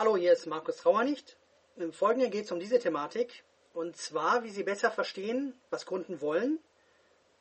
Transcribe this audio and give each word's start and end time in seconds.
Hallo, 0.00 0.16
hier 0.16 0.32
ist 0.32 0.46
Markus 0.46 0.76
Trauernicht. 0.76 1.36
Im 1.74 1.92
Folgenden 1.92 2.30
geht 2.30 2.44
es 2.44 2.52
um 2.52 2.60
diese 2.60 2.78
Thematik 2.78 3.42
und 3.74 3.96
zwar, 3.96 4.44
wie 4.44 4.50
Sie 4.50 4.62
besser 4.62 4.92
verstehen, 4.92 5.60
was 5.70 5.86
Kunden 5.86 6.20
wollen 6.20 6.60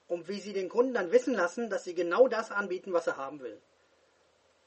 und 0.08 0.28
wie 0.28 0.40
Sie 0.40 0.54
den 0.54 0.68
Kunden 0.68 0.96
dann 0.96 1.12
wissen 1.12 1.36
lassen, 1.36 1.70
dass 1.70 1.84
Sie 1.84 1.94
genau 1.94 2.28
das 2.28 2.50
anbieten, 2.50 2.94
was 2.94 3.06
er 3.06 3.16
haben 3.16 3.42
will. 3.42 3.62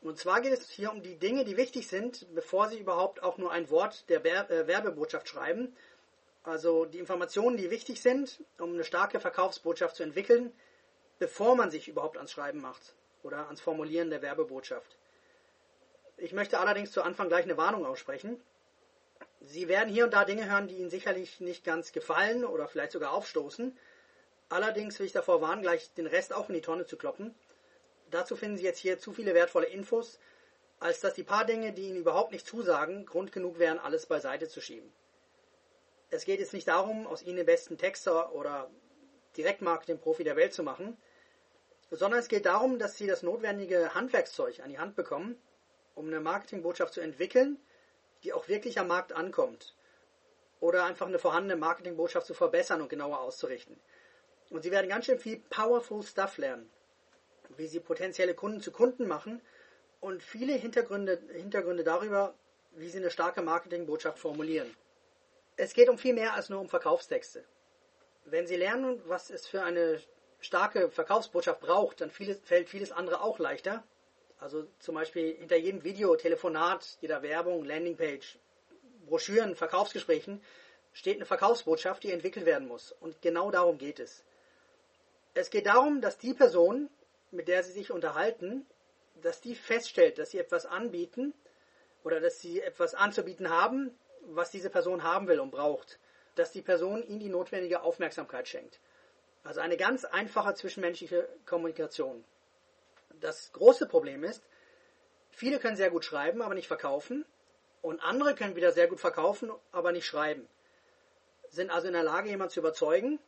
Und 0.03 0.21
zwar 0.21 0.41
geht 0.41 0.53
es 0.53 0.71
hier 0.71 0.93
um 0.93 1.03
die 1.03 1.17
Dinge, 1.17 1.45
die 1.45 1.57
wichtig 1.57 1.89
sind, 1.89 2.33
bevor 2.33 2.69
Sie 2.69 2.79
überhaupt 2.79 3.25
auch 3.25 3.39
nur 3.39 3.51
ein 3.51 3.71
Wort 3.71 4.09
der 4.09 4.25
äh, 4.25 4.69
Werbebotschaft 4.69 5.29
schreiben. 5.29 5.77
Also 6.45 6.85
die 6.85 7.01
Informationen, 7.01 7.57
die 7.57 7.73
wichtig 7.73 8.01
sind, 8.01 8.41
um 8.61 8.75
eine 8.75 8.85
starke 8.85 9.19
Verkaufsbotschaft 9.19 9.97
zu 9.97 10.05
entwickeln, 10.05 10.53
bevor 11.19 11.57
man 11.57 11.73
sich 11.73 11.89
überhaupt 11.89 12.19
ans 12.19 12.31
Schreiben 12.31 12.61
macht 12.61 12.95
oder 13.25 13.47
ans 13.47 13.61
Formulieren 13.61 14.11
der 14.11 14.23
Werbebotschaft. 14.23 14.97
Ich 16.23 16.33
möchte 16.35 16.61
allerdings 16.61 16.93
zu 16.93 17.03
Anfang 17.03 17.29
gleich 17.29 17.45
eine 17.45 17.57
Warnung 17.57 17.87
aussprechen. 17.87 18.39
Sie 19.41 19.69
werden 19.69 19.89
hier 19.89 20.05
und 20.05 20.13
da 20.13 20.27
Dinge 20.27 20.51
hören, 20.51 20.69
die 20.69 20.77
Ihnen 20.77 20.91
sicherlich 20.91 21.41
nicht 21.41 21.65
ganz 21.65 21.93
gefallen 21.93 22.45
oder 22.45 22.69
vielleicht 22.69 22.93
sogar 22.93 23.13
aufstoßen. 23.13 23.75
Allerdings 24.51 24.99
will 24.99 25.07
ich 25.07 25.13
davor 25.13 25.41
warnen, 25.41 25.63
gleich 25.63 25.95
den 25.95 26.07
Rest 26.07 26.35
auch 26.35 26.51
in 26.51 26.55
die 26.55 26.61
Tonne 26.61 26.85
zu 26.85 26.99
kloppen. 26.99 27.35
Dazu 28.11 28.37
finden 28.37 28.59
Sie 28.59 28.65
jetzt 28.65 28.81
hier 28.81 28.99
zu 28.99 29.15
viele 29.15 29.33
wertvolle 29.33 29.69
Infos, 29.69 30.19
als 30.79 31.01
dass 31.01 31.15
die 31.15 31.23
paar 31.23 31.47
Dinge, 31.47 31.73
die 31.73 31.89
Ihnen 31.89 31.97
überhaupt 31.97 32.33
nicht 32.33 32.47
zusagen, 32.47 33.07
Grund 33.07 33.33
genug 33.33 33.59
wären, 33.59 33.79
alles 33.79 34.05
beiseite 34.05 34.47
zu 34.47 34.61
schieben. 34.61 34.93
Es 36.11 36.27
geht 36.27 36.41
jetzt 36.41 36.53
nicht 36.53 36.69
darum, 36.69 37.07
aus 37.07 37.23
Ihnen 37.23 37.37
den 37.37 37.47
besten 37.47 37.79
Texter 37.79 38.35
oder 38.35 38.71
Direktmarketing-Profi 39.39 40.25
der 40.25 40.37
Welt 40.37 40.53
zu 40.53 40.65
machen, 40.65 40.99
sondern 41.91 42.21
es 42.21 42.29
geht 42.29 42.45
darum, 42.45 42.79
dass 42.79 42.99
Sie 42.99 43.07
das 43.07 43.23
notwendige 43.23 43.95
Handwerkszeug 43.95 44.61
an 44.61 44.69
die 44.69 44.79
Hand 44.79 44.97
bekommen, 44.97 45.41
um 46.01 46.07
eine 46.07 46.21
Marketingbotschaft 46.21 46.95
zu 46.95 47.03
entwickeln, 47.03 47.59
die 48.25 48.33
auch 48.33 48.49
wirklich 48.49 48.79
am 48.79 48.89
Markt 48.89 49.13
ankommt. 49.13 49.75
Oder 50.59 50.85
einfach 50.85 51.07
eine 51.07 51.19
vorhandene 51.19 51.57
Marketingbotschaft 51.57 52.27
zu 52.27 52.33
verbessern 52.33 52.81
und 52.81 52.89
genauer 52.89 53.21
auszurichten. 53.21 53.79
Und 54.49 54.63
Sie 54.63 54.71
werden 54.71 54.89
ganz 54.89 55.05
schön 55.05 55.19
viel 55.19 55.41
Powerful 55.51 56.03
Stuff 56.03 56.39
lernen. 56.39 56.71
Wie 57.57 57.67
Sie 57.67 57.81
potenzielle 57.81 58.35
Kunden 58.35 58.63
zu 58.63 58.73
Kunden 58.73 59.07
machen 59.07 59.43
und 60.01 60.23
viele 60.23 60.55
Hintergründe, 60.55 61.21
Hintergründe 61.35 61.85
darüber, 61.85 62.35
wie 62.73 62.89
Sie 62.89 62.99
eine 62.99 63.11
starke 63.11 63.43
Marketingbotschaft 63.43 64.19
formulieren. 64.19 64.75
Es 65.57 65.75
geht 65.75 65.91
um 65.91 65.99
viel 65.99 66.15
mehr 66.15 66.33
als 66.33 66.49
nur 66.49 66.61
um 66.61 66.71
Verkaufstexte. 66.71 67.45
Wenn 68.25 68.47
Sie 68.47 68.57
lernen, 68.57 69.03
was 69.05 69.29
es 69.29 69.47
für 69.47 69.63
eine 69.63 70.01
starke 70.41 70.91
Verkaufsbotschaft 70.91 71.61
braucht, 71.61 72.01
dann 72.01 72.11
vieles, 72.11 72.41
fällt 72.41 72.71
vieles 72.71 72.91
andere 72.91 73.21
auch 73.21 73.39
leichter 73.39 73.85
also 74.41 74.67
zum 74.79 74.95
Beispiel 74.95 75.37
hinter 75.37 75.57
jedem 75.57 75.85
Video, 75.85 76.17
Telefonat, 76.17 76.97
jeder 77.01 77.23
Werbung, 77.23 77.65
Landingpage, 77.65 78.39
Broschüren, 79.07 79.55
Verkaufsgesprächen 79.55 80.43
steht 80.93 81.17
eine 81.17 81.27
Verkaufsbotschaft, 81.27 82.03
die 82.03 82.11
entwickelt 82.11 82.47
werden 82.47 82.67
muss. 82.67 82.93
Und 83.01 83.21
genau 83.23 83.51
darum 83.51 83.79
geht 83.79 84.01
es. 84.01 84.25
Es 85.35 85.51
geht 85.51 85.67
darum, 85.67 86.01
dass 86.01 86.19
die 86.19 86.35
Person, 86.35 86.89
mit 87.31 87.49
der 87.49 87.63
Sie 87.63 87.73
sich 87.73 87.93
unterhalten, 87.93 88.67
dass 89.21 89.41
die 89.41 89.55
feststellt, 89.55 90.19
dass 90.19 90.31
Sie 90.31 90.39
etwas 90.39 90.67
anbieten 90.67 91.35
oder 92.03 92.19
dass 92.19 92.41
Sie 92.41 92.61
etwas 92.61 92.95
anzubieten 92.95 93.51
haben, 93.51 93.97
was 94.23 94.51
diese 94.51 94.71
Person 94.71 95.03
haben 95.03 95.29
will 95.29 95.39
und 95.39 95.51
braucht. 95.51 95.99
Dass 96.35 96.51
die 96.51 96.63
Person 96.63 97.03
Ihnen 97.07 97.21
die 97.21 97.29
notwendige 97.29 97.83
Aufmerksamkeit 97.83 98.49
schenkt. 98.49 98.81
Also 99.45 99.61
eine 99.61 99.77
ganz 99.77 100.05
einfache 100.05 100.55
zwischenmenschliche 100.55 101.29
Kommunikation 101.47 102.25
das 103.21 103.53
große 103.53 103.87
Problem 103.87 104.25
ist, 104.25 104.43
viele 105.31 105.59
können 105.59 105.77
sehr 105.77 105.91
gut 105.91 106.05
schreiben, 106.05 106.43
aber 106.43 106.55
nicht 106.55 106.69
verkaufen. 106.69 107.25
Und 107.83 108.01
andere 108.01 108.35
können 108.35 108.57
wieder 108.57 108.73
sehr 108.73 108.89
gut 108.89 109.01
verkaufen, 109.01 109.51
aber 109.73 109.93
nicht 109.93 110.07
schreiben. 110.07 110.49
Sind 111.49 111.71
also 111.71 111.87
in 111.87 111.95
der 111.95 112.03
Lage, 112.03 112.29
jemanden 112.29 112.53
zu 112.53 112.61
überzeugen. 112.61 113.19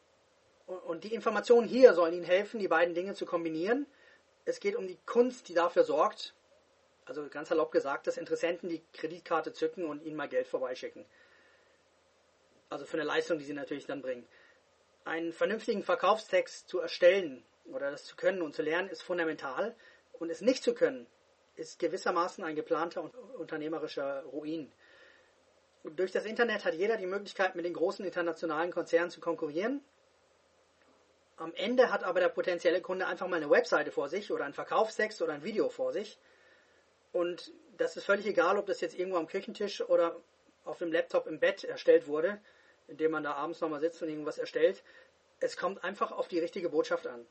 Und 0.67 1.05
die 1.05 1.15
Informationen 1.15 1.67
hier 1.67 1.95
sollen 1.95 2.15
ihnen 2.15 2.25
helfen, 2.25 2.61
die 2.61 2.69
beiden 2.69 2.95
Dinge 2.95 3.15
zu 3.15 3.27
kombinieren. 3.27 3.87
Es 4.45 4.61
geht 4.61 4.77
um 4.77 4.87
die 4.87 4.99
Kunst, 5.07 5.49
die 5.49 5.55
dafür 5.55 5.85
sorgt, 5.85 6.35
also 7.05 7.29
ganz 7.29 7.51
erlaubt 7.51 7.73
gesagt, 7.73 8.07
dass 8.07 8.17
Interessenten 8.17 8.69
die 8.69 8.83
Kreditkarte 8.93 9.53
zücken 9.53 9.85
und 9.85 10.03
ihnen 10.03 10.17
mal 10.17 10.29
Geld 10.29 10.47
vorbeischicken. 10.47 11.05
Also 12.69 12.87
für 12.87 12.97
eine 12.97 13.05
Leistung, 13.05 13.39
die 13.39 13.45
sie 13.45 13.55
natürlich 13.55 13.87
dann 13.87 14.03
bringen. 14.03 14.27
Einen 15.05 15.33
vernünftigen 15.33 15.83
Verkaufstext 15.83 16.69
zu 16.69 16.79
erstellen, 16.79 17.45
oder 17.65 17.91
das 17.91 18.05
zu 18.05 18.17
können 18.17 18.43
und 18.43 18.55
zu 18.55 18.63
lernen 18.63 18.89
ist 18.89 19.03
fundamental. 19.03 19.75
Und 20.13 20.31
es 20.31 20.41
nicht 20.41 20.63
zu 20.63 20.75
können, 20.75 21.07
ist 21.57 21.79
gewissermaßen 21.79 22.45
ein 22.45 22.57
geplanter 22.57 23.11
unternehmerischer 23.39 24.23
Ruin. 24.25 24.73
Durch 25.85 26.13
das 26.13 26.25
Internet 26.25 26.65
hat 26.65 26.75
jeder 26.75 26.97
die 26.97 27.07
Möglichkeit, 27.07 27.57
mit 27.57 27.65
den 27.65 27.75
großen 27.75 28.05
internationalen 28.05 28.71
Konzernen 28.71 29.11
zu 29.11 29.21
konkurrieren. 29.21 29.83
Am 31.37 31.53
Ende 31.55 31.91
hat 31.91 32.05
aber 32.05 32.21
der 32.21 32.29
potenzielle 32.29 32.81
Kunde 32.81 33.07
einfach 33.07 33.27
mal 33.27 33.37
eine 33.37 33.51
Webseite 33.51 33.91
vor 33.91 34.09
sich 34.09 34.31
oder 34.31 34.45
einen 34.45 34.55
Verkaufstext 34.55 35.21
oder 35.23 35.33
ein 35.33 35.43
Video 35.43 35.69
vor 35.69 35.93
sich. 35.93 36.19
Und 37.11 37.53
das 37.77 37.97
ist 37.97 38.05
völlig 38.05 38.27
egal, 38.27 38.59
ob 38.59 38.67
das 38.67 38.81
jetzt 38.81 38.97
irgendwo 38.97 39.19
am 39.19 39.27
Küchentisch 39.27 39.81
oder 39.81 40.17
auf 40.65 40.79
dem 40.79 40.93
Laptop 40.93 41.27
im 41.27 41.41
Bett 41.41 41.65
erstellt 41.65 42.07
wurde, 42.07 42.41
indem 42.87 43.11
man 43.11 43.25
da 43.25 43.35
abends 43.35 43.61
nochmal 43.61 43.81
sitzt 43.81 44.03
und 44.03 44.09
irgendwas 44.09 44.39
erstellt. 44.39 44.85
Es 45.41 45.57
kommt 45.57 45.83
einfach 45.83 46.13
auf 46.13 46.29
die 46.29 46.39
richtige 46.39 46.69
Botschaft 46.69 47.09
an. 47.09 47.27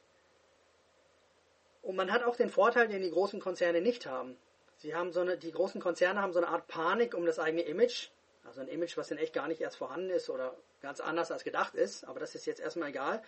Und 1.82 1.96
man 1.96 2.12
hat 2.12 2.24
auch 2.24 2.36
den 2.36 2.50
Vorteil, 2.50 2.88
den 2.88 3.02
die 3.02 3.12
großen 3.12 3.40
Konzerne 3.40 3.82
nicht 3.82 4.06
haben. 4.06 4.38
Sie 4.78 4.96
haben 4.96 5.12
so 5.12 5.22
eine, 5.22 5.38
die 5.38 5.52
großen 5.52 5.82
Konzerne 5.82 6.22
haben 6.22 6.34
so 6.34 6.40
eine 6.40 6.48
Art 6.48 6.68
Panik 6.68 7.14
um 7.14 7.26
das 7.26 7.40
eigene 7.40 7.64
Image. 7.64 8.10
Also 8.44 8.62
ein 8.62 8.68
Image, 8.68 8.98
was 8.98 9.12
in 9.12 9.18
echt 9.18 9.34
gar 9.34 9.48
nicht 9.48 9.62
erst 9.62 9.78
vorhanden 9.78 10.10
ist 10.10 10.30
oder 10.30 10.56
ganz 10.82 11.00
anders 11.00 11.32
als 11.32 11.44
gedacht 11.44 11.76
ist. 11.76 12.04
Aber 12.06 12.20
das 12.20 12.36
ist 12.36 12.46
jetzt 12.46 12.60
erstmal 12.60 12.90
egal. 12.90 13.22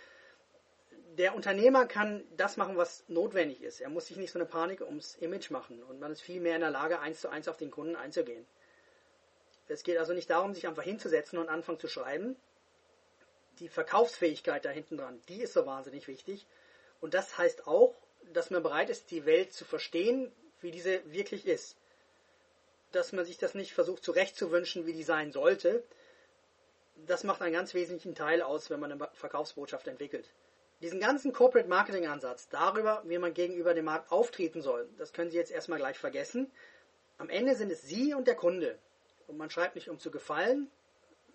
Der 1.18 1.36
Unternehmer 1.36 1.86
kann 1.86 2.24
das 2.38 2.58
machen, 2.58 2.76
was 2.76 3.04
notwendig 3.08 3.62
ist. 3.62 3.82
Er 3.82 3.90
muss 3.90 4.08
sich 4.08 4.18
nicht 4.18 4.32
so 4.32 4.40
eine 4.40 4.48
Panik 4.48 4.82
ums 4.82 5.16
Image 5.16 5.52
machen. 5.52 5.84
Und 5.84 6.00
man 6.00 6.12
ist 6.12 6.22
viel 6.22 6.42
mehr 6.42 6.56
in 6.56 6.62
der 6.62 6.72
Lage, 6.72 7.00
eins 7.00 7.22
zu 7.22 7.30
eins 7.30 7.48
auf 7.48 7.58
den 7.58 7.70
Kunden 7.70 7.96
einzugehen. 7.96 8.48
Es 9.68 9.84
geht 9.84 9.98
also 9.98 10.14
nicht 10.14 10.30
darum, 10.30 10.54
sich 10.54 10.68
einfach 10.68 10.84
hinzusetzen 10.84 11.38
und 11.40 11.50
anfangen 11.50 11.80
zu 11.80 11.88
schreiben. 11.88 12.36
Die 13.60 13.70
Verkaufsfähigkeit 13.70 14.66
da 14.66 14.70
hinten 14.70 14.98
dran, 14.98 15.22
die 15.30 15.42
ist 15.42 15.54
so 15.54 15.66
wahnsinnig 15.66 16.08
wichtig. 16.08 16.48
Und 17.00 17.14
das 17.14 17.38
heißt 17.38 17.68
auch, 17.68 17.96
dass 18.32 18.50
man 18.50 18.64
bereit 18.64 18.90
ist, 18.90 19.12
die 19.12 19.26
Welt 19.26 19.54
zu 19.54 19.66
verstehen, 19.66 20.32
wie 20.62 20.72
diese 20.72 21.02
wirklich 21.12 21.46
ist. 21.46 21.76
Dass 22.92 23.12
man 23.12 23.26
sich 23.26 23.38
das 23.38 23.56
nicht 23.56 23.74
versucht 23.74 24.04
zurechtzuwünschen, 24.04 24.86
wie 24.86 24.94
die 24.94 25.04
sein 25.04 25.32
sollte. 25.32 25.84
Das 27.08 27.24
macht 27.24 27.42
einen 27.42 27.54
ganz 27.54 27.74
wesentlichen 27.74 28.16
Teil 28.16 28.42
aus, 28.42 28.70
wenn 28.70 28.80
man 28.80 28.92
eine 28.92 29.10
Verkaufsbotschaft 29.14 29.88
entwickelt. 29.88 30.30
Diesen 30.82 31.00
ganzen 31.00 31.34
Corporate 31.34 31.70
Marketing 31.70 32.08
Ansatz 32.08 32.50
darüber, 32.50 33.02
wie 33.06 33.18
man 33.18 33.34
gegenüber 33.34 33.74
dem 33.74 33.86
Markt 33.86 34.12
auftreten 34.12 34.62
soll, 34.62 34.90
das 34.98 35.14
können 35.14 35.32
Sie 35.32 35.38
jetzt 35.38 35.52
erstmal 35.52 35.80
gleich 35.80 35.98
vergessen. 35.98 36.52
Am 37.18 37.30
Ende 37.30 37.56
sind 37.56 37.72
es 37.72 37.84
Sie 37.84 38.14
und 38.14 38.28
der 38.28 38.36
Kunde. 38.36 38.78
Und 39.28 39.38
man 39.38 39.50
schreibt 39.50 39.76
nicht 39.76 39.90
um 39.90 40.00
zu 40.00 40.12
gefallen, 40.12 40.70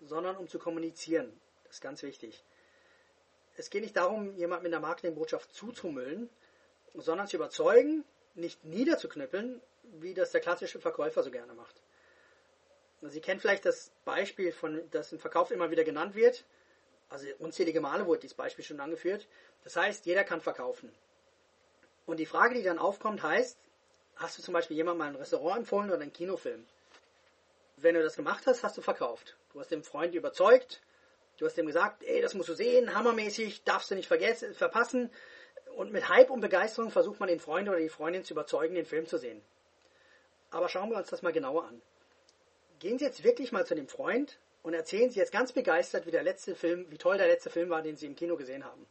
sondern 0.01 0.37
um 0.37 0.47
zu 0.47 0.59
kommunizieren. 0.59 1.31
Das 1.63 1.75
ist 1.75 1.81
ganz 1.81 2.03
wichtig. 2.03 2.43
Es 3.57 3.69
geht 3.69 3.81
nicht 3.81 3.97
darum, 3.97 4.35
jemand 4.35 4.63
mit 4.63 4.73
einer 4.73 4.81
Marketingbotschaft 4.81 5.53
zuzumüllen, 5.53 6.29
sondern 6.95 7.27
zu 7.27 7.37
überzeugen, 7.37 8.03
nicht 8.35 8.63
niederzuknüppeln, 8.63 9.61
wie 9.99 10.13
das 10.13 10.31
der 10.31 10.41
klassische 10.41 10.79
Verkäufer 10.79 11.23
so 11.23 11.31
gerne 11.31 11.53
macht. 11.53 11.75
Sie 13.01 13.21
kennen 13.21 13.39
vielleicht 13.39 13.65
das 13.65 13.91
Beispiel, 14.03 14.51
von, 14.51 14.81
das 14.91 15.11
im 15.11 15.19
Verkauf 15.19 15.51
immer 15.51 15.71
wieder 15.71 15.83
genannt 15.83 16.15
wird. 16.15 16.43
Also 17.09 17.27
unzählige 17.39 17.81
Male 17.81 18.05
wurde 18.05 18.21
dieses 18.21 18.35
Beispiel 18.35 18.65
schon 18.65 18.79
angeführt. 18.79 19.27
Das 19.63 19.75
heißt, 19.75 20.05
jeder 20.05 20.23
kann 20.23 20.41
verkaufen. 20.41 20.91
Und 22.05 22.17
die 22.17 22.25
Frage, 22.25 22.55
die 22.55 22.63
dann 22.63 22.77
aufkommt, 22.77 23.23
heißt, 23.23 23.57
hast 24.15 24.37
du 24.37 24.41
zum 24.41 24.53
Beispiel 24.53 24.75
jemandem 24.75 24.99
mal 24.99 25.07
ein 25.07 25.15
Restaurant 25.15 25.59
empfohlen 25.59 25.89
oder 25.89 26.01
einen 26.01 26.13
Kinofilm? 26.13 26.65
Wenn 27.77 27.95
du 27.95 28.03
das 28.03 28.15
gemacht 28.15 28.45
hast, 28.45 28.63
hast 28.63 28.77
du 28.77 28.81
verkauft. 28.81 29.37
Du 29.53 29.59
hast 29.59 29.71
dem 29.71 29.83
Freund 29.83 30.13
überzeugt, 30.13 30.81
du 31.37 31.45
hast 31.45 31.57
ihm 31.57 31.67
gesagt, 31.67 32.03
ey, 32.03 32.21
das 32.21 32.33
musst 32.33 32.49
du 32.49 32.53
sehen, 32.53 32.93
hammermäßig, 32.93 33.63
darfst 33.63 33.89
du 33.91 33.95
nicht 33.95 34.07
vergessen, 34.07 34.53
verpassen. 34.53 35.09
Und 35.75 35.91
mit 35.91 36.09
Hype 36.09 36.29
und 36.29 36.41
Begeisterung 36.41 36.91
versucht 36.91 37.19
man 37.19 37.29
den 37.29 37.39
Freund 37.39 37.69
oder 37.69 37.79
die 37.79 37.89
Freundin 37.89 38.23
zu 38.23 38.33
überzeugen, 38.33 38.75
den 38.75 38.85
Film 38.85 39.07
zu 39.07 39.17
sehen. 39.17 39.41
Aber 40.51 40.67
schauen 40.67 40.89
wir 40.89 40.97
uns 40.97 41.09
das 41.09 41.21
mal 41.21 41.31
genauer 41.31 41.65
an. 41.65 41.81
Gehen 42.79 42.97
Sie 42.97 43.05
jetzt 43.05 43.23
wirklich 43.23 43.51
mal 43.51 43.65
zu 43.65 43.75
dem 43.75 43.87
Freund 43.87 44.39
und 44.63 44.73
erzählen 44.73 45.09
Sie 45.09 45.19
jetzt 45.19 45.31
ganz 45.31 45.51
begeistert, 45.51 46.05
wie 46.05 46.11
der 46.11 46.23
letzte 46.23 46.55
Film, 46.55 46.85
wie 46.89 46.97
toll 46.97 47.17
der 47.17 47.27
letzte 47.27 47.49
Film 47.49 47.69
war, 47.69 47.81
den 47.81 47.95
Sie 47.95 48.07
im 48.07 48.15
Kino 48.15 48.35
gesehen 48.35 48.65
haben. 48.65 48.85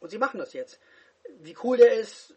Und 0.00 0.10
Sie 0.10 0.18
machen 0.18 0.38
das 0.38 0.52
jetzt. 0.52 0.78
Wie 1.40 1.56
cool 1.62 1.76
der 1.76 1.94
ist, 1.94 2.34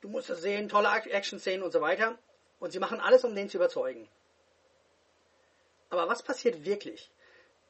du 0.00 0.08
musst 0.08 0.30
das 0.30 0.42
sehen, 0.42 0.68
tolle 0.68 0.88
Action-Szenen 0.88 1.62
und 1.62 1.72
so 1.72 1.80
weiter. 1.80 2.18
Und 2.58 2.72
Sie 2.72 2.78
machen 2.78 3.00
alles, 3.00 3.24
um 3.24 3.34
den 3.34 3.48
zu 3.48 3.58
überzeugen. 3.58 4.08
Aber 5.90 6.08
was 6.08 6.22
passiert 6.22 6.64
wirklich? 6.64 7.10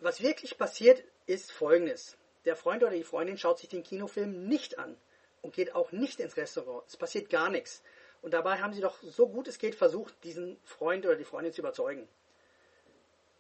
Was 0.01 0.23
wirklich 0.23 0.57
passiert, 0.59 1.03
ist 1.27 1.53
Folgendes 1.53 2.17
der 2.47 2.57
Freund 2.57 2.83
oder 2.83 2.93
die 2.93 3.05
Freundin 3.05 3.37
schaut 3.37 3.59
sich 3.59 3.69
den 3.69 3.83
Kinofilm 3.83 4.49
nicht 4.49 4.79
an 4.79 4.97
und 5.43 5.55
geht 5.55 5.75
auch 5.75 5.93
nicht 5.93 6.21
ins 6.21 6.37
Restaurant. 6.37 6.85
Es 6.87 6.97
passiert 6.97 7.29
gar 7.29 7.51
nichts. 7.51 7.83
Und 8.23 8.33
dabei 8.33 8.59
haben 8.59 8.73
sie 8.73 8.81
doch 8.81 8.99
so 9.03 9.29
gut 9.29 9.49
es 9.49 9.59
geht 9.59 9.75
versucht, 9.75 10.15
diesen 10.25 10.59
Freund 10.65 11.05
oder 11.05 11.17
die 11.17 11.25
Freundin 11.25 11.53
zu 11.53 11.61
überzeugen. 11.61 12.09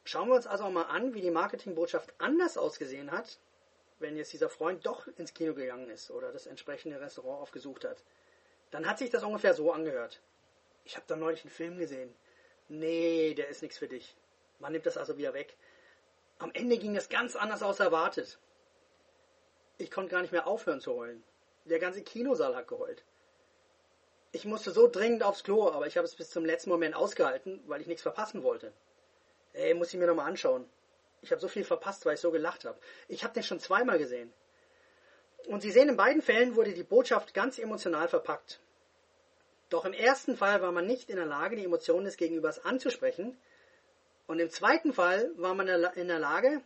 Schauen 0.05 0.29
wir 0.29 0.37
uns 0.37 0.47
also 0.47 0.69
mal 0.71 0.85
an, 0.85 1.15
wie 1.15 1.21
die 1.21 1.31
Marketingbotschaft 1.31 2.15
anders 2.19 2.59
ausgesehen 2.59 3.11
hat, 3.11 3.39
wenn 3.99 4.17
jetzt 4.17 4.33
dieser 4.33 4.49
Freund 4.49 4.87
doch 4.87 5.09
ins 5.17 5.35
Kino 5.35 5.55
gegangen 5.55 5.91
ist 5.91 6.11
oder 6.11 6.31
das 6.33 6.47
entsprechende 6.47 7.01
Restaurant 7.01 7.41
aufgesucht 7.41 7.85
hat. 7.85 8.05
Dann 8.71 8.89
hat 8.89 8.99
sich 8.99 9.11
das 9.11 9.25
ungefähr 9.25 9.55
so 9.55 9.73
angehört. 9.73 10.21
Ich 10.85 10.97
habe 10.97 11.07
da 11.09 11.17
neulich 11.17 11.43
einen 11.43 11.51
Film 11.51 11.79
gesehen. 11.79 12.15
Nee, 12.69 13.35
der 13.35 13.49
ist 13.49 13.63
nichts 13.63 13.79
für 13.79 13.89
dich. 13.89 14.15
Man 14.59 14.73
nimmt 14.73 14.87
das 14.87 14.97
also 14.97 15.19
wieder 15.19 15.35
weg. 15.35 15.57
Am 16.39 16.53
Ende 16.53 16.79
ging 16.79 16.97
es 16.97 17.09
ganz 17.09 17.35
anders 17.35 17.63
als 17.63 17.81
erwartet. 17.81 18.39
Ich 19.79 19.91
konnte 19.91 20.11
gar 20.11 20.23
nicht 20.23 20.33
mehr 20.33 20.47
aufhören 20.47 20.81
zu 20.81 20.95
heulen. 20.95 21.23
Der 21.65 21.79
ganze 21.79 22.03
Kinosaal 22.03 22.57
hat 22.57 22.69
geheult. 22.69 23.03
Ich 24.33 24.45
musste 24.45 24.71
so 24.71 24.89
dringend 24.89 25.23
aufs 25.23 25.45
Klo, 25.45 25.71
aber 25.71 25.87
ich 25.87 25.97
habe 25.97 26.07
es 26.07 26.15
bis 26.15 26.31
zum 26.31 26.45
letzten 26.45 26.71
Moment 26.71 26.95
ausgehalten, 26.95 27.63
weil 27.67 27.81
ich 27.81 27.87
nichts 27.87 28.03
verpassen 28.03 28.43
wollte. 28.43 28.73
Ey, 29.53 29.75
muss 29.75 29.93
ich 29.93 29.99
mir 29.99 30.07
nochmal 30.07 30.29
anschauen. 30.29 30.69
Ich 31.23 31.31
habe 31.31 31.41
so 31.41 31.49
viel 31.49 31.65
verpasst, 31.65 32.05
weil 32.07 32.15
ich 32.15 32.21
so 32.21 32.31
gelacht 32.31 32.65
habe. 32.65 32.79
Ich 33.09 33.25
habe 33.25 33.35
den 33.35 33.43
schon 33.43 33.61
zweimal 33.61 33.99
gesehen. 33.99 34.33
Und 35.47 35.63
Sie 35.63 35.71
sehen, 35.71 35.89
in 35.89 35.97
beiden 35.97 36.23
Fällen 36.23 36.57
wurde 36.57 36.73
die 36.73 36.83
Botschaft 36.83 37.35
ganz 37.35 37.59
emotional 37.59 38.09
verpackt. 38.09 38.61
Doch 39.69 39.85
im 39.85 39.93
ersten 39.93 40.37
Fall 40.37 40.63
war 40.63 40.73
man 40.73 40.87
nicht 40.87 41.11
in 41.11 41.17
der 41.17 41.27
Lage, 41.27 41.57
die 41.57 41.65
Emotionen 41.65 42.05
des 42.05 42.17
Gegenübers 42.17 42.65
anzusprechen. 42.65 43.37
Und 44.27 44.39
im 44.39 44.51
zweiten 44.51 44.93
Fall 44.93 45.31
war 45.37 45.55
man 45.55 45.69
in 45.69 46.09
der 46.09 46.19
Lage, 46.19 46.61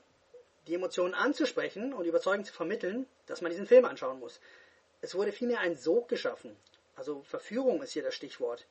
die 0.67 0.75
Emotionen 0.75 1.15
anzusprechen 1.15 1.93
und 1.93 2.05
überzeugend 2.05 2.47
zu 2.47 2.53
vermitteln, 2.53 3.07
dass 3.27 3.41
man 3.41 3.51
diesen 3.51 3.67
Film 3.67 3.85
anschauen 3.85 4.21
muss. 4.21 4.41
Es 5.01 5.15
wurde 5.15 5.33
vielmehr 5.33 5.61
ein 5.61 5.77
Sog 5.77 6.09
geschaffen. 6.09 6.57
Also 6.97 7.23
Verführung 7.23 7.83
ist 7.83 7.93
hier 7.93 8.03
das 8.03 8.15
Stichwort. 8.15 8.67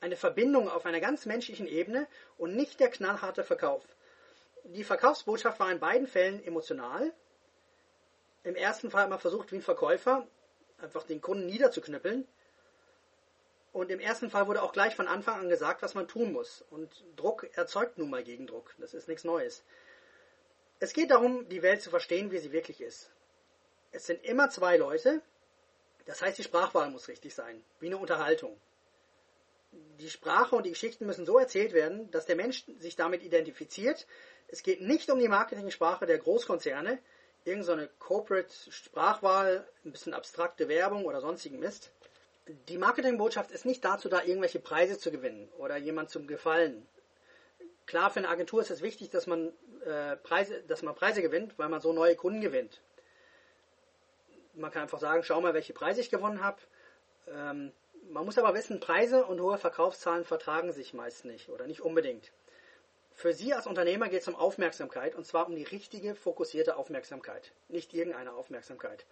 Eine 0.00 0.16
Verbindung 0.16 0.68
auf 0.68 0.86
einer 0.86 1.00
ganz 1.00 1.26
menschlichen 1.26 1.66
Ebene 1.66 2.06
und 2.36 2.54
nicht 2.54 2.78
der 2.78 2.90
knallharte 2.90 3.42
Verkauf. 3.42 3.84
Die 4.64 4.84
Verkaufsbotschaft 4.84 5.58
war 5.60 5.72
in 5.72 5.80
beiden 5.80 6.06
Fällen 6.06 6.44
emotional. 6.44 7.12
Im 8.44 8.54
ersten 8.54 8.90
Fall 8.90 9.02
hat 9.02 9.10
man 9.10 9.18
versucht, 9.18 9.50
wie 9.50 9.56
ein 9.56 9.62
Verkäufer, 9.62 10.26
einfach 10.80 11.04
den 11.04 11.20
Kunden 11.20 11.46
niederzuknüppeln. 11.46 12.28
Und 13.72 13.90
im 13.90 14.00
ersten 14.00 14.30
Fall 14.30 14.46
wurde 14.46 14.62
auch 14.62 14.72
gleich 14.72 14.94
von 14.94 15.08
Anfang 15.08 15.40
an 15.40 15.48
gesagt, 15.48 15.82
was 15.82 15.94
man 15.94 16.08
tun 16.08 16.32
muss. 16.32 16.64
Und 16.70 17.04
Druck 17.16 17.48
erzeugt 17.56 17.98
nun 17.98 18.10
mal 18.10 18.22
Gegendruck. 18.22 18.74
Das 18.78 18.94
ist 18.94 19.08
nichts 19.08 19.24
Neues. 19.24 19.64
Es 20.80 20.92
geht 20.92 21.10
darum, 21.10 21.48
die 21.48 21.62
Welt 21.62 21.82
zu 21.82 21.90
verstehen, 21.90 22.30
wie 22.30 22.38
sie 22.38 22.52
wirklich 22.52 22.80
ist. 22.80 23.10
Es 23.90 24.06
sind 24.06 24.24
immer 24.24 24.48
zwei 24.50 24.76
Leute. 24.76 25.22
Das 26.06 26.22
heißt, 26.22 26.38
die 26.38 26.44
Sprachwahl 26.44 26.90
muss 26.90 27.08
richtig 27.08 27.34
sein, 27.34 27.62
wie 27.80 27.86
eine 27.86 27.98
Unterhaltung. 27.98 28.56
Die 29.72 30.08
Sprache 30.08 30.56
und 30.56 30.64
die 30.64 30.70
Geschichten 30.70 31.04
müssen 31.04 31.26
so 31.26 31.38
erzählt 31.38 31.72
werden, 31.72 32.10
dass 32.10 32.26
der 32.26 32.36
Mensch 32.36 32.64
sich 32.78 32.96
damit 32.96 33.22
identifiziert. 33.22 34.06
Es 34.46 34.62
geht 34.62 34.80
nicht 34.80 35.10
um 35.10 35.18
die 35.18 35.28
Marketing-Sprache 35.28 36.06
der 36.06 36.18
Großkonzerne, 36.18 36.98
irgendeine 37.44 37.82
so 37.82 37.88
Corporate 37.98 38.52
Sprachwahl, 38.70 39.66
ein 39.84 39.92
bisschen 39.92 40.14
abstrakte 40.14 40.68
Werbung 40.68 41.04
oder 41.04 41.20
sonstigen 41.20 41.58
Mist. 41.58 41.90
Die 42.68 42.78
Marketingbotschaft 42.78 43.50
ist 43.50 43.66
nicht 43.66 43.84
dazu 43.84 44.08
da, 44.08 44.22
irgendwelche 44.22 44.60
Preise 44.60 44.98
zu 44.98 45.10
gewinnen 45.10 45.48
oder 45.58 45.76
jemand 45.76 46.08
zum 46.08 46.26
Gefallen. 46.26 46.86
Klar, 47.88 48.10
für 48.10 48.18
eine 48.18 48.28
Agentur 48.28 48.60
ist 48.60 48.70
es 48.70 48.82
wichtig, 48.82 49.08
dass 49.08 49.26
man, 49.26 49.50
äh, 49.86 50.14
Preise, 50.16 50.62
dass 50.68 50.82
man 50.82 50.94
Preise 50.94 51.22
gewinnt, 51.22 51.58
weil 51.58 51.70
man 51.70 51.80
so 51.80 51.94
neue 51.94 52.16
Kunden 52.16 52.42
gewinnt. 52.42 52.82
Man 54.52 54.70
kann 54.70 54.82
einfach 54.82 54.98
sagen, 54.98 55.22
schau 55.22 55.40
mal, 55.40 55.54
welche 55.54 55.72
Preise 55.72 56.02
ich 56.02 56.10
gewonnen 56.10 56.44
habe. 56.44 56.58
Ähm, 57.28 57.72
man 58.10 58.26
muss 58.26 58.36
aber 58.36 58.52
wissen, 58.52 58.78
Preise 58.78 59.24
und 59.24 59.40
hohe 59.40 59.56
Verkaufszahlen 59.56 60.26
vertragen 60.26 60.70
sich 60.74 60.92
meist 60.92 61.24
nicht 61.24 61.48
oder 61.48 61.66
nicht 61.66 61.80
unbedingt. 61.80 62.30
Für 63.14 63.32
Sie 63.32 63.54
als 63.54 63.66
Unternehmer 63.66 64.10
geht 64.10 64.20
es 64.20 64.28
um 64.28 64.36
Aufmerksamkeit 64.36 65.14
und 65.14 65.26
zwar 65.26 65.46
um 65.46 65.56
die 65.56 65.64
richtige, 65.64 66.14
fokussierte 66.14 66.76
Aufmerksamkeit, 66.76 67.54
nicht 67.68 67.94
irgendeine 67.94 68.34
Aufmerksamkeit. 68.34 69.06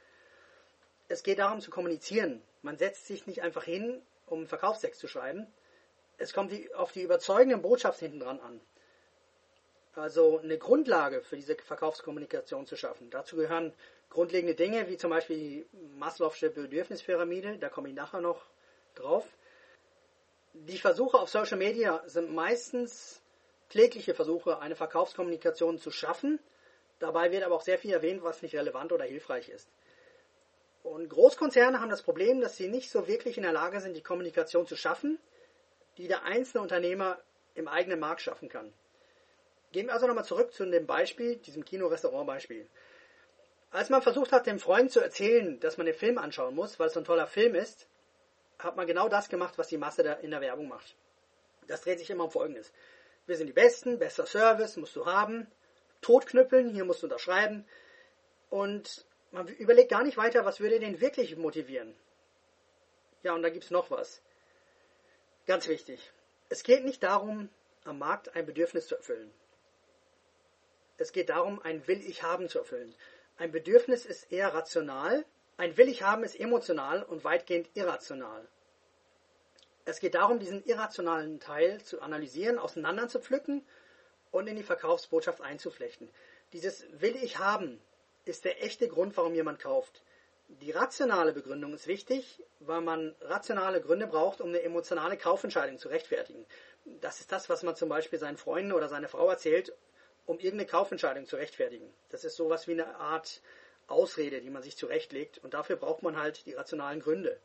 Es 1.08 1.22
geht 1.22 1.38
darum 1.38 1.62
zu 1.62 1.70
kommunizieren. 1.70 2.42
Man 2.60 2.76
setzt 2.76 3.06
sich 3.06 3.26
nicht 3.26 3.40
einfach 3.40 3.64
hin, 3.64 4.02
um 4.26 4.40
einen 4.40 4.48
Verkaufstext 4.48 5.00
zu 5.00 5.08
schreiben. 5.08 5.46
Es 6.18 6.32
kommt 6.32 6.52
auf 6.74 6.92
die 6.92 7.02
überzeugende 7.02 7.58
Botschaft 7.58 8.00
hinten 8.00 8.20
dran 8.20 8.40
an. 8.40 8.60
Also 9.94 10.38
eine 10.38 10.58
Grundlage 10.58 11.22
für 11.22 11.36
diese 11.36 11.56
Verkaufskommunikation 11.56 12.66
zu 12.66 12.76
schaffen. 12.76 13.10
Dazu 13.10 13.36
gehören 13.36 13.72
grundlegende 14.10 14.54
Dinge 14.54 14.88
wie 14.88 14.96
zum 14.96 15.10
Beispiel 15.10 15.36
die 15.36 15.66
Maslow'sche 15.98 16.50
Bedürfnispyramide, 16.50 17.58
da 17.58 17.68
komme 17.68 17.88
ich 17.88 17.94
nachher 17.94 18.20
noch 18.20 18.42
drauf. 18.94 19.26
Die 20.52 20.78
Versuche 20.78 21.18
auf 21.18 21.28
Social 21.28 21.58
Media 21.58 22.02
sind 22.06 22.34
meistens 22.34 23.22
klägliche 23.68 24.14
Versuche, 24.14 24.58
eine 24.58 24.76
Verkaufskommunikation 24.76 25.78
zu 25.78 25.90
schaffen. 25.90 26.38
Dabei 26.98 27.30
wird 27.30 27.44
aber 27.44 27.56
auch 27.56 27.62
sehr 27.62 27.78
viel 27.78 27.92
erwähnt, 27.92 28.22
was 28.22 28.42
nicht 28.42 28.54
relevant 28.54 28.92
oder 28.92 29.04
hilfreich 29.04 29.48
ist. 29.48 29.68
Und 30.82 31.08
Großkonzerne 31.08 31.80
haben 31.80 31.90
das 31.90 32.02
Problem, 32.02 32.40
dass 32.40 32.56
sie 32.56 32.68
nicht 32.68 32.90
so 32.90 33.08
wirklich 33.08 33.36
in 33.36 33.42
der 33.42 33.52
Lage 33.52 33.80
sind, 33.80 33.96
die 33.96 34.02
Kommunikation 34.02 34.66
zu 34.66 34.76
schaffen, 34.76 35.18
die 35.98 36.08
der 36.08 36.24
einzelne 36.24 36.62
Unternehmer 36.62 37.18
im 37.54 37.68
eigenen 37.68 38.00
Markt 38.00 38.20
schaffen 38.20 38.48
kann. 38.48 38.72
Gehen 39.72 39.86
wir 39.86 39.94
also 39.94 40.06
nochmal 40.06 40.24
zurück 40.24 40.52
zu 40.52 40.64
dem 40.64 40.86
Beispiel, 40.86 41.36
diesem 41.36 41.64
Kino-Restaurant-Beispiel. 41.64 42.68
Als 43.70 43.90
man 43.90 44.02
versucht 44.02 44.32
hat, 44.32 44.46
dem 44.46 44.58
Freund 44.58 44.90
zu 44.90 45.00
erzählen, 45.00 45.58
dass 45.60 45.76
man 45.76 45.86
den 45.86 45.94
Film 45.94 46.18
anschauen 46.18 46.54
muss, 46.54 46.78
weil 46.78 46.86
es 46.86 46.94
so 46.94 47.00
ein 47.00 47.04
toller 47.04 47.26
Film 47.26 47.54
ist, 47.54 47.88
hat 48.58 48.76
man 48.76 48.86
genau 48.86 49.08
das 49.08 49.28
gemacht, 49.28 49.58
was 49.58 49.68
die 49.68 49.76
Masse 49.76 50.02
in 50.22 50.30
der 50.30 50.40
Werbung 50.40 50.68
macht. 50.68 50.96
Das 51.66 51.82
dreht 51.82 51.98
sich 51.98 52.10
immer 52.10 52.24
um 52.24 52.30
Folgendes. 52.30 52.72
Wir 53.26 53.36
sind 53.36 53.48
die 53.48 53.52
Besten, 53.52 53.98
bester 53.98 54.24
Service 54.24 54.76
musst 54.76 54.94
du 54.94 55.04
haben, 55.04 55.46
Totknüppeln, 56.00 56.70
hier 56.70 56.84
musst 56.84 57.02
du 57.02 57.06
unterschreiben. 57.06 57.66
Und 58.48 59.04
man 59.32 59.48
überlegt 59.48 59.90
gar 59.90 60.04
nicht 60.04 60.16
weiter, 60.16 60.44
was 60.44 60.60
würde 60.60 60.78
den 60.78 61.00
wirklich 61.00 61.36
motivieren. 61.36 61.94
Ja, 63.22 63.34
und 63.34 63.42
da 63.42 63.50
gibt 63.50 63.64
es 63.64 63.70
noch 63.70 63.90
was. 63.90 64.22
Ganz 65.46 65.68
wichtig. 65.68 66.12
Es 66.48 66.64
geht 66.64 66.84
nicht 66.84 67.02
darum, 67.02 67.48
am 67.84 67.98
Markt 67.98 68.34
ein 68.34 68.46
Bedürfnis 68.46 68.88
zu 68.88 68.96
erfüllen. 68.96 69.32
Es 70.98 71.12
geht 71.12 71.28
darum, 71.28 71.62
ein 71.62 71.86
Will 71.86 72.00
ich 72.00 72.24
haben 72.24 72.48
zu 72.48 72.58
erfüllen. 72.58 72.94
Ein 73.36 73.52
Bedürfnis 73.52 74.06
ist 74.06 74.32
eher 74.32 74.54
rational, 74.54 75.24
ein 75.56 75.76
Will 75.76 75.88
ich 75.88 76.02
haben 76.02 76.24
ist 76.24 76.38
emotional 76.38 77.02
und 77.02 77.22
weitgehend 77.22 77.68
irrational. 77.74 78.48
Es 79.84 80.00
geht 80.00 80.16
darum, 80.16 80.40
diesen 80.40 80.64
irrationalen 80.64 81.38
Teil 81.38 81.80
zu 81.80 82.02
analysieren, 82.02 82.58
auseinanderzupflücken 82.58 83.64
und 84.32 84.48
in 84.48 84.56
die 84.56 84.64
Verkaufsbotschaft 84.64 85.40
einzuflechten. 85.40 86.10
Dieses 86.52 86.86
Will 87.00 87.16
ich 87.22 87.38
haben 87.38 87.80
ist 88.24 88.44
der 88.44 88.64
echte 88.64 88.88
Grund, 88.88 89.16
warum 89.16 89.34
jemand 89.34 89.60
kauft. 89.60 90.02
Die 90.48 90.70
rationale 90.70 91.32
Begründung 91.32 91.74
ist 91.74 91.88
wichtig, 91.88 92.40
weil 92.60 92.80
man 92.80 93.16
rationale 93.20 93.80
Gründe 93.80 94.06
braucht, 94.06 94.40
um 94.40 94.48
eine 94.48 94.62
emotionale 94.62 95.16
Kaufentscheidung 95.16 95.78
zu 95.78 95.88
rechtfertigen. 95.88 96.46
Das 97.00 97.20
ist 97.20 97.32
das, 97.32 97.48
was 97.48 97.64
man 97.64 97.74
zum 97.74 97.88
Beispiel 97.88 98.18
seinen 98.18 98.36
Freunden 98.36 98.72
oder 98.72 98.88
seiner 98.88 99.08
Frau 99.08 99.28
erzählt, 99.28 99.72
um 100.24 100.38
irgendeine 100.38 100.66
Kaufentscheidung 100.66 101.26
zu 101.26 101.36
rechtfertigen. 101.36 101.92
Das 102.10 102.24
ist 102.24 102.36
sowas 102.36 102.68
wie 102.68 102.72
eine 102.72 102.96
Art 102.96 103.42
Ausrede, 103.88 104.40
die 104.40 104.50
man 104.50 104.62
sich 104.62 104.76
zurechtlegt 104.76 105.38
und 105.38 105.54
dafür 105.54 105.76
braucht 105.76 106.02
man 106.02 106.16
halt 106.16 106.46
die 106.46 106.54
rationalen 106.54 107.00
Gründe. 107.00 107.40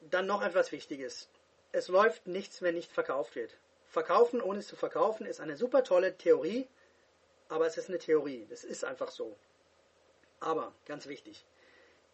Dann 0.00 0.26
noch 0.26 0.42
etwas 0.42 0.72
Wichtiges. 0.72 1.28
Es 1.72 1.88
läuft 1.88 2.26
nichts, 2.26 2.60
wenn 2.60 2.74
nicht 2.74 2.92
verkauft 2.92 3.36
wird. 3.36 3.56
Verkaufen 3.86 4.40
ohne 4.40 4.58
es 4.58 4.66
zu 4.68 4.76
verkaufen 4.76 5.26
ist 5.26 5.40
eine 5.40 5.56
super 5.56 5.84
tolle 5.84 6.16
Theorie, 6.16 6.68
aber 7.48 7.66
es 7.66 7.76
ist 7.76 7.88
eine 7.88 7.98
Theorie. 7.98 8.46
Das 8.50 8.64
ist 8.64 8.84
einfach 8.84 9.10
so. 9.10 9.36
Aber, 10.44 10.74
ganz 10.84 11.06
wichtig, 11.06 11.42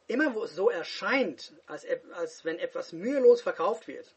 immer 0.06 0.36
wo 0.36 0.44
es 0.44 0.54
so 0.54 0.70
erscheint, 0.70 1.52
als, 1.66 1.84
als 2.12 2.44
wenn 2.44 2.60
etwas 2.60 2.92
mühelos 2.92 3.42
verkauft 3.42 3.88
wird, 3.88 4.14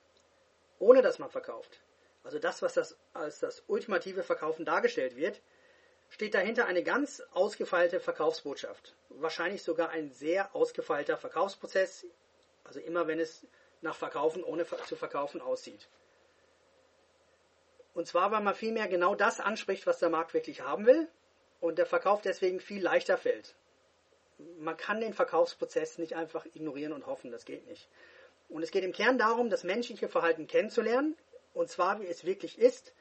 ohne 0.77 1.01
dass 1.01 1.17
man 1.17 1.31
verkauft, 1.31 1.81
also 2.23 2.37
das, 2.37 2.61
was 2.61 2.75
das 2.75 2.95
als 3.13 3.39
das 3.39 3.63
ultimative 3.65 4.21
Verkaufen 4.21 4.65
dargestellt 4.65 5.15
wird, 5.15 5.41
steht 6.09 6.35
dahinter 6.35 6.67
eine 6.67 6.83
ganz 6.83 7.23
ausgefeilte 7.31 7.99
Verkaufsbotschaft. 7.99 8.95
Wahrscheinlich 9.09 9.63
sogar 9.63 9.89
ein 9.89 10.11
sehr 10.11 10.55
ausgefeilter 10.55 11.17
Verkaufsprozess, 11.17 12.05
also 12.65 12.79
immer 12.79 13.07
wenn 13.07 13.19
es 13.19 13.47
nach 13.81 13.95
Verkaufen 13.95 14.43
ohne 14.43 14.67
zu 14.85 14.95
verkaufen 14.95 15.41
aussieht. 15.41 15.89
Und 17.95 18.07
zwar, 18.07 18.31
weil 18.31 18.41
man 18.41 18.53
vielmehr 18.53 18.87
genau 18.87 19.15
das 19.15 19.39
anspricht, 19.39 19.87
was 19.87 19.97
der 19.97 20.09
Markt 20.09 20.35
wirklich 20.35 20.61
haben 20.61 20.85
will 20.85 21.07
und 21.61 21.79
der 21.79 21.87
Verkauf 21.87 22.21
deswegen 22.21 22.59
viel 22.59 22.83
leichter 22.83 23.17
fällt. 23.17 23.55
Man 24.57 24.77
kann 24.77 25.01
den 25.01 25.13
Verkaufsprozess 25.13 25.97
nicht 25.97 26.15
einfach 26.15 26.45
ignorieren 26.45 26.93
und 26.93 27.05
hoffen, 27.05 27.31
das 27.31 27.45
geht 27.45 27.67
nicht. 27.67 27.89
Und 28.49 28.63
es 28.63 28.71
geht 28.71 28.83
im 28.83 28.93
Kern 28.93 29.17
darum, 29.17 29.49
das 29.49 29.63
menschliche 29.63 30.07
Verhalten 30.07 30.47
kennenzulernen, 30.47 31.15
und 31.53 31.69
zwar 31.69 32.01
wie 32.01 32.07
es 32.07 32.25
wirklich 32.25 32.57
ist, 32.59 32.93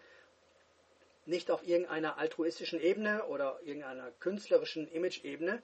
nicht 1.25 1.51
auf 1.51 1.67
irgendeiner 1.67 2.19
altruistischen 2.19 2.81
Ebene 2.81 3.25
oder 3.27 3.61
irgendeiner 3.63 4.11
künstlerischen 4.21 4.89
Image-Ebene, 4.89 5.63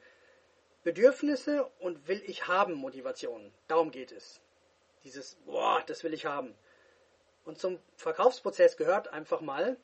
Bedürfnisse 0.84 1.70
und 1.80 2.06
will 2.06 2.22
ich 2.26 2.46
haben 2.46 2.74
Motivation. 2.74 3.52
Darum 3.66 3.90
geht 3.90 4.12
es. 4.12 4.40
Dieses, 5.04 5.36
boah, 5.46 5.82
das 5.86 6.04
will 6.04 6.14
ich 6.14 6.26
haben. 6.26 6.54
Und 7.44 7.58
zum 7.58 7.78
Verkaufsprozess 7.96 8.76
gehört 8.76 9.08
einfach 9.08 9.40
mal, 9.40 9.76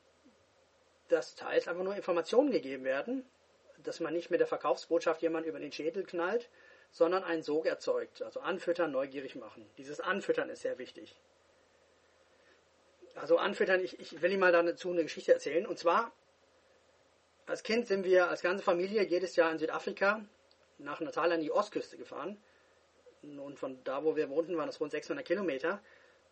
dass 1.09 1.35
teils 1.35 1.67
einfach 1.67 1.83
nur 1.83 1.95
Informationen 1.95 2.51
gegeben 2.51 2.83
werden, 2.83 3.25
dass 3.87 3.99
man 3.99 4.13
nicht 4.13 4.31
mit 4.31 4.39
der 4.39 4.47
Verkaufsbotschaft 4.47 5.21
jemand 5.21 5.45
über 5.45 5.59
den 5.59 5.71
Schädel 5.71 6.03
knallt, 6.03 6.49
sondern 6.91 7.23
einen 7.23 7.43
Sog 7.43 7.65
erzeugt. 7.65 8.21
Also 8.21 8.39
anfüttern, 8.39 8.91
neugierig 8.91 9.35
machen. 9.35 9.69
Dieses 9.77 9.99
Anfüttern 9.99 10.49
ist 10.49 10.61
sehr 10.61 10.77
wichtig. 10.77 11.15
Also 13.15 13.37
anfüttern, 13.37 13.81
ich, 13.81 13.99
ich 13.99 14.21
will 14.21 14.31
Ihnen 14.31 14.39
mal 14.39 14.51
dazu 14.51 14.91
eine 14.91 15.03
Geschichte 15.03 15.33
erzählen. 15.33 15.65
Und 15.65 15.79
zwar, 15.79 16.11
als 17.45 17.63
Kind 17.63 17.87
sind 17.87 18.05
wir 18.05 18.29
als 18.29 18.41
ganze 18.41 18.63
Familie 18.63 19.03
jedes 19.03 19.35
Jahr 19.35 19.51
in 19.51 19.57
Südafrika 19.57 20.25
nach 20.77 20.99
Natal 20.99 21.31
an 21.31 21.41
die 21.41 21.51
Ostküste 21.51 21.97
gefahren. 21.97 22.37
Und 23.21 23.57
von 23.57 23.83
da, 23.83 24.03
wo 24.03 24.15
wir 24.15 24.29
wohnten, 24.29 24.57
waren 24.57 24.67
das 24.67 24.79
rund 24.79 24.91
600 24.91 25.25
Kilometer. 25.25 25.81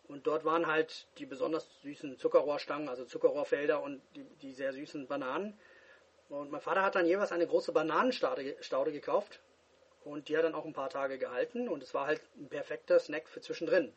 Und 0.06 0.26
dort 0.26 0.44
waren 0.44 0.66
halt 0.66 1.06
die 1.18 1.26
besonders 1.26 1.66
süßen 1.82 2.18
Zuckerrohrstangen, 2.18 2.88
also 2.88 3.04
Zuckerrohrfelder 3.04 3.82
und 3.82 4.02
die, 4.14 4.24
die 4.42 4.52
sehr 4.52 4.72
süßen 4.72 5.06
Bananen. 5.06 5.58
Und 6.28 6.50
mein 6.50 6.60
Vater 6.60 6.82
hat 6.82 6.94
dann 6.94 7.06
jeweils 7.06 7.32
eine 7.32 7.46
große 7.46 7.72
Bananenstaude 7.72 8.92
gekauft. 8.92 9.40
Und 10.04 10.28
die 10.28 10.36
hat 10.36 10.44
dann 10.44 10.54
auch 10.54 10.64
ein 10.64 10.72
paar 10.72 10.90
Tage 10.90 11.18
gehalten. 11.18 11.68
Und 11.68 11.82
es 11.82 11.94
war 11.94 12.06
halt 12.06 12.20
ein 12.36 12.48
perfekter 12.48 12.98
Snack 12.98 13.28
für 13.28 13.40
zwischendrin. 13.40 13.92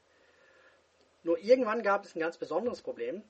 Nur 1.23 1.39
irgendwann 1.39 1.83
gab 1.83 2.05
es 2.05 2.15
ein 2.15 2.19
ganz 2.19 2.37
besonderes 2.37 2.81
Problem. 2.81 3.23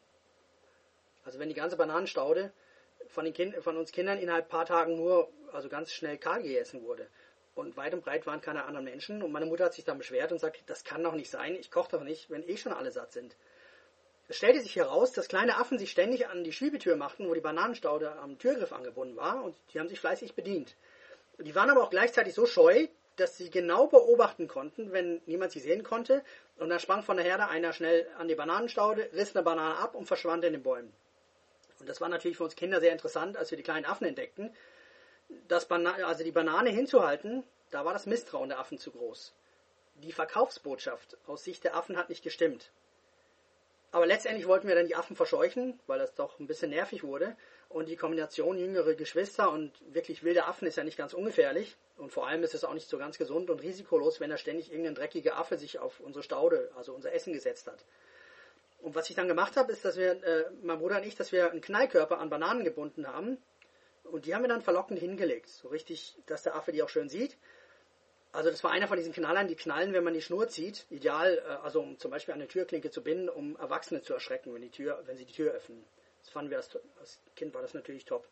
Also 1.25 1.39
wenn 1.39 1.49
die 1.49 1.55
ganze 1.55 1.77
Bananenstaude 1.77 2.51
von, 3.07 3.25
den 3.25 3.33
kind, 3.33 3.55
von 3.57 3.77
uns 3.77 3.91
Kindern 3.91 4.19
innerhalb 4.19 4.45
ein 4.45 4.49
paar 4.49 4.65
Tagen 4.65 4.95
nur, 4.95 5.29
also 5.51 5.69
ganz 5.69 5.91
schnell 5.91 6.17
kahl 6.17 6.41
gegessen 6.41 6.83
wurde. 6.83 7.07
Und 7.55 7.75
weit 7.75 7.93
und 7.93 8.03
breit 8.03 8.27
waren 8.27 8.39
keine 8.39 8.65
anderen 8.65 8.85
Menschen. 8.85 9.23
Und 9.23 9.31
meine 9.31 9.47
Mutter 9.47 9.65
hat 9.65 9.73
sich 9.73 9.83
dann 9.83 9.97
beschwert 9.97 10.31
und 10.31 10.39
sagt, 10.39 10.69
das 10.69 10.83
kann 10.83 11.03
doch 11.03 11.13
nicht 11.13 11.31
sein, 11.31 11.55
ich 11.55 11.71
koche 11.71 11.91
doch 11.91 12.03
nicht, 12.03 12.29
wenn 12.29 12.47
eh 12.47 12.57
schon 12.57 12.73
alle 12.73 12.91
satt 12.91 13.13
sind. 13.13 13.35
Es 14.29 14.37
stellte 14.37 14.59
sich 14.59 14.75
heraus, 14.75 15.13
dass 15.13 15.29
kleine 15.29 15.57
Affen 15.57 15.79
sich 15.79 15.91
ständig 15.91 16.27
an 16.27 16.43
die 16.43 16.51
Schiebetür 16.51 16.97
machten, 16.97 17.29
wo 17.29 17.33
die 17.33 17.39
Bananenstaude 17.39 18.11
am 18.19 18.37
Türgriff 18.37 18.73
angebunden 18.73 19.15
war, 19.15 19.43
und 19.43 19.55
die 19.73 19.79
haben 19.79 19.87
sich 19.87 19.99
fleißig 19.99 20.33
bedient. 20.33 20.75
Die 21.39 21.55
waren 21.55 21.69
aber 21.69 21.83
auch 21.83 21.89
gleichzeitig 21.89 22.33
so 22.33 22.45
scheu, 22.45 22.87
dass 23.15 23.37
sie 23.37 23.49
genau 23.49 23.87
beobachten 23.87 24.47
konnten, 24.47 24.91
wenn 24.91 25.21
niemand 25.25 25.51
sie 25.51 25.59
sehen 25.59 25.83
konnte, 25.83 26.23
und 26.57 26.69
dann 26.69 26.79
sprang 26.79 27.03
von 27.03 27.17
der 27.17 27.25
Herde 27.25 27.47
einer 27.47 27.71
schnell 27.71 28.07
an 28.17 28.27
die 28.27 28.35
Bananenstaude, 28.35 29.09
riss 29.13 29.35
eine 29.35 29.43
Banane 29.43 29.77
ab 29.77 29.95
und 29.95 30.05
verschwand 30.05 30.43
in 30.43 30.53
den 30.53 30.63
Bäumen. 30.63 30.93
Und 31.79 31.87
das 31.87 32.01
war 32.01 32.09
natürlich 32.09 32.37
für 32.37 32.43
uns 32.43 32.55
Kinder 32.55 32.79
sehr 32.79 32.91
interessant, 32.91 33.37
als 33.37 33.51
wir 33.51 33.57
die 33.57 33.63
kleinen 33.63 33.85
Affen 33.85 34.07
entdeckten. 34.07 34.53
Das 35.47 35.67
Bana 35.67 35.93
also 36.05 36.23
die 36.23 36.31
Banane 36.31 36.69
hinzuhalten, 36.69 37.43
da 37.71 37.85
war 37.85 37.93
das 37.93 38.05
Misstrauen 38.05 38.49
der 38.49 38.59
Affen 38.59 38.77
zu 38.77 38.91
groß. 38.91 39.33
Die 39.95 40.11
Verkaufsbotschaft 40.11 41.17
aus 41.27 41.43
Sicht 41.43 41.63
der 41.63 41.75
Affen 41.75 41.97
hat 41.97 42.09
nicht 42.09 42.23
gestimmt. 42.23 42.71
Aber 43.97 44.05
letztendlich 44.05 44.47
wollten 44.47 44.67
wir 44.67 44.75
dann 44.75 44.85
die 44.85 44.95
Affen 44.95 45.15
verscheuchen, 45.15 45.79
weil 45.87 45.97
das 45.97 46.13
doch 46.13 46.39
ein 46.39 46.45
bisschen 46.45 46.69
nervig 46.69 47.03
wurde. 47.03 47.35
Und 47.67 47.89
die 47.89 47.95
Kombination 47.95 48.55
jüngere 48.59 48.93
Geschwister 48.93 49.51
und 49.51 49.71
wirklich 49.91 50.21
wilde 50.21 50.45
Affen 50.45 50.67
ist 50.67 50.77
ja 50.77 50.83
nicht 50.83 50.99
ganz 50.99 51.15
ungefährlich. 51.15 51.75
Und 51.97 52.13
vor 52.13 52.27
allem 52.27 52.43
ist 52.43 52.53
es 52.53 52.63
auch 52.63 52.75
nicht 52.75 52.87
so 52.87 52.99
ganz 52.99 53.17
gesund 53.17 53.49
und 53.49 53.63
risikolos, 53.63 54.19
wenn 54.19 54.29
da 54.29 54.37
ständig 54.37 54.69
irgendein 54.69 54.93
dreckiger 54.93 55.35
Affe 55.39 55.57
sich 55.57 55.79
auf 55.79 55.99
unsere 55.99 56.21
Staude, 56.21 56.69
also 56.75 56.93
unser 56.93 57.11
Essen 57.11 57.33
gesetzt 57.33 57.65
hat. 57.65 57.83
Und 58.83 58.93
was 58.93 59.09
ich 59.09 59.15
dann 59.15 59.27
gemacht 59.27 59.57
habe, 59.57 59.71
ist, 59.71 59.83
dass 59.83 59.97
wir, 59.97 60.23
äh, 60.23 60.45
mein 60.61 60.77
Bruder 60.77 60.97
und 60.97 61.07
ich, 61.07 61.15
dass 61.15 61.31
wir 61.31 61.49
einen 61.49 61.61
Knallkörper 61.61 62.19
an 62.19 62.29
Bananen 62.29 62.63
gebunden 62.63 63.07
haben. 63.07 63.39
Und 64.03 64.27
die 64.27 64.35
haben 64.35 64.43
wir 64.43 64.49
dann 64.49 64.61
verlockend 64.61 64.99
hingelegt. 64.99 65.49
So 65.49 65.69
richtig, 65.69 66.19
dass 66.27 66.43
der 66.43 66.53
Affe 66.53 66.71
die 66.71 66.83
auch 66.83 66.89
schön 66.89 67.09
sieht. 67.09 67.35
Also 68.37 68.51
das 68.51 68.63
war 68.63 68.69
einer 68.69 68.87
von 68.87 68.97
diesen 68.97 69.13
Knallern, 69.13 69.47
die 69.47 69.55
knallen, 69.55 69.93
wenn 69.93 70.03
man 70.03 70.13
die 70.13 70.21
Schnur 70.21 70.47
zieht. 70.47 70.85
Ideal, 70.91 71.39
äh, 71.39 71.65
also 71.65 71.81
um 71.81 71.97
zum 71.97 72.11
Beispiel 72.11 72.35
eine 72.35 72.47
Türklinke 72.47 72.91
zu 72.91 73.01
binden, 73.01 73.29
um 73.29 73.55
Erwachsene 73.55 74.03
zu 74.03 74.13
erschrecken, 74.13 74.53
wenn, 74.53 74.61
die 74.61 74.69
Tür, 74.69 75.01
wenn 75.07 75.17
sie 75.17 75.25
die 75.25 75.33
Tür 75.33 75.53
öffnen. 75.53 75.83
Das 76.21 76.29
fanden 76.29 76.51
wir 76.51 76.57
als, 76.57 76.69
als 76.99 77.19
Kind, 77.35 77.55
war 77.55 77.63
das 77.63 77.73
natürlich 77.73 78.05
top. 78.05 78.27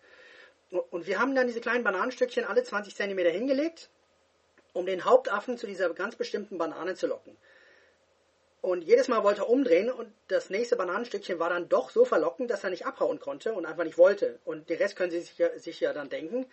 Und 0.70 1.08
wir 1.08 1.18
haben 1.20 1.34
dann 1.34 1.48
diese 1.48 1.60
kleinen 1.60 1.84
Bananenstückchen 1.84 2.46
alle 2.46 2.62
20 2.62 2.96
cm 2.96 3.18
hingelegt, 3.18 3.90
um 4.74 4.86
den 4.86 5.06
Hauptaffen 5.06 5.58
zu 5.58 5.66
dieser 5.66 5.92
ganz 5.96 6.16
bestimmten 6.16 6.60
Banane 6.60 6.94
zu 6.94 7.08
locken. 7.08 7.36
Und 8.62 8.84
jedes 8.84 9.08
Mal 9.08 9.24
wollte 9.24 9.42
er 9.42 9.50
umdrehen 9.50 9.90
und 9.90 10.14
das 10.28 10.52
nächste 10.52 10.76
Bananenstückchen 10.76 11.40
war 11.40 11.50
dann 11.50 11.68
doch 11.68 11.90
so 11.90 12.06
verlockend, 12.06 12.52
dass 12.52 12.64
er 12.64 12.70
nicht 12.70 12.86
abhauen 12.86 13.20
konnte 13.20 13.54
und 13.54 13.66
einfach 13.66 13.84
nicht 13.84 13.98
wollte. 13.98 14.38
Und 14.46 14.70
den 14.70 14.78
Rest 14.78 14.96
können 14.96 15.10
Sie 15.10 15.22
sich 15.22 15.38
ja, 15.40 15.58
sich 15.58 15.80
ja 15.80 15.94
dann 15.94 16.10
denken. 16.10 16.46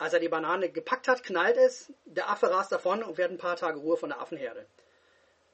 Als 0.00 0.14
er 0.14 0.18
die 0.18 0.28
Banane 0.28 0.70
gepackt 0.70 1.06
hat, 1.06 1.22
knallt 1.22 1.56
es, 1.56 1.92
der 2.04 2.28
Affe 2.28 2.50
rast 2.50 2.72
davon 2.72 3.02
und 3.02 3.18
wir 3.18 3.26
ein 3.26 3.38
paar 3.38 3.56
Tage 3.56 3.78
Ruhe 3.78 3.96
von 3.96 4.08
der 4.08 4.20
Affenherde. 4.20 4.66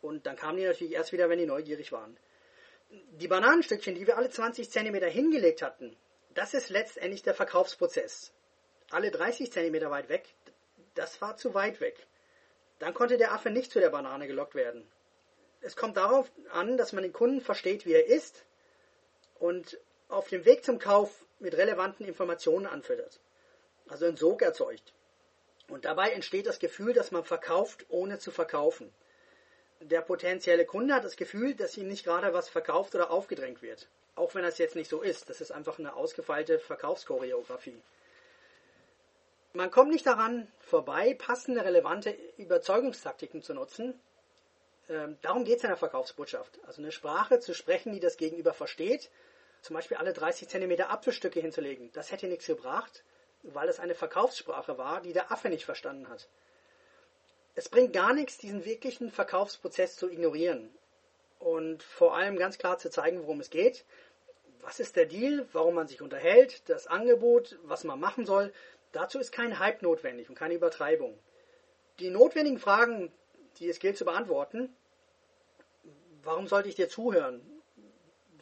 Und 0.00 0.24
dann 0.24 0.36
kamen 0.36 0.56
die 0.56 0.64
natürlich 0.64 0.94
erst 0.94 1.12
wieder, 1.12 1.28
wenn 1.28 1.38
die 1.38 1.46
neugierig 1.46 1.92
waren. 1.92 2.16
Die 2.90 3.28
Bananenstückchen, 3.28 3.94
die 3.94 4.06
wir 4.06 4.16
alle 4.16 4.30
20 4.30 4.70
cm 4.70 5.02
hingelegt 5.10 5.62
hatten, 5.62 5.96
das 6.32 6.54
ist 6.54 6.70
letztendlich 6.70 7.22
der 7.22 7.34
Verkaufsprozess. 7.34 8.32
Alle 8.90 9.10
30 9.10 9.52
cm 9.52 9.90
weit 9.90 10.08
weg, 10.08 10.24
das 10.94 11.20
war 11.20 11.36
zu 11.36 11.52
weit 11.52 11.80
weg. 11.80 12.06
Dann 12.78 12.94
konnte 12.94 13.18
der 13.18 13.32
Affe 13.32 13.50
nicht 13.50 13.72
zu 13.72 13.80
der 13.80 13.90
Banane 13.90 14.26
gelockt 14.26 14.54
werden 14.54 14.86
es 15.66 15.76
kommt 15.76 15.96
darauf 15.96 16.30
an, 16.52 16.76
dass 16.76 16.92
man 16.92 17.02
den 17.02 17.12
Kunden 17.12 17.40
versteht, 17.40 17.86
wie 17.86 17.92
er 17.92 18.06
ist 18.06 18.44
und 19.38 19.78
auf 20.08 20.28
dem 20.28 20.44
Weg 20.44 20.64
zum 20.64 20.78
Kauf 20.78 21.26
mit 21.40 21.56
relevanten 21.56 22.06
Informationen 22.06 22.66
anfüttert. 22.66 23.20
Also 23.88 24.06
einen 24.06 24.16
Sog 24.16 24.42
erzeugt. 24.42 24.92
Und 25.68 25.84
dabei 25.84 26.10
entsteht 26.10 26.46
das 26.46 26.58
Gefühl, 26.58 26.92
dass 26.92 27.10
man 27.10 27.24
verkauft, 27.24 27.86
ohne 27.88 28.18
zu 28.18 28.30
verkaufen. 28.30 28.92
Der 29.80 30.00
potenzielle 30.00 30.64
Kunde 30.64 30.94
hat 30.94 31.04
das 31.04 31.16
Gefühl, 31.16 31.54
dass 31.54 31.76
ihm 31.76 31.88
nicht 31.88 32.04
gerade 32.04 32.32
was 32.32 32.48
verkauft 32.48 32.94
oder 32.94 33.10
aufgedrängt 33.10 33.62
wird. 33.62 33.88
Auch 34.14 34.34
wenn 34.34 34.42
das 34.42 34.58
jetzt 34.58 34.76
nicht 34.76 34.88
so 34.88 35.02
ist. 35.02 35.28
Das 35.28 35.40
ist 35.40 35.50
einfach 35.50 35.78
eine 35.78 35.94
ausgefeilte 35.94 36.58
Verkaufschoreografie. 36.58 37.82
Man 39.52 39.70
kommt 39.70 39.90
nicht 39.90 40.06
daran 40.06 40.50
vorbei, 40.60 41.14
passende, 41.14 41.64
relevante 41.64 42.16
Überzeugungstaktiken 42.36 43.42
zu 43.42 43.54
nutzen, 43.54 43.98
ähm, 44.88 45.18
darum 45.22 45.44
geht 45.44 45.58
es 45.58 45.64
in 45.64 45.70
der 45.70 45.76
Verkaufsbotschaft. 45.76 46.58
Also 46.66 46.80
eine 46.80 46.92
Sprache 46.92 47.40
zu 47.40 47.54
sprechen, 47.54 47.92
die 47.92 48.00
das 48.00 48.16
Gegenüber 48.16 48.52
versteht. 48.52 49.10
Zum 49.62 49.74
Beispiel 49.74 49.96
alle 49.96 50.12
30 50.12 50.48
cm 50.48 50.80
Apfelstücke 50.82 51.40
hinzulegen. 51.40 51.90
Das 51.92 52.12
hätte 52.12 52.28
nichts 52.28 52.46
gebracht, 52.46 53.02
weil 53.54 53.68
es 53.68 53.80
eine 53.80 53.94
Verkaufssprache 53.94 54.78
war, 54.78 55.00
die 55.00 55.12
der 55.12 55.30
Affe 55.30 55.48
nicht 55.48 55.64
verstanden 55.64 56.08
hat. 56.08 56.28
Es 57.54 57.68
bringt 57.68 57.92
gar 57.92 58.12
nichts, 58.12 58.38
diesen 58.38 58.64
wirklichen 58.64 59.10
Verkaufsprozess 59.10 59.96
zu 59.96 60.10
ignorieren. 60.10 60.70
Und 61.38 61.82
vor 61.82 62.14
allem 62.14 62.36
ganz 62.36 62.58
klar 62.58 62.78
zu 62.78 62.90
zeigen, 62.90 63.22
worum 63.22 63.40
es 63.40 63.50
geht. 63.50 63.84
Was 64.60 64.80
ist 64.80 64.96
der 64.96 65.06
Deal, 65.06 65.46
warum 65.52 65.74
man 65.74 65.88
sich 65.88 66.02
unterhält, 66.02 66.68
das 66.68 66.86
Angebot, 66.86 67.58
was 67.62 67.84
man 67.84 68.00
machen 68.00 68.26
soll. 68.26 68.52
Dazu 68.92 69.18
ist 69.18 69.32
kein 69.32 69.58
Hype 69.58 69.82
notwendig 69.82 70.28
und 70.28 70.34
keine 70.34 70.54
Übertreibung. 70.54 71.18
Die 71.98 72.10
notwendigen 72.10 72.58
Fragen, 72.58 73.10
die 73.58 73.68
es 73.68 73.78
gilt 73.78 73.96
zu 73.96 74.04
beantworten. 74.04 74.74
Warum 76.22 76.46
sollte 76.46 76.68
ich 76.68 76.74
dir 76.74 76.88
zuhören? 76.88 77.40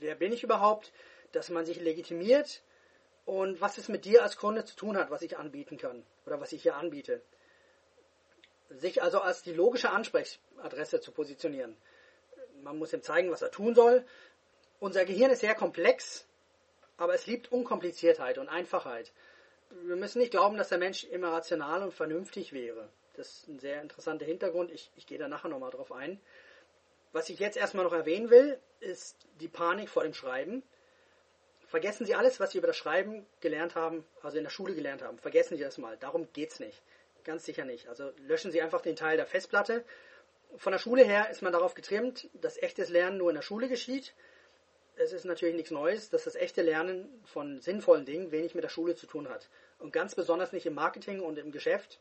Wer 0.00 0.16
bin 0.16 0.32
ich 0.32 0.42
überhaupt? 0.42 0.92
Dass 1.32 1.50
man 1.50 1.64
sich 1.64 1.80
legitimiert 1.80 2.62
und 3.24 3.60
was 3.60 3.78
es 3.78 3.88
mit 3.88 4.04
dir 4.04 4.22
als 4.22 4.36
Kunde 4.36 4.64
zu 4.64 4.76
tun 4.76 4.96
hat, 4.96 5.10
was 5.10 5.22
ich 5.22 5.38
anbieten 5.38 5.76
kann 5.76 6.04
oder 6.26 6.40
was 6.40 6.52
ich 6.52 6.62
hier 6.62 6.76
anbiete. 6.76 7.22
Sich 8.70 9.02
also 9.02 9.20
als 9.20 9.42
die 9.42 9.52
logische 9.52 9.90
Ansprechdresse 9.90 11.00
zu 11.00 11.12
positionieren. 11.12 11.76
Man 12.62 12.78
muss 12.78 12.92
ihm 12.92 13.02
zeigen, 13.02 13.30
was 13.30 13.42
er 13.42 13.50
tun 13.50 13.74
soll. 13.74 14.04
Unser 14.80 15.04
Gehirn 15.04 15.30
ist 15.30 15.40
sehr 15.40 15.54
komplex, 15.54 16.26
aber 16.96 17.14
es 17.14 17.26
liebt 17.26 17.52
Unkompliziertheit 17.52 18.38
und 18.38 18.48
Einfachheit. 18.48 19.12
Wir 19.70 19.96
müssen 19.96 20.18
nicht 20.18 20.30
glauben, 20.30 20.56
dass 20.56 20.68
der 20.68 20.78
Mensch 20.78 21.04
immer 21.04 21.32
rational 21.32 21.82
und 21.82 21.92
vernünftig 21.92 22.52
wäre. 22.52 22.88
Das 23.14 23.28
ist 23.28 23.48
ein 23.48 23.58
sehr 23.58 23.80
interessanter 23.80 24.24
Hintergrund. 24.24 24.70
Ich, 24.70 24.90
ich 24.96 25.06
gehe 25.06 25.18
da 25.18 25.28
nachher 25.28 25.48
nochmal 25.48 25.70
drauf 25.70 25.92
ein. 25.92 26.20
Was 27.12 27.28
ich 27.28 27.38
jetzt 27.38 27.56
erstmal 27.56 27.84
noch 27.84 27.92
erwähnen 27.92 28.30
will, 28.30 28.58
ist 28.80 29.16
die 29.40 29.48
Panik 29.48 29.88
vor 29.88 30.02
dem 30.02 30.14
Schreiben. 30.14 30.62
Vergessen 31.66 32.06
Sie 32.06 32.14
alles, 32.14 32.40
was 32.40 32.50
Sie 32.50 32.58
über 32.58 32.66
das 32.66 32.76
Schreiben 32.76 33.26
gelernt 33.40 33.74
haben, 33.74 34.04
also 34.22 34.36
in 34.38 34.44
der 34.44 34.50
Schule 34.50 34.74
gelernt 34.74 35.02
haben. 35.02 35.18
Vergessen 35.18 35.56
Sie 35.56 35.62
das 35.62 35.78
mal. 35.78 35.96
Darum 35.96 36.32
geht 36.32 36.50
es 36.52 36.60
nicht. 36.60 36.82
Ganz 37.24 37.44
sicher 37.44 37.64
nicht. 37.64 37.88
Also 37.88 38.12
löschen 38.26 38.52
Sie 38.52 38.60
einfach 38.60 38.80
den 38.80 38.96
Teil 38.96 39.16
der 39.16 39.26
Festplatte. 39.26 39.84
Von 40.56 40.72
der 40.72 40.78
Schule 40.78 41.04
her 41.04 41.30
ist 41.30 41.42
man 41.42 41.52
darauf 41.52 41.74
getrimmt, 41.74 42.28
dass 42.34 42.60
echtes 42.62 42.90
Lernen 42.90 43.18
nur 43.18 43.30
in 43.30 43.36
der 43.36 43.42
Schule 43.42 43.68
geschieht. 43.68 44.14
Es 44.96 45.12
ist 45.12 45.24
natürlich 45.24 45.56
nichts 45.56 45.70
Neues, 45.70 46.10
dass 46.10 46.24
das 46.24 46.36
echte 46.36 46.62
Lernen 46.62 47.08
von 47.24 47.60
sinnvollen 47.60 48.04
Dingen 48.04 48.30
wenig 48.30 48.54
mit 48.54 48.62
der 48.62 48.68
Schule 48.68 48.94
zu 48.94 49.06
tun 49.06 49.28
hat. 49.28 49.48
Und 49.78 49.92
ganz 49.92 50.14
besonders 50.14 50.52
nicht 50.52 50.66
im 50.66 50.74
Marketing 50.74 51.20
und 51.20 51.38
im 51.38 51.50
Geschäft 51.50 51.98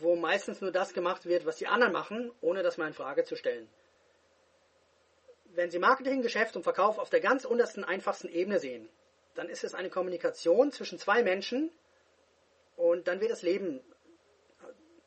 wo 0.00 0.16
meistens 0.16 0.60
nur 0.60 0.72
das 0.72 0.92
gemacht 0.92 1.26
wird, 1.26 1.46
was 1.46 1.56
die 1.56 1.66
anderen 1.66 1.92
machen, 1.92 2.32
ohne 2.40 2.62
das 2.62 2.78
mal 2.78 2.88
in 2.88 2.94
Frage 2.94 3.24
zu 3.24 3.36
stellen. 3.36 3.68
Wenn 5.56 5.70
Sie 5.70 5.78
Marketing, 5.78 6.20
Geschäft 6.20 6.54
und 6.54 6.64
Verkauf 6.64 6.98
auf 6.98 7.08
der 7.08 7.20
ganz 7.20 7.46
untersten, 7.46 7.82
einfachsten 7.82 8.28
Ebene 8.28 8.58
sehen, 8.58 8.90
dann 9.34 9.48
ist 9.48 9.64
es 9.64 9.74
eine 9.74 9.88
Kommunikation 9.88 10.70
zwischen 10.70 10.98
zwei 10.98 11.22
Menschen, 11.22 11.70
Und 12.76 13.08
dann 13.08 13.20
wird 13.20 13.30
das 13.30 13.40
Leben 13.42 13.80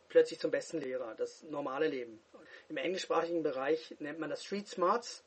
plötzlich 0.09 0.39
zum 0.39 0.49
besten 0.49 0.81
Lehrer, 0.81 1.13
das 1.15 1.43
normale 1.43 1.87
Leben. 1.87 2.19
Im 2.67 2.77
englischsprachigen 2.77 3.43
Bereich 3.43 3.95
nennt 3.99 4.19
man 4.19 4.31
das 4.31 4.43
Street 4.43 4.67
Smarts, 4.67 5.23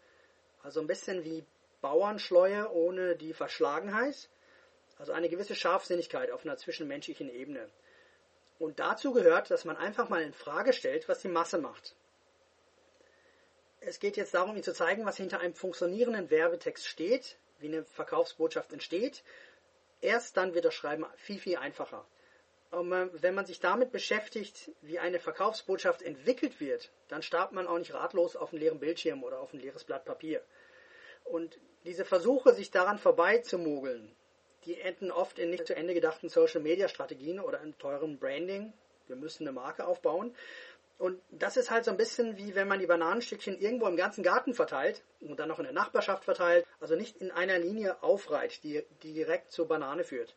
also 0.62 0.80
ein 0.80 0.88
bisschen 0.88 1.24
wie 1.24 1.44
Bauernschleue 1.80 2.70
ohne 2.72 3.16
die 3.16 3.32
Verschlagenheit, 3.32 4.28
also 4.98 5.12
eine 5.12 5.28
gewisse 5.28 5.54
Scharfsinnigkeit 5.54 6.32
auf 6.32 6.44
einer 6.44 6.56
zwischenmenschlichen 6.56 7.30
Ebene. 7.30 7.70
Und 8.58 8.80
dazu 8.80 9.12
gehört, 9.12 9.52
dass 9.52 9.64
man 9.64 9.76
einfach 9.76 10.08
mal 10.08 10.22
in 10.22 10.32
Frage 10.32 10.72
stellt, 10.72 11.08
was 11.08 11.20
die 11.20 11.28
Masse 11.28 11.58
macht. 11.58 11.94
Es 13.84 13.98
geht 13.98 14.16
jetzt 14.16 14.34
darum, 14.34 14.54
Ihnen 14.54 14.62
zu 14.62 14.72
zeigen, 14.72 15.04
was 15.04 15.16
hinter 15.16 15.40
einem 15.40 15.54
funktionierenden 15.54 16.30
Werbetext 16.30 16.86
steht, 16.86 17.36
wie 17.58 17.66
eine 17.66 17.84
Verkaufsbotschaft 17.84 18.72
entsteht. 18.72 19.24
Erst 20.00 20.36
dann 20.36 20.54
wird 20.54 20.64
das 20.64 20.74
Schreiben 20.74 21.04
viel, 21.16 21.38
viel 21.38 21.56
einfacher. 21.56 22.06
Aber 22.70 23.10
wenn 23.20 23.34
man 23.34 23.44
sich 23.44 23.60
damit 23.60 23.92
beschäftigt, 23.92 24.70
wie 24.80 24.98
eine 24.98 25.20
Verkaufsbotschaft 25.20 26.00
entwickelt 26.00 26.60
wird, 26.60 26.90
dann 27.08 27.22
starrt 27.22 27.52
man 27.52 27.66
auch 27.66 27.78
nicht 27.78 27.92
ratlos 27.92 28.36
auf 28.36 28.52
einen 28.52 28.62
leeren 28.62 28.78
Bildschirm 28.78 29.22
oder 29.24 29.40
auf 29.40 29.52
ein 29.52 29.60
leeres 29.60 29.84
Blatt 29.84 30.04
Papier. 30.04 30.42
Und 31.24 31.58
diese 31.84 32.04
Versuche, 32.04 32.54
sich 32.54 32.70
daran 32.70 32.98
vorbeizumogeln, 32.98 34.14
die 34.64 34.80
enden 34.80 35.10
oft 35.10 35.38
in 35.38 35.50
nicht 35.50 35.66
zu 35.66 35.74
Ende 35.74 35.92
gedachten 35.92 36.28
Social-Media-Strategien 36.28 37.40
oder 37.40 37.60
in 37.60 37.76
teurem 37.78 38.18
Branding. 38.18 38.72
Wir 39.08 39.16
müssen 39.16 39.42
eine 39.42 39.52
Marke 39.52 39.86
aufbauen. 39.86 40.34
Und 41.02 41.20
das 41.32 41.56
ist 41.56 41.72
halt 41.72 41.84
so 41.84 41.90
ein 41.90 41.96
bisschen 41.96 42.36
wie 42.36 42.54
wenn 42.54 42.68
man 42.68 42.78
die 42.78 42.86
Bananenstückchen 42.86 43.58
irgendwo 43.58 43.88
im 43.88 43.96
ganzen 43.96 44.22
Garten 44.22 44.54
verteilt 44.54 45.02
und 45.20 45.40
dann 45.40 45.48
noch 45.48 45.58
in 45.58 45.64
der 45.64 45.72
Nachbarschaft 45.72 46.22
verteilt, 46.22 46.64
also 46.78 46.94
nicht 46.94 47.16
in 47.16 47.32
einer 47.32 47.58
Linie 47.58 48.00
aufreiht, 48.04 48.62
die, 48.62 48.86
die 49.02 49.12
direkt 49.12 49.50
zur 49.50 49.66
Banane 49.66 50.04
führt. 50.04 50.36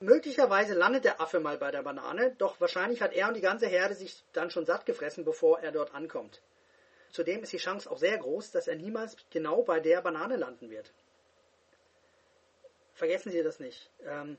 Möglicherweise 0.00 0.74
landet 0.74 1.04
der 1.04 1.20
Affe 1.20 1.38
mal 1.38 1.56
bei 1.56 1.70
der 1.70 1.84
Banane, 1.84 2.34
doch 2.38 2.60
wahrscheinlich 2.60 3.00
hat 3.00 3.12
er 3.12 3.28
und 3.28 3.34
die 3.34 3.40
ganze 3.40 3.68
Herde 3.68 3.94
sich 3.94 4.24
dann 4.32 4.50
schon 4.50 4.66
satt 4.66 4.86
gefressen, 4.86 5.24
bevor 5.24 5.60
er 5.60 5.70
dort 5.70 5.94
ankommt. 5.94 6.42
Zudem 7.12 7.44
ist 7.44 7.52
die 7.52 7.58
Chance 7.58 7.88
auch 7.88 7.98
sehr 7.98 8.18
groß, 8.18 8.50
dass 8.50 8.66
er 8.66 8.74
niemals 8.74 9.16
genau 9.30 9.62
bei 9.62 9.78
der 9.78 10.02
Banane 10.02 10.34
landen 10.34 10.68
wird. 10.68 10.92
Vergessen 12.94 13.30
Sie 13.30 13.44
das 13.44 13.60
nicht. 13.60 13.88
Ähm, 14.04 14.36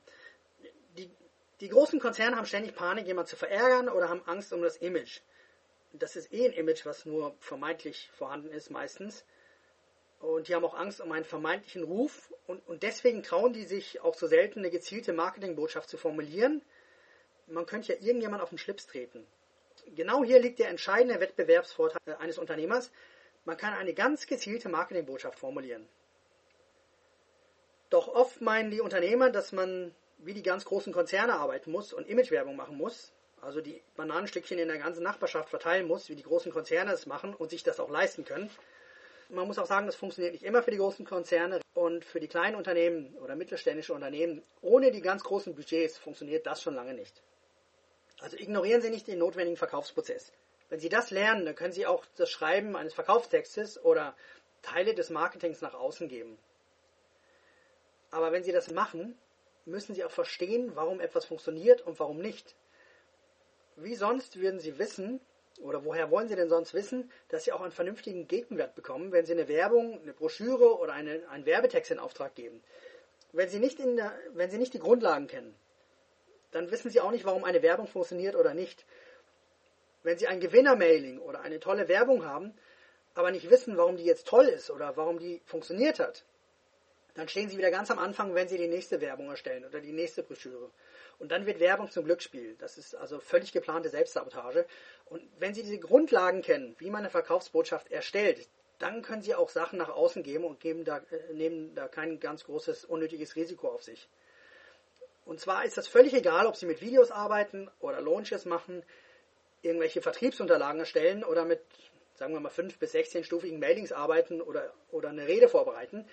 die, 0.98 1.10
die 1.62 1.70
großen 1.70 2.02
Konzerne 2.02 2.36
haben 2.36 2.48
ständig 2.48 2.76
Panik, 2.76 3.08
jemanden 3.08 3.30
zu 3.30 3.38
verärgern 3.38 3.88
oder 3.88 4.10
haben 4.10 4.24
Angst 4.26 4.52
um 4.52 4.62
das 4.62 4.76
Image 4.76 5.22
das 5.94 6.16
ist 6.16 6.34
eh 6.34 6.46
ein 6.46 6.54
Image, 6.54 6.86
was 6.86 7.06
nur 7.06 7.36
vermeintlich 7.40 8.10
vorhanden 8.14 8.52
ist 8.52 8.72
meistens. 8.72 9.26
Und 10.20 10.48
die 10.48 10.56
haben 10.56 10.66
auch 10.66 10.74
Angst 10.74 11.02
um 11.02 11.12
einen 11.12 11.26
vermeintlichen 11.26 11.84
Ruf 11.84 12.34
und, 12.48 12.66
und 12.68 12.84
deswegen 12.84 13.24
trauen 13.24 13.54
die 13.54 13.66
sich 13.66 14.02
auch 14.02 14.16
so 14.16 14.26
selten 14.26 14.60
eine 14.60 14.72
gezielte 14.72 15.14
Marketingbotschaft 15.14 15.90
zu 15.90 15.98
formulieren. 15.98 16.62
Man 17.48 17.66
könnte 17.66 17.94
ja 17.94 18.00
irgendjemand 18.00 18.42
auf 18.42 18.50
den 18.50 18.58
Schlips 18.58 18.88
treten. 18.88 19.28
Genau 19.96 20.24
hier 20.24 20.40
liegt 20.40 20.60
der 20.60 20.70
entscheidende 20.70 21.20
Wettbewerbsvorteil 21.20 22.16
eines 22.20 22.38
Unternehmers. 22.38 22.92
Man 23.44 23.58
kann 23.58 23.74
eine 23.74 23.94
ganz 23.94 24.26
gezielte 24.26 24.70
Marketingbotschaft 24.70 25.40
formulieren. 25.40 25.88
Doch 27.90 28.08
oft 28.08 28.42
meinen 28.42 28.72
die 28.72 28.82
Unternehmer, 28.82 29.30
dass 29.30 29.52
man 29.52 29.94
wie 30.20 30.34
die 30.34 30.42
ganz 30.42 30.64
großen 30.64 30.94
Konzerne 30.94 31.34
arbeiten 31.34 31.72
muss 31.72 31.92
und 31.92 32.08
Imagewerbung 32.08 32.56
machen 32.56 32.78
muss 32.78 33.12
also 33.44 33.62
die 33.62 33.82
Bananenstückchen 33.96 34.58
in 34.58 34.70
der 34.70 34.78
ganzen 34.78 35.04
Nachbarschaft 35.04 35.50
verteilen 35.50 35.88
muss, 35.88 36.10
wie 36.10 36.16
die 36.16 36.24
großen 36.24 36.52
Konzerne 36.52 36.94
es 36.94 37.06
machen 37.06 37.34
und 37.34 37.50
sich 37.50 37.64
das 37.64 37.80
auch 37.80 37.90
leisten 37.90 38.26
können. 38.26 38.50
Man 39.30 39.48
muss 39.48 39.58
auch 39.58 39.66
sagen, 39.66 39.86
das 39.86 39.96
funktioniert 39.96 40.34
nicht 40.34 40.44
immer 40.44 40.64
für 40.64 40.72
die 40.72 40.78
großen 40.78 41.06
Konzerne 41.06 41.60
und 41.74 42.06
für 42.06 42.20
die 42.20 42.28
kleinen 42.28 42.56
Unternehmen 42.56 43.16
oder 43.18 43.36
mittelständische 43.36 43.94
Unternehmen 43.94 44.44
ohne 44.62 44.92
die 44.92 45.02
ganz 45.02 45.24
großen 45.24 45.56
Budgets 45.56 45.98
funktioniert 45.98 46.46
das 46.46 46.62
schon 46.62 46.76
lange 46.76 46.94
nicht. 46.94 47.22
Also 48.20 48.38
ignorieren 48.38 48.82
Sie 48.82 48.90
nicht 48.90 49.08
den 49.08 49.20
notwendigen 49.20 49.58
Verkaufsprozess. 49.58 50.32
Wenn 50.70 50.80
Sie 50.80 50.90
das 50.90 51.12
lernen, 51.12 51.46
dann 51.46 51.56
können 51.56 51.74
Sie 51.74 51.86
auch 51.86 52.06
das 52.16 52.30
Schreiben 52.30 52.76
eines 52.76 52.94
Verkaufstextes 52.94 53.84
oder 53.84 54.16
Teile 54.62 54.94
des 54.94 55.10
Marketings 55.10 55.62
nach 55.62 55.74
außen 55.74 56.08
geben. 56.08 56.38
Aber 58.12 58.32
wenn 58.32 58.44
Sie 58.44 58.52
das 58.52 58.72
machen, 58.72 59.18
müssen 59.66 59.96
Sie 59.96 60.04
auch 60.04 60.12
verstehen, 60.12 60.76
warum 60.76 61.00
etwas 61.00 61.26
funktioniert 61.26 61.82
und 61.82 62.00
warum 62.00 62.20
nicht 62.20 62.56
wie 63.84 63.96
sonst 63.96 64.40
würden 64.40 64.60
Sie 64.60 64.78
wissen, 64.78 65.20
oder 65.62 65.86
woher 65.86 66.10
wollen 66.10 66.28
Sie 66.28 66.36
denn 66.36 66.50
sonst 66.50 66.74
wissen, 66.74 67.12
dass 67.30 67.44
Sie 67.44 67.52
auch 67.52 67.62
einen 67.62 67.72
vernünftigen 67.72 68.28
Gegenwert 68.28 68.76
bekommen, 68.76 69.12
wenn 69.12 69.26
Sie 69.26 69.34
eine 69.34 69.48
Werbung, 69.48 70.02
eine 70.02 70.14
Broschüre 70.14 70.78
oder 70.80 70.94
eine, 70.94 71.22
einen 71.30 71.46
Werbetext 71.46 71.92
in 71.92 72.00
Auftrag 72.00 72.36
geben? 72.36 72.62
Wenn 73.32 73.50
Sie, 73.50 73.60
nicht 73.60 73.80
in 73.80 73.96
der, 73.96 74.14
wenn 74.34 74.50
Sie 74.50 74.58
nicht 74.58 74.74
die 74.74 74.80
Grundlagen 74.80 75.28
kennen, 75.28 75.56
dann 76.52 76.70
wissen 76.72 76.92
Sie 76.92 77.02
auch 77.02 77.12
nicht, 77.12 77.26
warum 77.26 77.44
eine 77.44 77.62
Werbung 77.62 77.88
funktioniert 77.88 78.36
oder 78.36 78.54
nicht. 78.54 78.86
Wenn 80.04 80.18
Sie 80.18 80.28
ein 80.28 80.40
Gewinner-Mailing 80.40 81.20
oder 81.20 81.42
eine 81.42 81.60
tolle 81.60 81.88
Werbung 81.88 82.26
haben, 82.26 82.54
aber 83.16 83.32
nicht 83.32 83.50
wissen, 83.50 83.78
warum 83.78 83.98
die 83.98 84.06
jetzt 84.06 84.28
toll 84.28 84.46
ist 84.46 84.70
oder 84.70 84.98
warum 84.98 85.20
die 85.20 85.42
funktioniert 85.46 86.00
hat, 86.00 86.26
dann 87.16 87.28
stehen 87.28 87.50
Sie 87.50 87.58
wieder 87.58 87.72
ganz 87.72 87.92
am 87.92 88.00
Anfang, 88.00 88.34
wenn 88.34 88.48
Sie 88.48 88.58
die 88.58 88.68
nächste 88.68 89.02
Werbung 89.02 89.30
erstellen 89.30 89.66
oder 89.66 89.80
die 89.80 89.94
nächste 89.94 90.24
Broschüre. 90.24 90.72
Und 91.20 91.32
dann 91.32 91.46
wird 91.46 91.60
Werbung 91.60 91.90
zum 91.90 92.06
Glücksspiel. 92.06 92.56
Das 92.60 92.78
ist 92.78 92.96
also 92.96 93.20
völlig 93.20 93.52
geplante 93.52 93.90
Selbstsabotage. 93.90 94.66
Und 95.06 95.22
wenn 95.40 95.54
Sie 95.54 95.64
diese 95.64 95.80
Grundlagen 95.80 96.42
kennen, 96.42 96.76
wie 96.80 96.90
man 96.90 97.00
eine 97.00 97.10
Verkaufsbotschaft 97.10 97.92
erstellt, 97.92 98.48
dann 98.80 99.02
können 99.02 99.22
Sie 99.22 99.36
auch 99.36 99.50
Sachen 99.50 99.78
nach 99.80 99.90
außen 99.90 100.24
geben 100.24 100.44
und 100.44 100.60
geben 100.60 100.84
da, 100.84 100.98
äh, 100.98 101.34
nehmen 101.34 101.74
da 101.76 101.88
kein 101.88 102.20
ganz 102.20 102.44
großes 102.44 102.86
unnötiges 102.86 103.36
Risiko 103.36 103.70
auf 103.70 103.84
sich. 103.84 104.10
Und 105.26 105.40
zwar 105.40 105.64
ist 105.66 105.78
das 105.78 105.88
völlig 105.88 106.14
egal, 106.14 106.48
ob 106.48 106.58
Sie 106.58 106.66
mit 106.66 106.82
Videos 106.82 107.12
arbeiten 107.12 107.70
oder 107.80 108.02
Launches 108.02 108.46
machen, 108.46 108.84
irgendwelche 109.62 110.02
Vertriebsunterlagen 110.02 110.80
erstellen 110.80 111.24
oder 111.24 111.46
mit, 111.46 111.62
sagen 112.16 112.34
wir 112.34 112.42
mal, 112.42 112.50
5 112.50 112.78
bis 112.78 112.94
16-stufigen 112.94 113.58
Mailings 113.58 113.94
arbeiten 113.94 114.42
oder, 114.42 114.74
oder 114.92 115.10
eine 115.10 115.28
Rede 115.28 115.48
vorbereiten. 115.48 116.06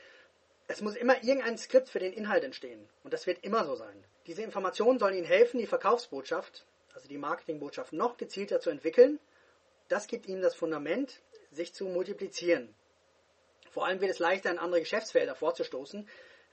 Es 0.70 0.83
muss 0.83 0.94
immer 0.94 1.20
irgendein 1.24 1.59
Skript 1.59 1.88
für 1.88 1.98
den 1.98 2.12
Inhalt 2.12 2.44
entstehen. 2.44 2.88
Und 3.02 3.12
das 3.12 3.26
wird 3.26 3.42
immer 3.42 3.64
so 3.64 3.74
sein. 3.74 4.04
Diese 4.28 4.42
Informationen 4.42 5.00
sollen 5.00 5.16
Ihnen 5.16 5.26
helfen, 5.26 5.59
die 5.59 5.66
Verkaufsbotschaft, 5.66 6.64
also 6.94 7.09
die 7.09 7.18
Marketingbotschaft, 7.18 7.92
noch 7.92 8.16
gezielter 8.16 8.61
zu 8.61 8.70
entwickeln. 8.70 9.18
Das 9.88 10.06
gibt 10.06 10.26
Ihnen 10.26 10.42
das 10.42 10.54
Fundament, 10.54 11.22
sich 11.50 11.74
zu 11.74 11.87
multiplizieren. 11.87 12.72
Vor 13.72 13.85
allem 13.85 14.00
wird 14.00 14.12
es 14.12 14.20
leichter, 14.20 14.48
in 14.48 14.61
andere 14.61 14.78
Geschäftsfelder 14.78 15.35
vorzustoßen, 15.35 16.09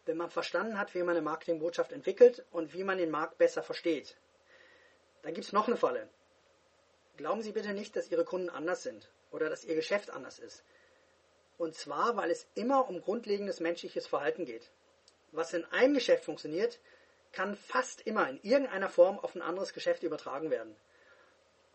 wenn 0.05 0.17
man 0.17 0.31
verstanden 0.31 0.79
hat, 0.79 0.95
wie 0.95 1.03
man 1.03 1.09
eine 1.09 1.21
Marketingbotschaft 1.21 1.91
entwickelt 1.91 2.43
und 2.49 2.73
wie 2.73 2.83
man 2.83 2.97
den 2.97 3.11
Markt 3.11 3.37
besser 3.37 3.61
versteht. 3.61 4.17
Dann 5.21 5.35
gibt 5.35 5.45
es 5.45 5.53
noch 5.53 5.67
eine 5.67 5.77
Falle. 5.77 6.09
Glauben 7.17 7.43
Sie 7.43 7.51
bitte 7.51 7.71
nicht, 7.71 7.95
dass 7.95 8.09
Ihre 8.09 8.25
Kunden 8.25 8.49
anders 8.49 8.81
sind 8.81 9.11
oder 9.29 9.47
dass 9.47 9.63
Ihr 9.63 9.75
Geschäft 9.75 10.09
anders 10.09 10.39
ist. 10.39 10.63
Und 11.57 11.75
zwar, 11.75 12.15
weil 12.15 12.29
es 12.29 12.47
immer 12.55 12.87
um 12.87 13.01
grundlegendes 13.01 13.59
menschliches 13.59 14.07
Verhalten 14.07 14.45
geht. 14.45 14.69
Was 15.31 15.53
in 15.53 15.65
einem 15.65 15.95
Geschäft 15.95 16.25
funktioniert, 16.25 16.79
kann 17.31 17.55
fast 17.55 18.01
immer 18.01 18.29
in 18.29 18.39
irgendeiner 18.43 18.89
Form 18.89 19.19
auf 19.19 19.35
ein 19.35 19.41
anderes 19.41 19.73
Geschäft 19.73 20.03
übertragen 20.03 20.49
werden. 20.49 20.75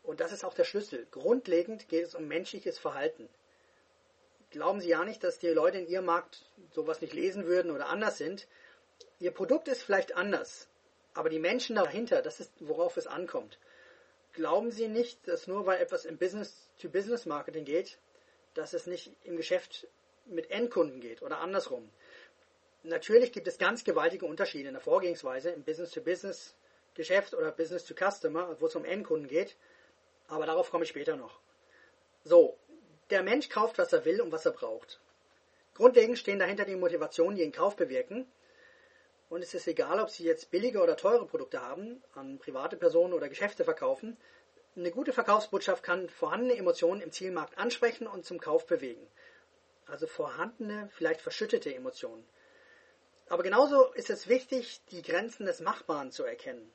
Und 0.03 0.21
das 0.21 0.33
ist 0.33 0.45
auch 0.45 0.55
der 0.55 0.65
Schlüssel. 0.65 1.07
Grundlegend 1.11 1.89
geht 1.89 2.07
es 2.07 2.15
um 2.15 2.27
menschliches 2.27 2.79
Verhalten. 2.79 3.29
Glauben 4.51 4.81
Sie 4.81 4.89
ja 4.89 5.05
nicht, 5.05 5.25
dass 5.25 5.39
die 5.39 5.49
Leute 5.49 5.79
in 5.79 5.89
Ihrem 5.89 6.05
Markt 6.05 6.45
sowas 6.73 7.01
nicht 7.01 7.15
lesen 7.15 7.47
würden 7.47 7.71
oder 7.71 7.89
anders 7.89 8.19
sind. 8.19 8.47
Ihr 9.19 9.31
Produkt 9.31 9.69
ist 9.69 9.83
vielleicht 9.83 10.17
anders, 10.17 10.69
aber 11.15 11.29
die 11.29 11.39
Menschen 11.39 11.77
dahinter, 11.77 12.23
das 12.23 12.41
ist, 12.41 12.53
worauf 12.61 12.97
es 12.97 13.07
ankommt. 13.07 13.59
Glauben 14.33 14.71
Sie 14.71 14.89
nicht, 14.89 15.27
dass 15.29 15.47
nur 15.47 15.67
weil 15.67 15.81
etwas 15.81 16.05
im 16.05 16.19
Business-to-Business-Marketing 16.19 17.65
geht, 17.65 17.99
dass 18.55 18.73
es 18.73 18.87
nicht 18.87 19.13
im 19.25 19.37
Geschäft 19.37 19.87
mit 20.27 20.51
Endkunden 20.51 21.01
geht 21.01 21.23
oder 21.23 21.39
andersrum. 21.41 21.91
Natürlich 22.85 23.33
gibt 23.33 23.47
es 23.47 23.59
ganz 23.59 23.85
gewaltige 23.85 24.27
Unterschiede 24.27 24.69
in 24.69 24.75
der 24.75 24.83
Vorgehensweise 24.83 25.51
im 25.51 25.63
Business-to-Business-Geschäft 25.63 27.35
oder 27.35 27.53
Business-to-Customer, 27.53 28.61
wo 28.61 28.67
es 28.67 28.75
um 28.75 28.85
Endkunden 28.85 29.29
geht, 29.29 29.57
aber 30.29 30.47
darauf 30.47 30.71
komme 30.71 30.85
ich 30.85 30.91
später 30.91 31.17
noch. 31.17 31.41
So, 32.25 32.57
der 33.11 33.23
Mensch 33.23 33.49
kauft, 33.49 33.79
was 33.79 33.93
er 33.93 34.05
will 34.05 34.21
und 34.21 34.33
was 34.33 34.47
er 34.47 34.53
braucht. 34.53 35.01
Grundlegend 35.75 36.19
stehen 36.19 36.39
dahinter 36.39 36.65
die 36.65 36.77
Motivationen, 36.77 37.37
die 37.37 37.43
den 37.43 37.53
Kauf 37.53 37.77
bewirken. 37.77 38.27
Und 39.29 39.43
es 39.43 39.55
ist 39.55 39.67
egal, 39.67 39.99
ob 40.01 40.11
Sie 40.11 40.25
jetzt 40.25 40.51
billige 40.51 40.83
oder 40.83 40.97
teure 40.97 41.27
Produkte 41.27 41.63
haben, 41.63 42.03
an 42.15 42.39
private 42.39 42.77
Personen 42.77 43.15
oder 43.15 43.29
Geschäfte 43.29 43.65
verkaufen. 43.65 44.19
Eine 44.75 44.91
gute 44.91 45.13
Verkaufsbotschaft 45.13 45.83
kann 45.83 46.09
vorhandene 46.09 46.57
Emotionen 46.57 47.03
im 47.03 47.13
Zielmarkt 47.13 47.59
ansprechen 47.59 48.07
und 48.07 48.25
zum 48.25 48.41
Kauf 48.41 48.67
bewegen. 48.67 49.07
Also 49.87 50.07
vorhandene, 50.07 50.89
vielleicht 50.93 51.21
verschüttete 51.21 51.75
Emotionen. 51.75 52.27
Aber 53.29 53.43
genauso 53.43 53.93
ist 53.93 54.09
es 54.09 54.29
wichtig, 54.29 54.81
die 54.91 55.03
Grenzen 55.03 55.45
des 55.45 55.61
Machbaren 55.61 56.11
zu 56.11 56.25
erkennen. 56.25 56.73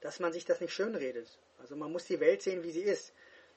Dass 0.00 0.20
man 0.20 0.32
sich 0.32 0.44
das 0.44 0.60
nicht 0.60 0.72
schönredet. 0.72 1.38
Also 1.58 1.74
man 1.74 1.90
muss 1.90 2.04
die 2.04 2.20
Welt 2.20 2.40
sehen, 2.40 2.62
wie 2.62 2.70
sie 2.70 2.82
ist. 2.82 3.12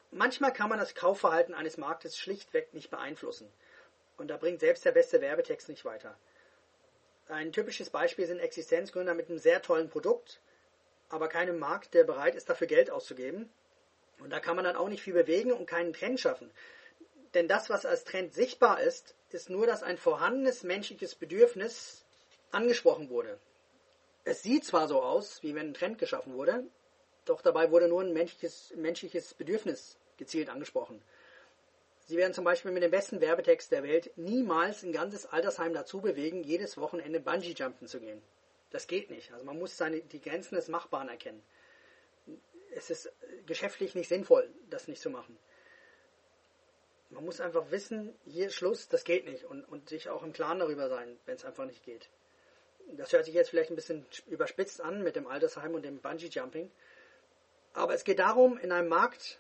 Manchmal 0.10 0.52
kann 0.52 0.70
man 0.70 0.80
das 0.80 0.96
Kaufverhalten 0.96 1.54
eines 1.54 1.78
Marktes 1.78 2.18
schlichtweg 2.18 2.74
nicht 2.74 2.90
beeinflussen. 2.90 3.52
Und 4.18 4.30
da 4.30 4.38
bringt 4.38 4.60
selbst 4.60 4.86
der 4.86 4.92
beste 4.92 5.22
Werbetext 5.22 5.70
nicht 5.70 5.86
weiter. 5.86 6.18
Ein 7.28 7.52
typisches 7.52 7.92
Beispiel 7.92 8.26
sind 8.26 8.40
Existenzgründer 8.40 9.14
mit 9.14 9.30
einem 9.30 9.38
sehr 9.38 9.62
tollen 9.62 9.90
Produkt, 9.90 10.42
aber 11.10 11.28
keinem 11.28 11.60
Markt, 11.60 11.94
der 11.94 12.04
bereit 12.04 12.36
ist, 12.36 12.50
dafür 12.50 12.68
Geld 12.68 12.90
auszugeben. 12.90 13.50
Und 14.20 14.30
da 14.30 14.40
kann 14.40 14.56
man 14.56 14.66
dann 14.66 14.76
auch 14.76 14.90
nicht 14.90 15.04
viel 15.04 15.14
bewegen 15.14 15.52
und 15.52 15.66
keinen 15.66 15.94
Trend 15.94 16.20
schaffen. 16.20 16.52
Denn 17.34 17.48
das, 17.48 17.70
was 17.70 17.86
als 17.86 18.04
Trend 18.04 18.34
sichtbar 18.34 18.82
ist, 18.82 19.16
ist 19.32 19.50
nur, 19.50 19.66
dass 19.66 19.84
ein 19.84 19.98
vorhandenes 19.98 20.64
menschliches 20.64 21.16
Bedürfnis 21.16 22.06
angesprochen 22.52 23.10
wurde. 23.10 23.40
Es 24.24 24.44
sieht 24.44 24.64
zwar 24.64 24.88
so 24.88 25.02
aus, 25.02 25.42
wie 25.44 25.56
wenn 25.56 25.70
ein 25.70 25.74
Trend 25.74 25.98
geschaffen 25.98 26.36
wurde, 26.36 26.64
doch 27.26 27.42
dabei 27.42 27.72
wurde 27.72 27.88
nur 27.88 28.02
ein 28.02 28.14
menschliches, 28.14 28.74
menschliches 28.76 29.34
Bedürfnis 29.34 29.98
gezielt 30.18 30.50
angesprochen. 30.50 31.02
Sie 32.06 32.18
werden 32.18 32.34
zum 32.34 32.44
Beispiel 32.44 32.72
mit 32.72 32.84
dem 32.84 32.92
besten 32.92 33.22
Werbetext 33.22 33.72
der 33.72 33.84
Welt 33.84 34.12
niemals 34.18 34.84
ein 34.84 34.92
ganzes 34.92 35.26
Altersheim 35.26 35.74
dazu 35.74 36.02
bewegen, 36.02 36.44
jedes 36.44 36.78
Wochenende 36.78 37.20
Bungee-Jumpen 37.20 37.88
zu 37.88 38.00
gehen. 38.00 38.22
Das 38.74 38.88
geht 38.88 39.12
nicht. 39.12 39.32
Also 39.32 39.46
man 39.46 39.58
muss 39.58 39.78
seine, 39.78 40.02
die 40.02 40.20
Grenzen 40.20 40.56
des 40.56 40.68
Machbaren 40.68 41.08
erkennen. 41.08 41.44
Es 42.76 42.90
ist 42.90 43.14
geschäftlich 43.46 43.94
nicht 43.94 44.10
sinnvoll, 44.10 44.50
das 44.72 44.88
nicht 44.88 45.00
zu 45.00 45.12
machen. 45.12 45.38
Man 47.12 47.24
muss 47.24 47.40
einfach 47.40 47.70
wissen, 47.70 48.16
hier 48.26 48.48
ist 48.48 48.56
Schluss, 48.56 48.90
das 48.90 49.04
geht 49.04 49.26
nicht. 49.26 49.46
Und, 49.46 49.64
und 49.66 49.90
sich 49.90 50.10
auch 50.10 50.24
im 50.24 50.34
Klaren 50.34 50.58
darüber 50.58 50.90
sein, 50.90 51.20
wenn 51.28 51.36
es 51.36 51.46
einfach 51.46 51.66
nicht 51.66 51.86
geht. 51.86 52.10
Das 52.98 53.14
hört 53.14 53.26
sich 53.26 53.36
jetzt 53.36 53.52
vielleicht 53.52 53.70
ein 53.70 53.76
bisschen 53.76 54.08
überspitzt 54.26 54.82
an 54.82 55.04
mit 55.04 55.16
dem 55.16 55.28
Altersheim 55.28 55.76
und 55.76 55.84
dem 55.86 56.00
Bungee-Jumping. 56.00 56.72
Aber 57.74 57.94
es 57.94 58.04
geht 58.04 58.18
darum, 58.18 58.58
in 58.58 58.72
einem 58.72 58.90
Markt, 58.90 59.40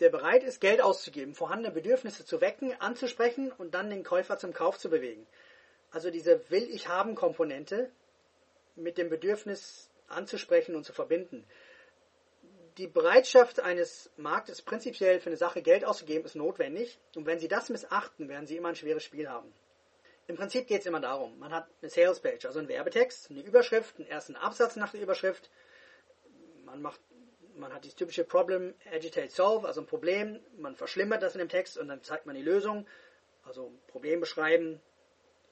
der 0.00 0.10
bereit 0.10 0.44
ist, 0.44 0.60
Geld 0.60 0.82
auszugeben, 0.82 1.34
vorhandene 1.34 1.72
Bedürfnisse 1.72 2.26
zu 2.26 2.42
wecken, 2.42 2.78
anzusprechen 2.80 3.50
und 3.50 3.74
dann 3.74 3.88
den 3.88 4.04
Käufer 4.04 4.36
zum 4.36 4.52
Kauf 4.52 4.78
zu 4.78 4.90
bewegen. 4.90 5.26
Also 5.94 6.10
diese 6.10 6.50
Will-ich-haben-Komponente 6.50 7.88
mit 8.74 8.98
dem 8.98 9.08
Bedürfnis 9.08 9.88
anzusprechen 10.08 10.74
und 10.74 10.82
zu 10.84 10.92
verbinden. 10.92 11.46
Die 12.78 12.88
Bereitschaft 12.88 13.60
eines 13.60 14.10
Marktes 14.16 14.60
prinzipiell 14.60 15.20
für 15.20 15.28
eine 15.28 15.36
Sache 15.36 15.62
Geld 15.62 15.84
auszugeben 15.84 16.24
ist 16.24 16.34
notwendig 16.34 16.98
und 17.14 17.26
wenn 17.26 17.38
Sie 17.38 17.46
das 17.46 17.68
missachten, 17.68 18.28
werden 18.28 18.48
Sie 18.48 18.56
immer 18.56 18.70
ein 18.70 18.74
schweres 18.74 19.04
Spiel 19.04 19.28
haben. 19.28 19.54
Im 20.26 20.34
Prinzip 20.34 20.66
geht 20.66 20.80
es 20.80 20.86
immer 20.86 20.98
darum, 20.98 21.38
man 21.38 21.52
hat 21.52 21.68
eine 21.80 21.90
Sales 21.90 22.18
Page, 22.18 22.44
also 22.44 22.58
einen 22.58 22.68
Werbetext, 22.68 23.30
eine 23.30 23.42
Überschrift, 23.42 23.96
einen 23.96 24.08
ersten 24.08 24.34
Absatz 24.34 24.74
nach 24.74 24.90
der 24.90 25.00
Überschrift, 25.00 25.48
man 26.64 26.82
macht 26.82 27.00
man 27.54 27.72
hat 27.72 27.84
dieses 27.84 27.94
typische 27.94 28.24
Problem, 28.24 28.74
Agitate, 28.92 29.30
Solve, 29.30 29.68
also 29.68 29.82
ein 29.82 29.86
Problem, 29.86 30.40
man 30.58 30.74
verschlimmert 30.74 31.22
das 31.22 31.36
in 31.36 31.38
dem 31.38 31.48
Text 31.48 31.78
und 31.78 31.86
dann 31.86 32.02
zeigt 32.02 32.26
man 32.26 32.34
die 32.34 32.42
Lösung, 32.42 32.84
also 33.44 33.70
Problem 33.86 34.18
beschreiben, 34.18 34.80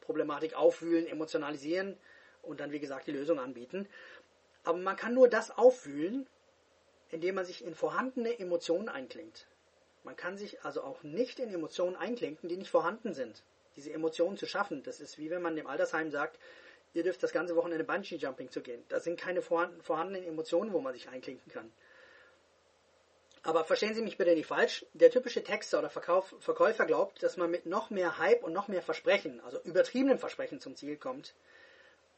Problematik 0.03 0.55
aufwühlen, 0.55 1.07
emotionalisieren 1.07 1.97
und 2.43 2.61
dann, 2.61 2.73
wie 2.73 2.81
gesagt, 2.81 3.07
die 3.07 3.13
Lösung 3.13 3.39
anbieten. 3.39 3.89
Aber 4.65 4.79
man 4.79 4.97
kann 4.97 5.15
nur 5.15 5.29
das 5.29 5.51
aufwühlen, 5.51 6.27
indem 7.11 7.37
man 7.37 7.45
sich 7.45 7.65
in 7.65 7.75
vorhandene 7.75 8.39
Emotionen 8.39 8.89
einklingt. 8.89 9.47
Man 10.05 10.17
kann 10.17 10.37
sich 10.37 10.63
also 10.65 10.83
auch 10.83 11.03
nicht 11.03 11.39
in 11.39 11.53
Emotionen 11.53 11.97
einklinken, 11.97 12.49
die 12.49 12.57
nicht 12.57 12.71
vorhanden 12.71 13.15
sind. 13.15 13.43
Diese 13.77 13.93
Emotionen 13.93 14.37
zu 14.37 14.47
schaffen, 14.47 14.83
das 14.83 15.01
ist 15.01 15.19
wie 15.19 15.31
wenn 15.31 15.43
man 15.43 15.57
dem 15.57 15.67
Altersheim 15.67 16.11
sagt, 16.11 16.39
ihr 16.95 17.03
dürft 17.03 17.23
das 17.23 17.33
ganze 17.33 17.57
Wochenende 17.57 17.85
Bungee-Jumping 17.85 18.51
zu 18.51 18.61
gehen. 18.61 18.83
Da 18.89 19.01
sind 19.01 19.19
keine 19.19 19.41
vorhandenen 19.41 20.25
Emotionen, 20.25 20.73
wo 20.73 20.81
man 20.81 20.93
sich 20.93 21.09
einklinken 21.09 21.51
kann. 21.51 21.73
Aber 23.45 23.65
verstehen 23.65 23.95
Sie 23.95 24.03
mich 24.03 24.19
bitte 24.19 24.35
nicht 24.35 24.47
falsch. 24.47 24.87
Der 24.93 25.11
typische 25.11 25.43
Texter 25.43 25.81
oder 25.81 25.91
Verkauf, 25.91 26.35
Verkäufer 26.39 26.87
glaubt, 26.87 27.23
dass 27.23 27.37
man 27.37 27.51
mit 27.51 27.67
noch 27.67 27.91
mehr 27.91 28.19
Hype 28.19 28.45
und 28.45 28.53
noch 28.53 28.69
mehr 28.69 28.83
Versprechen, 28.83 29.41
also 29.41 29.61
übertriebenem 29.63 30.19
Versprechen 30.19 30.61
zum 30.61 30.77
Ziel 30.77 30.97
kommt. 30.97 31.35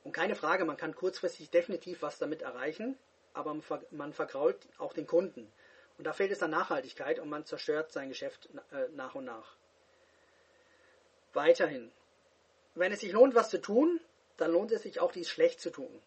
Und 0.02 0.12
keine 0.12 0.34
Frage, 0.34 0.66
man 0.66 0.76
kann 0.76 0.94
kurzfristig 0.94 1.50
definitiv 1.50 2.02
was 2.02 2.18
damit 2.18 2.42
erreichen, 2.42 2.98
aber 3.32 3.56
man 3.90 4.12
vergrault 4.12 4.58
auch 4.78 4.92
den 4.92 5.06
Kunden. 5.06 5.50
Und 5.96 6.06
da 6.06 6.12
fehlt 6.12 6.30
es 6.30 6.42
an 6.42 6.50
Nachhaltigkeit 6.50 7.18
und 7.18 7.30
man 7.30 7.46
zerstört 7.46 7.90
sein 7.90 8.10
Geschäft 8.10 8.50
äh, 8.72 8.88
nach 8.94 9.14
und 9.14 9.24
nach. 9.24 9.56
Weiterhin. 11.32 11.90
Wenn 12.74 12.92
es 12.92 13.00
sich 13.00 13.12
lohnt, 13.12 13.34
was 13.34 13.48
zu 13.48 13.60
tun, 13.60 13.98
dann 14.37 14.52
lohnt 14.52 14.72
es 14.72 14.82
sich 14.82 15.00
auch, 15.00 15.12
dies 15.12 15.30
schlecht 15.30 15.60
zu 15.60 15.70
tun 15.70 16.02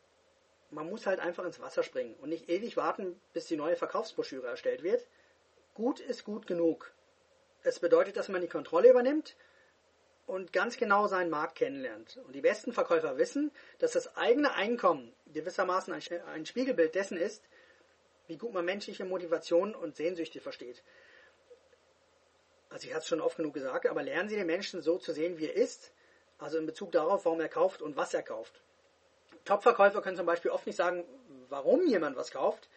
man 0.69 0.89
muss 0.89 1.05
halt 1.05 1.19
einfach 1.19 1.45
ins 1.45 1.59
Wasser 1.59 1.83
springen 1.83 2.15
und 2.15 2.29
nicht 2.29 2.49
ewig 2.49 2.77
warten, 2.77 3.19
bis 3.33 3.45
die 3.45 3.57
neue 3.57 3.75
Verkaufsbroschüre 3.75 4.47
erstellt 4.47 4.83
wird. 4.83 5.07
Gut 5.73 5.99
ist 5.99 6.23
gut 6.23 6.47
genug. 6.47 6.93
Es 7.63 7.79
bedeutet, 7.79 8.17
dass 8.17 8.29
man 8.29 8.41
die 8.41 8.47
Kontrolle 8.47 8.89
übernimmt 8.89 9.35
und 10.25 10.51
ganz 10.51 10.77
genau 10.77 11.07
seinen 11.07 11.29
Markt 11.29 11.55
kennenlernt. 11.55 12.17
Und 12.25 12.33
die 12.33 12.41
besten 12.41 12.73
Verkäufer 12.73 13.17
wissen, 13.17 13.51
dass 13.79 13.93
das 13.93 14.17
eigene 14.17 14.53
Einkommen 14.53 15.13
gewissermaßen 15.33 15.93
ein 15.93 16.45
Spiegelbild 16.45 16.95
dessen 16.95 17.17
ist, 17.17 17.43
wie 18.27 18.37
gut 18.37 18.53
man 18.53 18.65
menschliche 18.65 19.05
Motivation 19.05 19.73
und 19.73 19.95
Sehnsüchte 19.95 20.41
versteht. 20.41 20.83
Also 22.69 22.87
ich 22.87 22.93
hatte 22.93 23.03
es 23.03 23.07
schon 23.07 23.21
oft 23.21 23.37
genug 23.37 23.53
gesagt, 23.53 23.87
aber 23.87 24.03
lernen 24.03 24.27
Sie 24.27 24.35
den 24.35 24.47
Menschen 24.47 24.81
so 24.81 24.97
zu 24.97 25.13
sehen, 25.13 25.37
wie 25.37 25.45
er 25.45 25.55
ist, 25.55 25.93
also 26.37 26.57
in 26.57 26.65
Bezug 26.65 26.91
darauf, 26.91 27.23
warum 27.23 27.39
er 27.39 27.49
kauft 27.49 27.81
und 27.81 27.95
was 27.95 28.13
er 28.13 28.23
kauft. 28.23 28.61
Top-Verkäufer 29.47 30.01
können 30.01 30.17
zum 30.17 30.25
Beispiel 30.25 30.51
oft 30.51 30.67
nicht 30.67 30.75
sagen, 30.75 31.05
warum 31.49 31.87
jemand 31.87 32.17
was 32.17 32.31
kauft, 32.31 32.69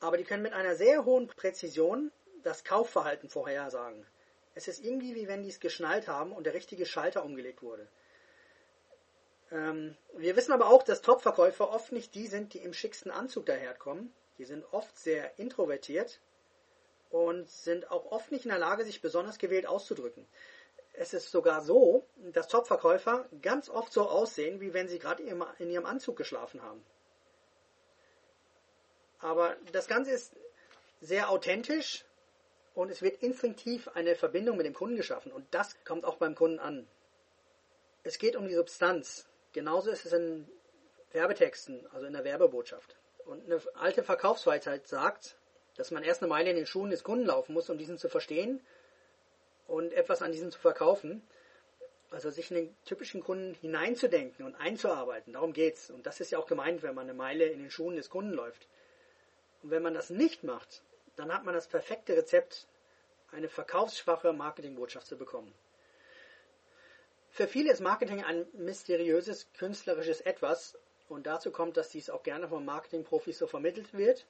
aber 0.00 0.16
die 0.16 0.24
können 0.24 0.42
mit 0.42 0.52
einer 0.52 0.76
sehr 0.76 1.04
hohen 1.04 1.26
Präzision 1.26 2.12
das 2.42 2.62
Kaufverhalten 2.62 3.28
vorhersagen. 3.28 4.06
Es 4.54 4.68
ist 4.68 4.82
irgendwie 4.82 5.16
wie 5.16 5.26
wenn 5.26 5.42
die 5.42 5.48
es 5.48 5.60
geschnallt 5.60 6.06
haben 6.06 6.32
und 6.32 6.44
der 6.44 6.54
richtige 6.54 6.86
Schalter 6.86 7.24
umgelegt 7.24 7.60
wurde. 7.60 7.88
Ähm, 9.50 9.96
wir 10.14 10.36
wissen 10.36 10.52
aber 10.52 10.68
auch, 10.68 10.84
dass 10.84 11.02
Top-Verkäufer 11.02 11.70
oft 11.70 11.92
nicht 11.92 12.14
die 12.14 12.28
sind, 12.28 12.54
die 12.54 12.58
im 12.58 12.72
schicksten 12.72 13.10
Anzug 13.10 13.46
daherkommen. 13.46 14.12
Die 14.38 14.44
sind 14.44 14.64
oft 14.72 14.96
sehr 14.96 15.38
introvertiert 15.38 16.20
und 17.10 17.50
sind 17.50 17.90
auch 17.90 18.12
oft 18.12 18.30
nicht 18.30 18.44
in 18.44 18.50
der 18.50 18.58
Lage, 18.58 18.84
sich 18.84 19.00
besonders 19.00 19.38
gewählt 19.38 19.66
auszudrücken 19.66 20.26
es 20.98 21.12
ist 21.12 21.30
sogar 21.30 21.60
so, 21.60 22.06
dass 22.32 22.48
Topverkäufer 22.48 23.28
ganz 23.42 23.68
oft 23.68 23.92
so 23.92 24.08
aussehen, 24.08 24.60
wie 24.60 24.72
wenn 24.72 24.88
sie 24.88 24.98
gerade 24.98 25.22
in 25.22 25.70
ihrem 25.70 25.86
Anzug 25.86 26.16
geschlafen 26.16 26.62
haben. 26.62 26.84
Aber 29.18 29.56
das 29.72 29.88
Ganze 29.88 30.12
ist 30.12 30.34
sehr 31.00 31.30
authentisch 31.30 32.04
und 32.74 32.90
es 32.90 33.02
wird 33.02 33.22
instinktiv 33.22 33.88
eine 33.88 34.14
Verbindung 34.14 34.56
mit 34.56 34.66
dem 34.66 34.74
Kunden 34.74 34.96
geschaffen 34.96 35.32
und 35.32 35.46
das 35.52 35.76
kommt 35.84 36.04
auch 36.04 36.16
beim 36.16 36.34
Kunden 36.34 36.58
an. 36.58 36.86
Es 38.02 38.18
geht 38.18 38.36
um 38.36 38.46
die 38.46 38.54
Substanz. 38.54 39.26
Genauso 39.52 39.90
ist 39.90 40.06
es 40.06 40.12
in 40.12 40.48
Werbetexten, 41.12 41.86
also 41.92 42.06
in 42.06 42.12
der 42.12 42.24
Werbebotschaft. 42.24 42.96
Und 43.24 43.44
eine 43.44 43.60
alte 43.74 44.02
Verkaufsweisheit 44.02 44.86
sagt, 44.86 45.36
dass 45.76 45.90
man 45.90 46.04
erst 46.04 46.22
eine 46.22 46.28
Meile 46.28 46.50
in 46.50 46.56
den 46.56 46.66
Schuhen 46.66 46.90
des 46.90 47.04
Kunden 47.04 47.26
laufen 47.26 47.52
muss, 47.52 47.68
um 47.68 47.78
diesen 47.78 47.98
zu 47.98 48.08
verstehen 48.08 48.62
und 49.66 49.92
etwas 49.92 50.22
an 50.22 50.32
diesem 50.32 50.50
zu 50.50 50.58
verkaufen. 50.58 51.22
Also 52.10 52.30
sich 52.30 52.50
in 52.50 52.56
den 52.56 52.76
typischen 52.84 53.22
Kunden 53.22 53.54
hineinzudenken 53.54 54.46
und 54.46 54.54
einzuarbeiten. 54.54 55.32
Darum 55.32 55.52
geht's. 55.52 55.90
Und 55.90 56.06
das 56.06 56.20
ist 56.20 56.30
ja 56.30 56.38
auch 56.38 56.46
gemeint, 56.46 56.82
wenn 56.82 56.94
man 56.94 57.04
eine 57.04 57.14
Meile 57.14 57.46
in 57.46 57.58
den 57.58 57.70
Schuhen 57.70 57.96
des 57.96 58.10
Kunden 58.10 58.32
läuft. 58.32 58.68
Und 59.62 59.70
wenn 59.70 59.82
man 59.82 59.94
das 59.94 60.10
nicht 60.10 60.44
macht, 60.44 60.82
dann 61.16 61.32
hat 61.32 61.44
man 61.44 61.54
das 61.54 61.66
perfekte 61.66 62.16
Rezept, 62.16 62.66
eine 63.32 63.48
verkaufsschwache 63.48 64.32
Marketingbotschaft 64.32 65.06
zu 65.06 65.16
bekommen. 65.16 65.52
Für 67.30 67.48
viele 67.48 67.72
ist 67.72 67.80
Marketing 67.80 68.24
ein 68.24 68.46
mysteriöses, 68.54 69.52
künstlerisches 69.54 70.20
Etwas. 70.20 70.78
Und 71.08 71.26
dazu 71.26 71.50
kommt, 71.50 71.76
dass 71.76 71.90
dies 71.90 72.08
auch 72.08 72.22
gerne 72.22 72.48
von 72.48 72.64
Marketingprofis 72.64 73.38
so 73.38 73.46
vermittelt 73.46 73.92
wird. 73.94 74.26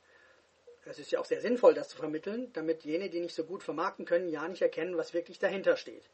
Es 0.88 1.00
ist 1.00 1.10
ja 1.10 1.18
auch 1.18 1.24
sehr 1.24 1.40
sinnvoll, 1.40 1.74
das 1.74 1.88
zu 1.88 1.96
vermitteln, 1.96 2.52
damit 2.52 2.84
jene, 2.84 3.10
die 3.10 3.20
nicht 3.20 3.34
so 3.34 3.44
gut 3.44 3.62
vermarkten 3.62 4.04
können, 4.04 4.28
ja 4.28 4.46
nicht 4.46 4.62
erkennen, 4.62 4.96
was 4.96 5.14
wirklich 5.14 5.38
dahinter 5.38 5.76
steht. 5.76 6.04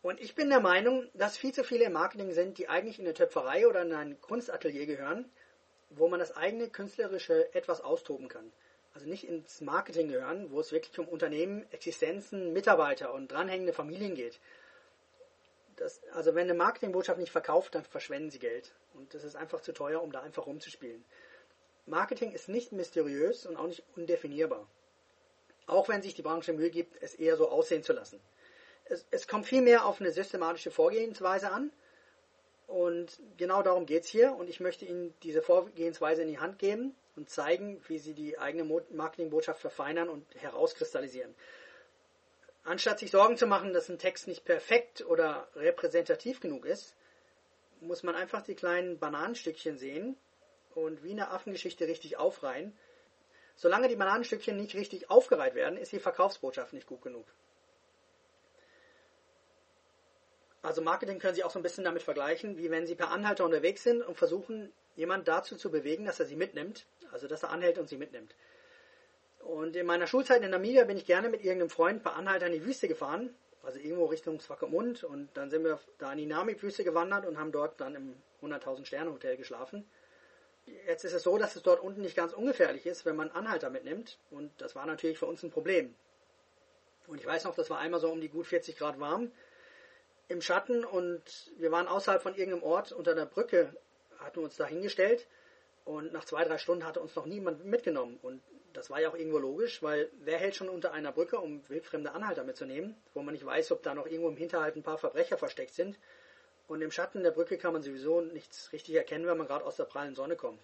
Und 0.00 0.18
ich 0.20 0.34
bin 0.34 0.48
der 0.48 0.60
Meinung, 0.60 1.08
dass 1.14 1.36
viel 1.36 1.52
zu 1.52 1.62
viele 1.62 1.84
im 1.84 1.92
Marketing 1.92 2.32
sind, 2.32 2.58
die 2.58 2.68
eigentlich 2.68 2.98
in 2.98 3.04
eine 3.04 3.14
Töpferei 3.14 3.68
oder 3.68 3.82
in 3.82 3.92
ein 3.92 4.20
Kunstatelier 4.20 4.86
gehören, 4.86 5.30
wo 5.90 6.08
man 6.08 6.18
das 6.18 6.34
eigene 6.34 6.68
künstlerische 6.68 7.54
etwas 7.54 7.82
austoben 7.82 8.28
kann. 8.28 8.50
Also 8.94 9.06
nicht 9.06 9.28
ins 9.28 9.60
Marketing 9.60 10.08
gehören, 10.08 10.50
wo 10.50 10.60
es 10.60 10.72
wirklich 10.72 10.98
um 10.98 11.06
Unternehmen, 11.06 11.64
Existenzen, 11.70 12.52
Mitarbeiter 12.52 13.12
und 13.12 13.30
dranhängende 13.30 13.72
Familien 13.72 14.14
geht. 14.14 14.40
Das, 15.76 16.02
also 16.12 16.34
wenn 16.34 16.44
eine 16.44 16.54
Marketingbotschaft 16.54 17.18
nicht 17.18 17.32
verkauft, 17.32 17.74
dann 17.74 17.84
verschwenden 17.84 18.30
sie 18.30 18.38
Geld. 18.38 18.72
Und 18.94 19.14
das 19.14 19.22
ist 19.22 19.36
einfach 19.36 19.60
zu 19.60 19.72
teuer, 19.72 20.02
um 20.02 20.12
da 20.12 20.20
einfach 20.20 20.46
rumzuspielen. 20.46 21.04
Marketing 21.86 22.32
ist 22.32 22.48
nicht 22.48 22.72
mysteriös 22.72 23.46
und 23.46 23.56
auch 23.56 23.66
nicht 23.66 23.82
undefinierbar. 23.96 24.66
Auch 25.66 25.88
wenn 25.88 26.02
sich 26.02 26.14
die 26.14 26.22
Branche 26.22 26.52
Mühe 26.52 26.70
gibt, 26.70 27.02
es 27.02 27.14
eher 27.14 27.36
so 27.36 27.48
aussehen 27.48 27.82
zu 27.82 27.92
lassen. 27.92 28.20
Es, 28.84 29.06
es 29.10 29.26
kommt 29.26 29.46
vielmehr 29.46 29.86
auf 29.86 30.00
eine 30.00 30.12
systematische 30.12 30.70
Vorgehensweise 30.70 31.50
an. 31.50 31.72
Und 32.66 33.20
genau 33.36 33.62
darum 33.62 33.86
geht 33.86 34.04
es 34.04 34.08
hier. 34.08 34.34
Und 34.34 34.48
ich 34.48 34.60
möchte 34.60 34.84
Ihnen 34.84 35.14
diese 35.22 35.42
Vorgehensweise 35.42 36.22
in 36.22 36.28
die 36.28 36.38
Hand 36.38 36.58
geben 36.58 36.94
und 37.16 37.28
zeigen, 37.28 37.82
wie 37.88 37.98
Sie 37.98 38.14
die 38.14 38.38
eigene 38.38 38.64
Marketingbotschaft 38.90 39.60
verfeinern 39.60 40.08
und 40.08 40.24
herauskristallisieren. 40.36 41.34
Anstatt 42.64 43.00
sich 43.00 43.10
Sorgen 43.10 43.36
zu 43.36 43.46
machen, 43.46 43.72
dass 43.72 43.88
ein 43.88 43.98
Text 43.98 44.28
nicht 44.28 44.44
perfekt 44.44 45.04
oder 45.04 45.48
repräsentativ 45.56 46.40
genug 46.40 46.64
ist, 46.64 46.94
muss 47.80 48.04
man 48.04 48.14
einfach 48.14 48.42
die 48.42 48.54
kleinen 48.54 48.98
Bananenstückchen 48.98 49.78
sehen 49.78 50.16
und 50.74 51.02
wie 51.02 51.12
eine 51.12 51.30
Affengeschichte 51.30 51.86
richtig 51.86 52.16
aufreihen. 52.16 52.76
Solange 53.56 53.88
die 53.88 53.96
Bananenstückchen 53.96 54.56
nicht 54.56 54.74
richtig 54.74 55.10
aufgereiht 55.10 55.54
werden, 55.54 55.76
ist 55.76 55.92
die 55.92 56.00
Verkaufsbotschaft 56.00 56.72
nicht 56.72 56.86
gut 56.86 57.02
genug. 57.02 57.26
Also 60.62 60.80
Marketing 60.80 61.18
können 61.18 61.34
Sie 61.34 61.42
auch 61.42 61.50
so 61.50 61.58
ein 61.58 61.62
bisschen 61.62 61.84
damit 61.84 62.02
vergleichen, 62.02 62.56
wie 62.56 62.70
wenn 62.70 62.86
Sie 62.86 62.94
per 62.94 63.10
Anhalter 63.10 63.44
unterwegs 63.44 63.82
sind 63.82 64.00
und 64.02 64.16
versuchen, 64.16 64.72
jemand 64.94 65.26
dazu 65.26 65.56
zu 65.56 65.70
bewegen, 65.70 66.04
dass 66.04 66.20
er 66.20 66.26
Sie 66.26 66.36
mitnimmt, 66.36 66.86
also 67.10 67.26
dass 67.26 67.42
er 67.42 67.50
anhält 67.50 67.78
und 67.78 67.88
Sie 67.88 67.96
mitnimmt. 67.96 68.34
Und 69.40 69.74
in 69.74 69.86
meiner 69.86 70.06
Schulzeit 70.06 70.42
in 70.42 70.50
Namibia 70.50 70.84
bin 70.84 70.96
ich 70.96 71.04
gerne 71.04 71.28
mit 71.28 71.42
irgendeinem 71.42 71.70
Freund 71.70 72.02
per 72.04 72.14
Anhalter 72.14 72.46
in 72.46 72.52
die 72.52 72.64
Wüste 72.64 72.86
gefahren, 72.86 73.34
also 73.64 73.78
irgendwo 73.80 74.06
Richtung 74.06 74.40
Swakopmund 74.40 75.02
und 75.02 75.28
dann 75.34 75.50
sind 75.50 75.64
wir 75.64 75.80
da 75.98 76.12
in 76.12 76.18
die 76.18 76.26
Namib-Wüste 76.26 76.84
gewandert 76.84 77.26
und 77.26 77.38
haben 77.38 77.50
dort 77.50 77.80
dann 77.80 77.96
im 77.96 78.14
100.000 78.40 78.84
Sterne 78.84 79.12
Hotel 79.12 79.36
geschlafen. 79.36 79.84
Jetzt 80.86 81.04
ist 81.04 81.12
es 81.12 81.22
so, 81.22 81.38
dass 81.38 81.56
es 81.56 81.62
dort 81.62 81.80
unten 81.80 82.02
nicht 82.02 82.16
ganz 82.16 82.32
ungefährlich 82.32 82.86
ist, 82.86 83.04
wenn 83.04 83.16
man 83.16 83.30
Anhalter 83.30 83.70
mitnimmt 83.70 84.18
und 84.30 84.50
das 84.58 84.74
war 84.74 84.86
natürlich 84.86 85.18
für 85.18 85.26
uns 85.26 85.42
ein 85.42 85.50
Problem. 85.50 85.94
Und 87.08 87.18
ich 87.18 87.26
weiß 87.26 87.44
noch, 87.44 87.54
das 87.54 87.68
war 87.68 87.78
einmal 87.78 88.00
so 88.00 88.10
um 88.10 88.20
die 88.20 88.28
gut 88.28 88.46
40 88.46 88.78
Grad 88.78 89.00
warm 89.00 89.32
im 90.28 90.40
Schatten 90.40 90.84
und 90.84 91.22
wir 91.58 91.70
waren 91.72 91.88
außerhalb 91.88 92.22
von 92.22 92.34
irgendeinem 92.34 92.62
Ort 92.62 92.92
unter 92.92 93.14
der 93.14 93.26
Brücke, 93.26 93.74
hatten 94.18 94.40
uns 94.40 94.56
da 94.56 94.66
hingestellt 94.66 95.26
und 95.84 96.12
nach 96.12 96.24
zwei, 96.24 96.44
drei 96.44 96.58
Stunden 96.58 96.86
hatte 96.86 97.00
uns 97.00 97.14
noch 97.14 97.26
niemand 97.26 97.64
mitgenommen. 97.64 98.18
Und 98.22 98.40
das 98.72 98.88
war 98.88 99.00
ja 99.00 99.10
auch 99.10 99.16
irgendwo 99.16 99.38
logisch, 99.38 99.82
weil 99.82 100.10
wer 100.20 100.38
hält 100.38 100.56
schon 100.56 100.68
unter 100.68 100.92
einer 100.92 101.12
Brücke, 101.12 101.38
um 101.38 101.68
wildfremde 101.68 102.12
Anhalter 102.12 102.44
mitzunehmen, 102.44 102.94
wo 103.14 103.22
man 103.22 103.34
nicht 103.34 103.44
weiß, 103.44 103.72
ob 103.72 103.82
da 103.82 103.94
noch 103.94 104.06
irgendwo 104.06 104.28
im 104.28 104.36
Hinterhalt 104.36 104.76
ein 104.76 104.82
paar 104.82 104.98
Verbrecher 104.98 105.36
versteckt 105.36 105.74
sind. 105.74 105.98
Und 106.68 106.82
im 106.82 106.90
Schatten 106.90 107.22
der 107.22 107.32
Brücke 107.32 107.58
kann 107.58 107.72
man 107.72 107.82
sowieso 107.82 108.20
nichts 108.20 108.72
richtig 108.72 108.94
erkennen, 108.94 109.26
wenn 109.26 109.36
man 109.36 109.46
gerade 109.46 109.64
aus 109.64 109.76
der 109.76 109.84
prallen 109.84 110.14
Sonne 110.14 110.36
kommt. 110.36 110.60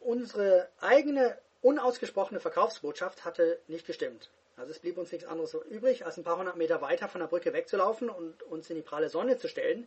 Unsere 0.00 0.68
eigene 0.80 1.38
unausgesprochene 1.62 2.40
Verkaufsbotschaft 2.40 3.24
hatte 3.24 3.58
nicht 3.66 3.86
gestimmt. 3.86 4.30
Also 4.56 4.70
es 4.70 4.78
blieb 4.78 4.96
uns 4.96 5.12
nichts 5.12 5.26
anderes 5.26 5.54
übrig, 5.68 6.06
als 6.06 6.16
ein 6.16 6.24
paar 6.24 6.38
hundert 6.38 6.56
Meter 6.56 6.80
weiter 6.80 7.08
von 7.08 7.20
der 7.20 7.28
Brücke 7.28 7.52
wegzulaufen 7.52 8.08
und 8.08 8.42
uns 8.44 8.70
in 8.70 8.76
die 8.76 8.82
pralle 8.82 9.10
Sonne 9.10 9.36
zu 9.36 9.48
stellen, 9.48 9.86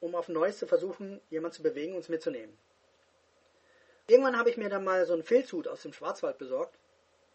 um 0.00 0.14
auf 0.14 0.28
Neues 0.28 0.58
zu 0.58 0.66
versuchen, 0.66 1.20
jemanden 1.30 1.56
zu 1.56 1.62
bewegen, 1.62 1.94
uns 1.94 2.08
mitzunehmen. 2.08 2.56
Irgendwann 4.06 4.38
habe 4.38 4.50
ich 4.50 4.56
mir 4.56 4.68
dann 4.68 4.84
mal 4.84 5.04
so 5.04 5.12
einen 5.12 5.24
Filzhut 5.24 5.66
aus 5.66 5.82
dem 5.82 5.92
Schwarzwald 5.92 6.38
besorgt. 6.38 6.78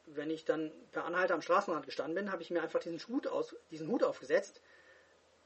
Wenn 0.05 0.29
ich 0.29 0.45
dann 0.45 0.71
per 0.91 1.05
Anhalter 1.05 1.33
am 1.33 1.41
Straßenrand 1.41 1.85
gestanden 1.85 2.15
bin, 2.15 2.31
habe 2.31 2.41
ich 2.41 2.49
mir 2.49 2.61
einfach 2.61 2.79
diesen 2.79 3.01
aus, 3.27 3.55
diesen 3.69 3.87
Hut 3.89 4.03
aufgesetzt 4.03 4.61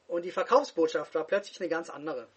und 0.07 0.23
die 0.23 0.31
Verkaufsbotschaft 0.31 1.15
war 1.15 1.25
plötzlich 1.25 1.59
eine 1.59 1.69
ganz 1.69 1.89
andere. 1.89 2.27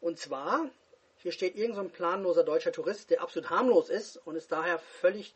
Und 0.00 0.18
zwar, 0.18 0.70
hier 1.18 1.32
steht 1.32 1.56
irgend 1.56 1.74
so 1.74 1.82
ein 1.82 1.90
planloser 1.90 2.44
deutscher 2.44 2.72
Tourist, 2.72 3.10
der 3.10 3.20
absolut 3.20 3.50
harmlos 3.50 3.90
ist 3.90 4.16
und 4.16 4.36
ist 4.36 4.50
daher 4.50 4.78
völlig 4.78 5.34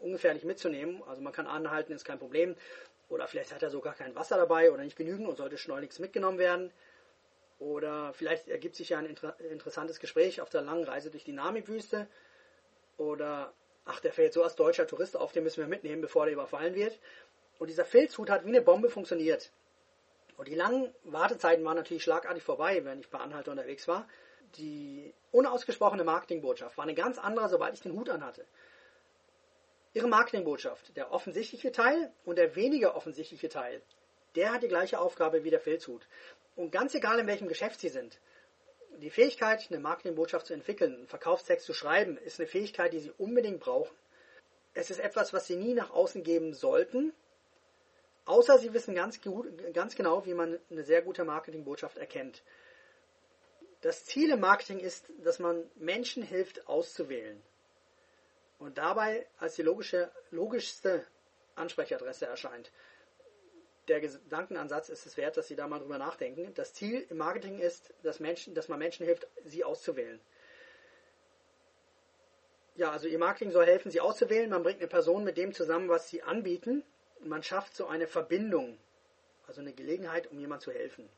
ungefährlich 0.00 0.44
mitzunehmen. 0.44 1.02
Also 1.06 1.22
man 1.22 1.32
kann 1.32 1.46
anhalten, 1.46 1.92
ist 1.92 2.04
kein 2.04 2.18
Problem. 2.18 2.56
Oder 3.08 3.28
vielleicht 3.28 3.52
hat 3.54 3.62
er 3.62 3.70
sogar 3.70 3.94
kein 3.94 4.14
Wasser 4.14 4.36
dabei 4.36 4.72
oder 4.72 4.82
nicht 4.82 4.96
genügend 4.96 5.28
und 5.28 5.36
sollte 5.36 5.58
schleunigst 5.58 6.00
mitgenommen 6.00 6.38
werden. 6.38 6.72
Oder 7.58 8.12
vielleicht 8.14 8.48
ergibt 8.48 8.74
sich 8.74 8.88
ja 8.88 8.98
ein 8.98 9.06
inter 9.06 9.38
interessantes 9.38 10.00
Gespräch 10.00 10.40
auf 10.40 10.50
der 10.50 10.62
langen 10.62 10.84
Reise 10.84 11.10
durch 11.10 11.22
die 11.22 11.32
Namib-Wüste. 11.32 12.08
Oder, 12.96 13.52
ach, 13.84 14.00
der 14.00 14.12
fällt 14.12 14.32
so 14.32 14.42
als 14.42 14.56
deutscher 14.56 14.86
Tourist 14.86 15.16
auf, 15.16 15.30
den 15.30 15.44
müssen 15.44 15.60
wir 15.60 15.68
mitnehmen, 15.68 16.02
bevor 16.02 16.24
der 16.24 16.34
überfallen 16.34 16.74
wird. 16.74 16.98
Und 17.60 17.68
dieser 17.68 17.84
Filzhut 17.84 18.30
hat 18.30 18.44
wie 18.44 18.48
eine 18.48 18.62
Bombe 18.62 18.90
funktioniert. 18.90 19.52
Und 20.42 20.48
die 20.48 20.56
langen 20.56 20.92
Wartezeiten 21.04 21.64
waren 21.64 21.76
natürlich 21.76 22.02
schlagartig 22.02 22.42
vorbei, 22.42 22.84
wenn 22.84 22.98
ich 22.98 23.08
bei 23.08 23.20
Anhalter 23.20 23.52
unterwegs 23.52 23.86
war. 23.86 24.08
Die 24.56 25.14
unausgesprochene 25.30 26.02
Marketingbotschaft 26.02 26.76
war 26.76 26.82
eine 26.82 26.96
ganz 26.96 27.16
andere, 27.18 27.48
sobald 27.48 27.74
ich 27.74 27.80
den 27.80 27.92
Hut 27.92 28.10
anhatte. 28.10 28.44
Ihre 29.94 30.08
Marketingbotschaft, 30.08 30.96
der 30.96 31.12
offensichtliche 31.12 31.70
Teil 31.70 32.12
und 32.24 32.38
der 32.38 32.56
weniger 32.56 32.96
offensichtliche 32.96 33.48
Teil, 33.48 33.82
der 34.34 34.52
hat 34.52 34.64
die 34.64 34.68
gleiche 34.68 34.98
Aufgabe 34.98 35.44
wie 35.44 35.50
der 35.50 35.60
Filzhut. 35.60 36.08
Und 36.56 36.72
ganz 36.72 36.92
egal, 36.96 37.20
in 37.20 37.28
welchem 37.28 37.46
Geschäft 37.46 37.78
Sie 37.78 37.90
sind, 37.90 38.18
die 38.96 39.10
Fähigkeit, 39.10 39.68
eine 39.70 39.78
Marketingbotschaft 39.78 40.46
zu 40.46 40.54
entwickeln, 40.54 40.92
einen 40.92 41.06
Verkaufstext 41.06 41.66
zu 41.66 41.72
schreiben, 41.72 42.16
ist 42.16 42.40
eine 42.40 42.48
Fähigkeit, 42.48 42.92
die 42.92 42.98
Sie 42.98 43.12
unbedingt 43.16 43.60
brauchen. 43.60 43.94
Es 44.74 44.90
ist 44.90 44.98
etwas, 44.98 45.32
was 45.32 45.46
Sie 45.46 45.54
nie 45.54 45.74
nach 45.74 45.90
außen 45.90 46.24
geben 46.24 46.52
sollten, 46.52 47.12
außer 48.24 48.58
Sie 48.58 48.72
wissen 48.72 48.94
ganz, 48.94 49.20
ganz 49.72 49.94
genau, 49.94 50.24
wie 50.26 50.34
man 50.34 50.58
eine 50.70 50.84
sehr 50.84 51.02
gute 51.02 51.24
Marketingbotschaft 51.24 51.98
erkennt. 51.98 52.42
Das 53.80 54.04
Ziel 54.04 54.30
im 54.30 54.40
Marketing 54.40 54.78
ist, 54.78 55.12
dass 55.24 55.38
man 55.38 55.68
Menschen 55.74 56.22
hilft, 56.22 56.68
auszuwählen 56.68 57.42
und 58.62 58.78
dabei 58.78 59.26
als 59.38 59.56
die 59.56 59.62
logische, 59.62 60.10
logischste 60.30 61.04
Ansprechadresse 61.56 62.26
erscheint. 62.26 62.70
Der 63.88 64.00
Gedankenansatz 64.00 64.88
ist 64.88 65.06
es 65.06 65.16
wert, 65.16 65.36
dass 65.36 65.48
Sie 65.48 65.56
da 65.56 65.66
mal 65.66 65.80
drüber 65.80 65.98
nachdenken. 65.98 66.54
Das 66.54 66.72
Ziel 66.72 67.04
im 67.10 67.16
Marketing 67.16 67.58
ist, 67.58 67.92
dass, 68.04 68.20
Menschen, 68.20 68.54
dass 68.54 68.68
man 68.68 68.78
Menschen 68.78 69.04
hilft, 69.04 69.26
sie 69.44 69.64
auszuwählen. 69.64 70.20
Ja, 72.76 72.92
also 72.92 73.08
Ihr 73.08 73.18
Marketing 73.18 73.50
soll 73.50 73.66
helfen, 73.66 73.90
sie 73.90 74.00
auszuwählen. 74.00 74.48
Man 74.48 74.62
bringt 74.62 74.78
eine 74.78 74.88
Person 74.88 75.24
mit 75.24 75.36
dem 75.36 75.52
zusammen, 75.52 75.88
was 75.88 76.08
sie 76.08 76.22
anbieten. 76.22 76.84
Und 77.22 77.28
man 77.28 77.42
schafft 77.42 77.74
so 77.74 77.86
eine 77.86 78.06
Verbindung, 78.06 78.78
also 79.46 79.60
eine 79.60 79.72
Gelegenheit, 79.72 80.30
um 80.30 80.38
jemand 80.38 80.62
zu 80.62 80.72
helfen. 80.72 81.08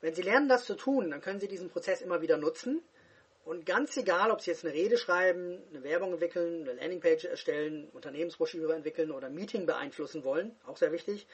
Wenn 0.00 0.14
Sie 0.14 0.22
lernen, 0.22 0.48
das 0.48 0.64
zu 0.64 0.74
tun, 0.74 1.10
dann 1.10 1.20
können 1.20 1.38
Sie 1.38 1.48
diesen 1.48 1.70
Prozess 1.70 2.02
immer 2.02 2.20
wieder 2.20 2.36
nutzen 2.36 2.82
und 3.44 3.64
ganz 3.66 3.96
egal, 3.96 4.30
ob 4.30 4.40
Sie 4.40 4.50
jetzt 4.50 4.64
eine 4.64 4.74
Rede 4.74 4.98
schreiben, 4.98 5.62
eine 5.70 5.84
Werbung 5.84 6.12
entwickeln, 6.12 6.62
eine 6.62 6.72
Landingpage 6.72 7.24
erstellen, 7.24 7.88
Unternehmensbroschüre 7.92 8.74
entwickeln 8.74 9.12
oder 9.12 9.28
ein 9.28 9.34
Meeting 9.34 9.66
beeinflussen 9.66 10.24
wollen, 10.24 10.56
auch 10.66 10.76
sehr 10.76 10.92
wichtig, 10.92 11.26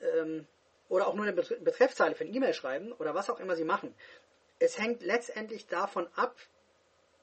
ähm, 0.00 0.46
oder 0.88 1.06
auch 1.06 1.14
nur 1.14 1.24
eine 1.24 1.34
Betreffzeile 1.34 2.14
für 2.14 2.24
ein 2.24 2.34
E-Mail 2.34 2.54
schreiben 2.54 2.92
oder 2.92 3.14
was 3.14 3.30
auch 3.30 3.38
immer 3.40 3.56
Sie 3.56 3.64
machen. 3.64 3.94
Es 4.58 4.78
hängt 4.78 5.02
letztendlich 5.02 5.66
davon 5.66 6.08
ab, 6.14 6.36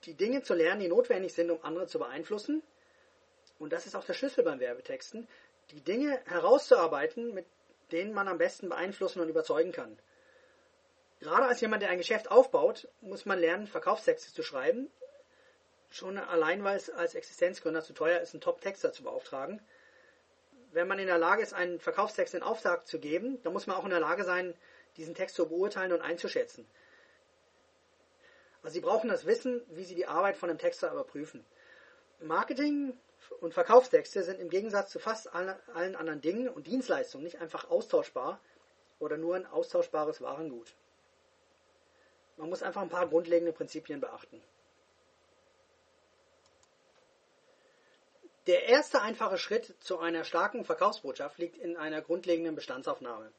die 0.05 0.13
Dinge 0.13 0.41
zu 0.41 0.53
lernen, 0.53 0.81
die 0.81 0.87
notwendig 0.87 1.33
sind, 1.33 1.51
um 1.51 1.63
andere 1.63 1.87
zu 1.87 1.99
beeinflussen. 1.99 2.63
Und 3.59 3.73
das 3.73 3.85
ist 3.85 3.95
auch 3.95 4.03
der 4.03 4.13
Schlüssel 4.13 4.43
beim 4.43 4.59
Werbetexten, 4.59 5.27
die 5.71 5.81
Dinge 5.81 6.19
herauszuarbeiten, 6.25 7.33
mit 7.33 7.45
denen 7.91 8.13
man 8.13 8.27
am 8.27 8.37
besten 8.37 8.69
beeinflussen 8.69 9.21
und 9.21 9.29
überzeugen 9.29 9.71
kann 9.71 9.97
gerade 11.19 11.45
als 11.45 11.61
jemand, 11.61 11.81
der 11.81 11.89
ein 11.89 11.97
Geschäft 11.97 12.29
aufbaut, 12.29 12.87
muss 13.01 13.25
man 13.25 13.39
lernen, 13.39 13.67
Verkaufstexte 13.67 14.33
zu 14.33 14.43
schreiben. 14.43 14.89
Schon 15.89 16.17
allein, 16.17 16.63
weil 16.63 16.77
es 16.77 16.89
als 16.89 17.15
Existenzgründer 17.15 17.83
zu 17.83 17.93
teuer 17.93 18.19
ist, 18.19 18.33
einen 18.33 18.41
Top-Texter 18.41 18.91
zu 18.91 19.03
beauftragen. 19.03 19.61
Wenn 20.73 20.87
man 20.87 20.99
in 20.99 21.07
der 21.07 21.17
Lage 21.17 21.41
ist, 21.41 21.53
einen 21.53 21.79
Verkaufstext 21.79 22.33
in 22.33 22.43
Auftrag 22.43 22.85
zu 22.87 22.99
geben, 22.99 23.41
dann 23.43 23.53
muss 23.53 23.67
man 23.67 23.77
auch 23.77 23.85
in 23.85 23.89
der 23.89 24.01
Lage 24.01 24.25
sein, 24.25 24.53
diesen 24.97 25.15
Text 25.15 25.35
zu 25.35 25.47
beurteilen 25.47 25.93
und 25.93 26.01
einzuschätzen. 26.01 26.67
Also 28.61 28.73
Sie 28.73 28.81
brauchen 28.81 29.09
das 29.09 29.25
Wissen, 29.25 29.63
wie 29.69 29.85
Sie 29.85 29.95
die 29.95 30.07
Arbeit 30.07 30.35
von 30.35 30.49
einem 30.49 30.59
Texter 30.59 30.91
überprüfen. 30.91 31.45
Marketing 32.19 32.97
und 33.39 33.53
Verkaufstexte 33.53 34.23
sind 34.23 34.39
im 34.39 34.49
Gegensatz 34.49 34.91
zu 34.91 34.99
fast 34.99 35.33
allen 35.33 35.95
anderen 35.95 36.21
Dingen 36.21 36.49
und 36.49 36.67
Dienstleistungen 36.67 37.23
nicht 37.23 37.39
einfach 37.39 37.69
austauschbar 37.69 38.39
oder 38.99 39.17
nur 39.17 39.35
ein 39.35 39.45
austauschbares 39.45 40.21
Warengut. 40.21 40.73
Man 42.37 42.49
muss 42.49 42.63
einfach 42.63 42.81
ein 42.81 42.89
paar 42.89 43.07
grundlegende 43.07 43.51
Prinzipien 43.51 43.99
beachten. 43.99 44.41
Der 48.47 48.69
erste 48.69 49.01
einfache 49.01 49.37
Schritt 49.37 49.75
zu 49.79 49.99
einer 49.99 50.23
starken 50.23 50.63
Verkaufsbotschaft 50.63 51.37
liegt 51.37 51.57
in 51.57 51.75
einer 51.75 52.01
grundlegenden 52.01 52.55
Bestandsaufnahme. 52.55 53.31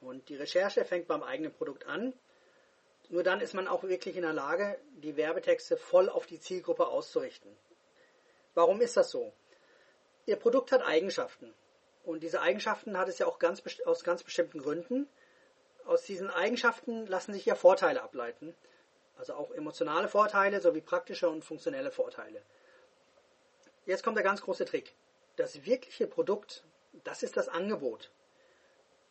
Und 0.00 0.28
die 0.28 0.36
Recherche 0.36 0.84
fängt 0.84 1.08
beim 1.08 1.22
eigenen 1.22 1.52
Produkt 1.52 1.86
an. 1.86 2.14
Nur 3.10 3.22
dann 3.22 3.40
ist 3.40 3.52
man 3.52 3.68
auch 3.68 3.82
wirklich 3.82 4.16
in 4.16 4.22
der 4.22 4.32
Lage, 4.32 4.78
die 5.02 5.16
Werbetexte 5.16 5.76
voll 5.76 6.08
auf 6.08 6.26
die 6.26 6.40
Zielgruppe 6.40 6.86
auszurichten. 6.86 7.54
Warum 8.56 8.80
ist 8.80 8.96
das 8.96 9.10
so? 9.12 9.32
Ihr 10.26 10.34
Produkt 10.34 10.72
hat 10.72 10.84
Eigenschaften. 10.84 11.54
Und 12.02 12.24
diese 12.24 12.40
Eigenschaften 12.40 12.98
hat 12.98 13.08
es 13.08 13.18
ja 13.18 13.26
auch 13.26 13.38
ganz, 13.38 13.62
aus 13.84 14.02
ganz 14.02 14.24
bestimmten 14.24 14.58
Gründen 14.58 15.08
aus 15.86 16.02
diesen 16.02 16.30
Eigenschaften 16.30 17.06
lassen 17.06 17.32
sich 17.32 17.46
ja 17.46 17.54
Vorteile 17.54 18.02
ableiten. 18.02 18.54
Also 19.16 19.34
auch 19.34 19.52
emotionale 19.52 20.08
Vorteile 20.08 20.60
sowie 20.60 20.80
praktische 20.80 21.28
und 21.28 21.44
funktionelle 21.44 21.90
Vorteile. 21.90 22.42
Jetzt 23.86 24.02
kommt 24.02 24.16
der 24.16 24.24
ganz 24.24 24.42
große 24.42 24.64
Trick. 24.64 24.94
Das 25.36 25.64
wirkliche 25.64 26.06
Produkt, 26.06 26.64
das 27.04 27.22
ist 27.22 27.36
das 27.36 27.48
Angebot. 27.48 28.10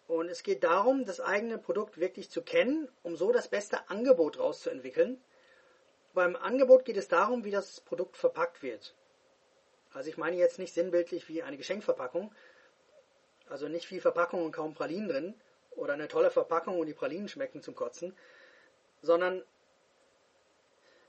Und 0.07 0.29
es 0.29 0.43
geht 0.43 0.63
darum, 0.63 1.05
das 1.05 1.19
eigene 1.19 1.57
Produkt 1.57 1.97
wirklich 1.97 2.29
zu 2.29 2.41
kennen, 2.41 2.89
um 3.03 3.15
so 3.15 3.31
das 3.31 3.47
beste 3.47 3.89
Angebot 3.89 4.37
rauszuentwickeln. 4.37 5.23
Beim 6.13 6.35
Angebot 6.35 6.85
geht 6.85 6.97
es 6.97 7.07
darum, 7.07 7.45
wie 7.45 7.51
das 7.51 7.79
Produkt 7.81 8.17
verpackt 8.17 8.61
wird. 8.61 8.93
Also 9.95 10.09
ich 10.09 10.17
meine 10.17 10.35
jetzt 10.35 10.59
nicht 10.59 10.73
sinnbildlich 10.73 11.29
wie 11.29 11.41
eine 11.41 11.55
Geschenkverpackung, 11.55 12.35
also 13.47 13.69
nicht 13.69 13.87
viel 13.87 14.01
Verpackung 14.01 14.43
und 14.43 14.51
kaum 14.51 14.73
Pralinen 14.73 15.07
drin, 15.07 15.41
oder 15.71 15.93
eine 15.93 16.09
tolle 16.09 16.31
Verpackung 16.31 16.79
und 16.79 16.87
die 16.87 16.93
Pralinen 16.93 17.29
schmecken 17.29 17.61
zum 17.61 17.75
Kotzen, 17.75 18.15
sondern 19.01 19.43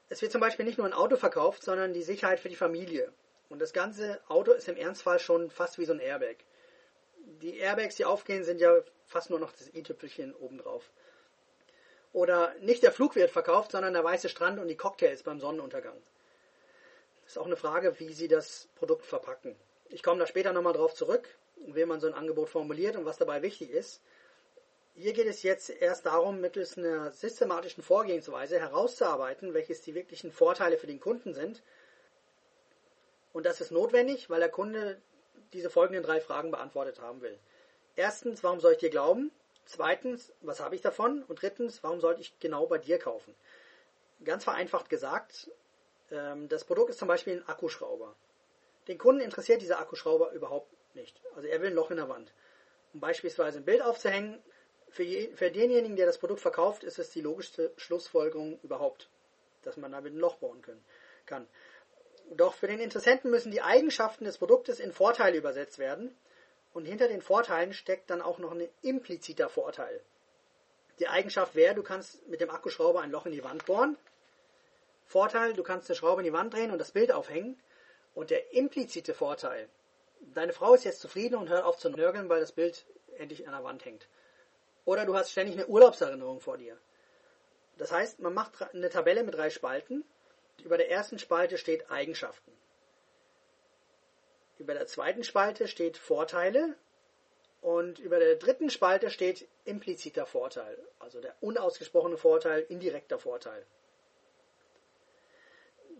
Es 0.08 0.22
wird 0.22 0.30
zum 0.30 0.40
Beispiel 0.40 0.64
nicht 0.64 0.78
nur 0.78 0.86
ein 0.86 0.92
Auto 0.92 1.16
verkauft, 1.16 1.64
sondern 1.64 1.92
die 1.92 2.04
Sicherheit 2.04 2.38
für 2.38 2.48
die 2.48 2.54
Familie. 2.54 3.12
Und 3.48 3.60
das 3.60 3.72
ganze 3.72 4.20
Auto 4.28 4.52
ist 4.52 4.68
im 4.68 4.76
Ernstfall 4.76 5.18
schon 5.18 5.50
fast 5.50 5.80
wie 5.80 5.84
so 5.84 5.92
ein 5.92 5.98
Airbag. 5.98 6.36
Die 7.42 7.58
Airbags, 7.58 7.96
die 7.96 8.04
aufgehen, 8.04 8.44
sind 8.44 8.60
ja 8.60 8.72
fast 9.04 9.30
nur 9.30 9.40
noch 9.40 9.50
das 9.50 9.74
i-Tüpfelchen 9.74 10.32
obendrauf. 10.36 10.92
Oder 12.12 12.54
nicht 12.60 12.84
der 12.84 12.92
Flug 12.92 13.16
wird 13.16 13.32
verkauft, 13.32 13.72
sondern 13.72 13.94
der 13.94 14.04
weiße 14.04 14.28
Strand 14.28 14.60
und 14.60 14.68
die 14.68 14.76
Cocktails 14.76 15.24
beim 15.24 15.40
Sonnenuntergang. 15.40 16.00
Ist 17.26 17.38
auch 17.38 17.46
eine 17.46 17.56
Frage, 17.56 17.98
wie 17.98 18.12
Sie 18.12 18.28
das 18.28 18.68
Produkt 18.76 19.04
verpacken. 19.04 19.56
Ich 19.88 20.02
komme 20.02 20.20
da 20.20 20.26
später 20.26 20.52
nochmal 20.52 20.72
drauf 20.72 20.94
zurück, 20.94 21.28
wie 21.66 21.84
man 21.84 22.00
so 22.00 22.06
ein 22.06 22.14
Angebot 22.14 22.48
formuliert 22.48 22.96
und 22.96 23.04
was 23.04 23.18
dabei 23.18 23.42
wichtig 23.42 23.70
ist. 23.70 24.00
Hier 24.94 25.12
geht 25.12 25.26
es 25.26 25.42
jetzt 25.42 25.68
erst 25.68 26.06
darum, 26.06 26.40
mittels 26.40 26.78
einer 26.78 27.10
systematischen 27.10 27.82
Vorgehensweise 27.82 28.58
herauszuarbeiten, 28.58 29.52
welches 29.52 29.82
die 29.82 29.94
wirklichen 29.94 30.32
Vorteile 30.32 30.78
für 30.78 30.86
den 30.86 31.00
Kunden 31.00 31.34
sind. 31.34 31.62
Und 33.32 33.44
das 33.44 33.60
ist 33.60 33.72
notwendig, 33.72 34.30
weil 34.30 34.40
der 34.40 34.48
Kunde 34.48 35.00
diese 35.52 35.68
folgenden 35.68 36.02
drei 36.02 36.20
Fragen 36.20 36.50
beantwortet 36.50 37.00
haben 37.00 37.20
will. 37.20 37.38
Erstens, 37.94 38.42
warum 38.42 38.60
soll 38.60 38.72
ich 38.72 38.78
dir 38.78 38.90
glauben? 38.90 39.30
Zweitens, 39.66 40.32
was 40.40 40.60
habe 40.60 40.74
ich 40.76 40.80
davon? 40.80 41.24
Und 41.24 41.42
drittens, 41.42 41.82
warum 41.82 42.00
sollte 42.00 42.20
ich 42.20 42.38
genau 42.38 42.66
bei 42.66 42.78
dir 42.78 42.98
kaufen? 42.98 43.34
Ganz 44.24 44.44
vereinfacht 44.44 44.88
gesagt, 44.88 45.50
das 46.10 46.64
Produkt 46.64 46.90
ist 46.90 46.98
zum 46.98 47.08
Beispiel 47.08 47.38
ein 47.38 47.48
Akkuschrauber. 47.48 48.14
Den 48.88 48.98
Kunden 48.98 49.20
interessiert 49.20 49.60
dieser 49.60 49.80
Akkuschrauber 49.80 50.32
überhaupt 50.32 50.72
nicht. 50.94 51.20
Also 51.34 51.48
er 51.48 51.60
will 51.60 51.70
ein 51.70 51.74
Loch 51.74 51.90
in 51.90 51.96
der 51.96 52.08
Wand. 52.08 52.32
Um 52.94 53.00
beispielsweise 53.00 53.58
ein 53.58 53.64
Bild 53.64 53.82
aufzuhängen, 53.82 54.42
für, 54.88 55.02
je, 55.02 55.34
für 55.34 55.50
denjenigen, 55.50 55.96
der 55.96 56.06
das 56.06 56.18
Produkt 56.18 56.40
verkauft, 56.40 56.84
ist 56.84 56.98
es 56.98 57.10
die 57.10 57.20
logischste 57.20 57.72
Schlussfolgerung 57.76 58.60
überhaupt, 58.62 59.10
dass 59.62 59.76
man 59.76 59.92
damit 59.92 60.12
ein 60.12 60.18
Loch 60.18 60.36
bohren 60.36 60.62
können, 60.62 60.84
kann. 61.26 61.48
Doch 62.30 62.54
für 62.54 62.66
den 62.66 62.80
Interessenten 62.80 63.30
müssen 63.30 63.50
die 63.50 63.62
Eigenschaften 63.62 64.24
des 64.24 64.38
Produktes 64.38 64.80
in 64.80 64.92
Vorteile 64.92 65.36
übersetzt 65.36 65.78
werden. 65.78 66.16
Und 66.72 66.84
hinter 66.84 67.08
den 67.08 67.22
Vorteilen 67.22 67.72
steckt 67.72 68.10
dann 68.10 68.20
auch 68.20 68.38
noch 68.38 68.52
ein 68.52 68.68
impliziter 68.82 69.48
Vorteil. 69.48 70.02
Die 70.98 71.08
Eigenschaft 71.08 71.54
wäre, 71.54 71.74
du 71.74 71.82
kannst 71.82 72.26
mit 72.28 72.40
dem 72.40 72.50
Akkuschrauber 72.50 73.00
ein 73.00 73.10
Loch 73.10 73.26
in 73.26 73.32
die 73.32 73.44
Wand 73.44 73.64
bohren. 73.64 73.96
Vorteil, 75.06 75.52
du 75.54 75.62
kannst 75.62 75.88
eine 75.88 75.96
Schraube 75.96 76.20
in 76.20 76.26
die 76.26 76.32
Wand 76.32 76.52
drehen 76.52 76.70
und 76.70 76.78
das 76.78 76.92
Bild 76.92 77.12
aufhängen. 77.12 77.58
Und 78.14 78.30
der 78.30 78.52
implizite 78.52 79.14
Vorteil, 79.14 79.68
deine 80.34 80.52
Frau 80.52 80.74
ist 80.74 80.84
jetzt 80.84 81.00
zufrieden 81.00 81.36
und 81.36 81.48
hört 81.48 81.64
auf 81.64 81.78
zu 81.78 81.90
nörgeln, 81.90 82.28
weil 82.28 82.40
das 82.40 82.52
Bild 82.52 82.86
endlich 83.18 83.46
an 83.46 83.52
der 83.52 83.64
Wand 83.64 83.84
hängt. 83.84 84.08
Oder 84.84 85.04
du 85.04 85.16
hast 85.16 85.30
ständig 85.30 85.56
eine 85.56 85.66
Urlaubserinnerung 85.66 86.40
vor 86.40 86.58
dir. 86.58 86.78
Das 87.78 87.92
heißt, 87.92 88.20
man 88.20 88.34
macht 88.34 88.62
eine 88.74 88.88
Tabelle 88.88 89.22
mit 89.22 89.34
drei 89.34 89.50
Spalten. 89.50 90.04
Über 90.64 90.78
der 90.78 90.90
ersten 90.90 91.18
Spalte 91.18 91.58
steht 91.58 91.90
Eigenschaften. 91.90 92.52
Über 94.58 94.74
der 94.74 94.86
zweiten 94.86 95.24
Spalte 95.24 95.68
steht 95.68 95.98
Vorteile. 95.98 96.74
Und 97.60 97.98
über 97.98 98.18
der 98.18 98.36
dritten 98.36 98.70
Spalte 98.70 99.10
steht 99.10 99.48
impliziter 99.64 100.24
Vorteil, 100.24 100.78
also 101.00 101.20
der 101.20 101.34
unausgesprochene 101.40 102.16
Vorteil, 102.16 102.60
indirekter 102.68 103.18
Vorteil. 103.18 103.66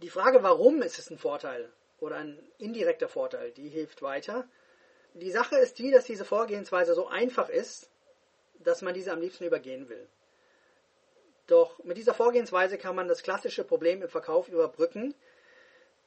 Die 0.03 0.11
Frage, 0.11 0.43
warum 0.43 0.83
ist 0.83 0.99
es 0.99 1.11
ein 1.11 1.17
Vorteil 1.17 1.73
oder 2.01 2.17
ein 2.17 2.39
indirekter 2.59 3.09
Vorteil, 3.09 3.51
die 3.53 3.71
hilft 3.71 4.03
weiter. 4.03 4.47
Die 5.15 5.31
Sache 5.31 5.57
ist 5.57 5.79
die, 5.79 5.91
dass 5.91 6.05
diese 6.05 6.27
Vorgehensweise 6.27 6.95
so 6.95 7.09
einfach 7.09 7.49
ist, 7.49 7.91
dass 8.59 8.83
man 8.83 8.93
diese 8.93 9.13
am 9.13 9.23
liebsten 9.23 9.45
übergehen 9.45 9.89
will. 9.89 10.07
Doch 11.47 11.83
mit 11.83 11.97
dieser 11.97 12.13
Vorgehensweise 12.13 12.77
kann 12.77 12.95
man 12.95 13.09
das 13.09 13.23
klassische 13.23 13.65
Problem 13.65 14.03
im 14.03 14.09
Verkauf 14.11 14.49
überbrücken. 14.49 15.15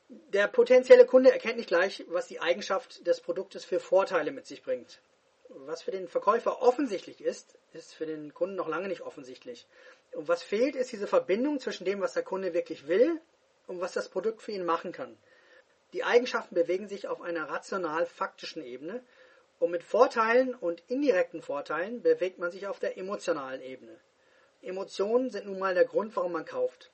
Der 0.08 0.48
potenzielle 0.48 1.08
Kunde 1.08 1.32
erkennt 1.32 1.58
nicht 1.58 1.70
gleich, 1.70 2.06
was 2.10 2.28
die 2.28 2.42
Eigenschaft 2.42 3.08
des 3.08 3.22
Produktes 3.22 3.66
für 3.66 3.80
Vorteile 3.80 4.32
mit 4.32 4.46
sich 4.46 4.62
bringt. 4.62 5.02
Was 5.48 5.82
für 5.82 5.92
den 5.92 6.08
Verkäufer 6.08 6.62
offensichtlich 6.62 7.22
ist, 7.22 7.58
ist 7.74 7.96
für 7.96 8.06
den 8.06 8.36
Kunden 8.36 8.56
noch 8.56 8.68
lange 8.68 8.88
nicht 8.88 9.02
offensichtlich. 9.02 9.66
Und 10.12 10.28
was 10.28 10.44
fehlt, 10.44 10.76
ist 10.76 10.92
diese 10.92 11.08
Verbindung 11.08 11.60
zwischen 11.60 11.86
dem, 11.86 12.02
was 12.02 12.14
der 12.14 12.24
Kunde 12.24 12.54
wirklich 12.54 12.88
will 12.88 13.20
und 13.70 13.80
was 13.80 13.94
das 13.94 14.10
Produkt 14.10 14.42
für 14.42 14.52
ihn 14.52 14.66
machen 14.66 14.92
kann. 14.92 15.16
Die 15.94 16.04
Eigenschaften 16.04 16.56
bewegen 16.56 16.88
sich 16.88 17.08
auf 17.08 17.22
einer 17.22 17.50
rational-faktischen 17.50 18.64
Ebene 18.64 19.04
und 19.60 19.72
mit 19.72 19.84
Vorteilen 19.84 20.56
und 20.56 20.84
indirekten 20.88 21.42
Vorteilen 21.42 22.02
bewegt 22.02 22.40
man 22.40 22.52
sich 22.52 22.68
auf 22.68 22.80
der 22.80 22.98
emotionalen 22.98 23.62
Ebene. 23.62 23.98
Emotionen 24.62 25.30
sind 25.30 25.46
nun 25.46 25.60
mal 25.60 25.74
der 25.74 25.86
Grund, 25.86 26.16
warum 26.16 26.32
man 26.32 26.46
kauft. 26.46 26.92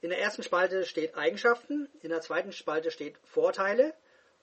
In 0.00 0.10
der 0.10 0.18
ersten 0.18 0.42
Spalte 0.42 0.84
steht 0.84 1.16
Eigenschaften, 1.16 1.88
in 2.02 2.10
der 2.10 2.20
zweiten 2.20 2.52
Spalte 2.52 2.90
steht 2.90 3.16
Vorteile 3.24 3.94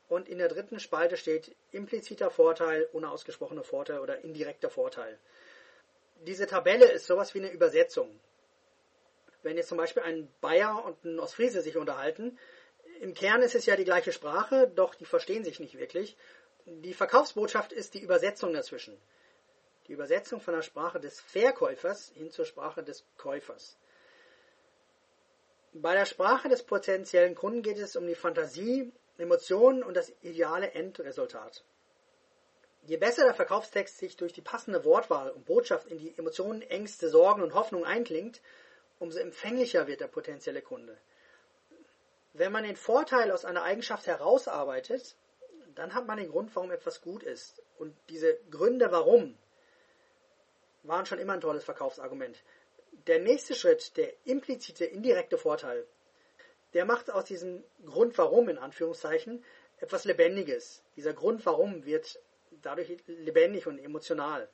und 0.08 0.30
in 0.30 0.38
der 0.38 0.48
dritten 0.48 0.80
Spalte 0.80 1.17
steht 1.17 1.56
impliziter 1.72 2.32
Vorteil, 2.32 2.88
unausgesprochener 2.93 3.63
Vorteil 3.63 4.00
oder 4.00 4.19
indirekter 4.24 4.69
Vorteil. 4.69 5.19
Diese 6.22 6.48
Tabelle 6.48 6.86
ist 6.86 7.06
sowas 7.06 7.34
wie 7.34 7.39
eine 7.39 7.52
Übersetzung. 7.52 8.19
Wenn 9.43 9.58
jetzt 9.58 9.69
zum 9.69 9.78
Beispiel 9.78 10.04
ein 10.04 10.30
Bayer 10.41 10.84
und 10.86 11.04
ein 11.06 11.19
Ostfriese 11.19 11.62
sich 11.62 11.78
unterhalten, 11.78 12.38
im 12.99 13.13
Kern 13.13 13.41
ist 13.41 13.56
es 13.56 13.65
ja 13.65 13.75
die 13.75 13.86
gleiche 13.86 14.12
Sprache, 14.12 14.67
doch 14.67 14.93
die 14.95 15.06
verstehen 15.06 15.45
sich 15.45 15.60
nicht 15.60 15.78
wirklich 15.78 16.17
die 16.69 16.93
Verkaufsbotschaft 16.93 17.71
ist 17.71 17.93
die 17.93 18.02
Übersetzung 18.02 18.54
dazwischen. 18.54 18.97
Die 19.88 19.93
Übersetzung 19.93 20.39
von 20.39 20.54
der 20.54 20.62
Sprache 20.62 20.99
des 20.99 21.19
Verkäufers 21.19 22.12
hin 22.15 22.32
zur 22.32 22.45
Sprache 22.45 22.84
des 22.84 23.06
Käufers. 23.17 23.78
Bei 25.73 25.93
der 25.93 26.06
Sprache 26.06 26.49
des 26.49 26.63
potenziellen 26.63 27.36
Kunden 27.36 27.62
geht 27.62 27.78
es 27.78 27.95
um 27.95 28.06
die 28.08 28.15
Fantasie, 28.15 28.91
Emotionen 29.17 29.84
und 29.84 29.95
das 29.95 30.13
ideale 30.21 30.71
Endresultat. 30.71 31.63
Je 32.84 32.97
besser 32.97 33.25
der 33.25 33.34
Verkaufstext 33.34 33.97
sich 33.97 34.15
durch 34.15 34.34
die 34.34 34.41
passende 34.41 34.86
Wortwahl 34.86 35.32
und 35.32 35.45
Botschaft 35.45 35.88
in 35.88 35.97
die 35.97 36.17
Emotionen, 36.17 36.62
Ängste, 36.62 37.10
Sorgen 37.10 37.41
und 37.41 37.54
Hoffnung 37.54 37.84
einklingt, 37.84 38.41
umso 38.99 39.19
empfänglicher 39.19 39.88
wird 39.88 40.01
der 40.01 40.07
potenzielle 40.07 40.62
Kunde. 40.62 40.97
Wenn 42.33 42.51
man 42.51 42.63
den 42.63 42.75
Vorteil 42.75 43.31
aus 43.31 43.45
einer 43.45 43.63
Eigenschaft 43.63 44.05
herausarbeitet, 44.07 45.15
dann 45.75 45.93
hat 45.93 46.05
man 46.05 46.17
den 46.17 46.29
Grund, 46.29 46.55
warum 46.55 46.71
etwas 46.71 47.01
gut 47.01 47.23
ist. 47.23 47.63
Und 47.77 47.95
diese 48.09 48.38
Gründe, 48.51 48.91
warum, 48.91 49.38
waren 50.83 51.05
schon 51.05 51.19
immer 51.19 51.33
ein 51.33 51.41
tolles 51.41 51.63
Verkaufsargument. 51.63 52.43
Der 53.07 53.19
nächste 53.19 53.55
Schritt, 53.55 53.97
der 53.97 54.13
implizite, 54.25 54.85
indirekte 54.85 55.38
Vorteil, 55.38 55.85
der 56.73 56.85
macht 56.85 57.09
aus 57.09 57.25
diesem 57.25 57.63
Grund, 57.85 58.17
warum, 58.17 58.49
in 58.49 58.57
Anführungszeichen, 58.57 59.43
etwas 59.79 60.05
Lebendiges. 60.05 60.83
Dieser 60.95 61.13
Grund, 61.13 61.45
warum, 61.45 61.85
wird 61.85 62.19
dadurch 62.62 62.97
lebendig 63.07 63.67
und 63.67 63.79
emotional. 63.79 64.49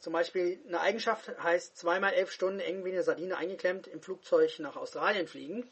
Zum 0.00 0.12
Beispiel 0.12 0.60
eine 0.66 0.80
Eigenschaft 0.80 1.28
heißt 1.42 1.76
zweimal 1.76 2.12
elf 2.12 2.30
Stunden 2.30 2.60
eng 2.60 2.84
wie 2.84 2.92
eine 2.92 3.02
Sardine 3.02 3.36
eingeklemmt 3.36 3.86
im 3.88 4.00
Flugzeug 4.00 4.58
nach 4.60 4.76
Australien 4.76 5.26
fliegen. 5.26 5.68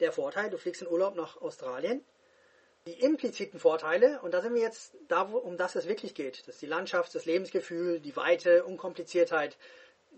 Der 0.00 0.12
Vorteil, 0.12 0.48
du 0.48 0.58
fliegst 0.58 0.82
in 0.82 0.88
Urlaub 0.88 1.14
nach 1.14 1.40
Australien, 1.40 2.04
die 2.86 3.00
impliziten 3.00 3.60
Vorteile, 3.60 4.20
und 4.22 4.32
da 4.32 4.40
sind 4.40 4.54
wir 4.54 4.62
jetzt 4.62 4.94
da, 5.08 5.22
um 5.22 5.56
das 5.56 5.74
es 5.74 5.88
wirklich 5.88 6.14
geht. 6.14 6.40
Das 6.46 6.54
ist 6.54 6.62
die 6.62 6.66
Landschaft, 6.66 7.14
das 7.14 7.26
Lebensgefühl, 7.26 8.00
die 8.00 8.16
Weite, 8.16 8.64
Unkompliziertheit, 8.64 9.58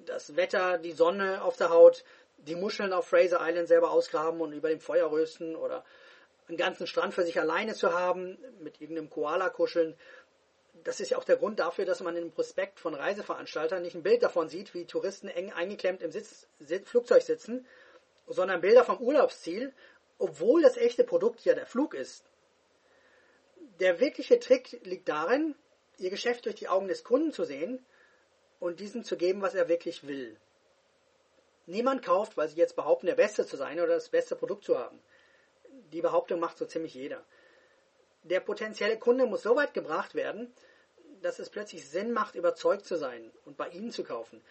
das 0.06 0.36
Wetter, 0.36 0.78
die 0.78 0.92
Sonne 0.92 1.42
auf 1.42 1.56
der 1.56 1.70
Haut, 1.70 2.04
die 2.38 2.54
Muscheln 2.54 2.92
auf 2.92 3.08
Fraser 3.08 3.40
Island 3.40 3.68
selber 3.68 3.90
ausgraben 3.90 4.40
und 4.40 4.52
über 4.52 4.68
dem 4.68 4.80
Feuer 4.80 5.10
rösten 5.10 5.56
oder 5.56 5.84
einen 6.48 6.56
ganzen 6.56 6.86
Strand 6.86 7.14
für 7.14 7.24
sich 7.24 7.40
alleine 7.40 7.74
zu 7.74 7.92
haben, 7.92 8.38
mit 8.60 8.80
irgendeinem 8.80 9.10
Koala 9.10 9.48
kuscheln. 9.48 9.96
Das 10.84 11.00
ist 11.00 11.10
ja 11.10 11.18
auch 11.18 11.24
der 11.24 11.36
Grund 11.36 11.58
dafür, 11.58 11.84
dass 11.84 12.00
man 12.00 12.16
im 12.16 12.32
Prospekt 12.32 12.80
von 12.80 12.94
Reiseveranstaltern 12.94 13.82
nicht 13.82 13.94
ein 13.94 14.02
Bild 14.02 14.22
davon 14.22 14.48
sieht, 14.48 14.72
wie 14.74 14.86
Touristen 14.86 15.28
eng 15.28 15.52
eingeklemmt 15.52 16.02
im 16.02 16.10
Sitz, 16.10 16.46
Flugzeug 16.84 17.22
sitzen, 17.22 17.66
sondern 18.26 18.60
Bilder 18.60 18.84
vom 18.84 18.98
Urlaubsziel, 18.98 19.74
obwohl 20.18 20.62
das 20.62 20.76
echte 20.76 21.04
Produkt 21.04 21.44
ja 21.44 21.54
der 21.54 21.66
Flug 21.66 21.94
ist 21.94 22.30
der 23.80 23.98
wirkliche 23.98 24.38
Trick 24.38 24.78
liegt 24.84 25.08
darin, 25.08 25.54
ihr 25.98 26.10
Geschäft 26.10 26.44
durch 26.44 26.54
die 26.54 26.68
Augen 26.68 26.88
des 26.88 27.02
Kunden 27.02 27.32
zu 27.32 27.44
sehen 27.44 27.84
und 28.58 28.78
diesem 28.78 29.04
zu 29.04 29.16
geben, 29.16 29.40
was 29.40 29.54
er 29.54 29.68
wirklich 29.68 30.06
will. 30.06 30.38
Niemand 31.66 32.04
kauft, 32.04 32.36
weil 32.36 32.48
sie 32.48 32.58
jetzt 32.58 32.76
behaupten, 32.76 33.06
der 33.06 33.14
Beste 33.14 33.46
zu 33.46 33.56
sein 33.56 33.80
oder 33.80 33.94
das 33.94 34.10
beste 34.10 34.36
Produkt 34.36 34.64
zu 34.64 34.78
haben. 34.78 35.00
Die 35.92 36.02
Behauptung 36.02 36.40
macht 36.40 36.58
so 36.58 36.66
ziemlich 36.66 36.94
jeder. 36.94 37.24
Der 38.22 38.40
potenzielle 38.40 38.98
Kunde 38.98 39.26
muss 39.26 39.42
so 39.42 39.56
weit 39.56 39.74
gebracht 39.74 40.14
werden, 40.14 40.52
dass 41.22 41.38
es 41.38 41.50
plötzlich 41.50 41.88
Sinn 41.88 42.12
macht, 42.12 42.34
überzeugt 42.34 42.86
zu 42.86 42.96
sein 42.96 43.30
und 43.44 43.56
bei 43.56 43.68
ihnen 43.68 43.90
zu 43.90 44.04
kaufen. 44.04 44.42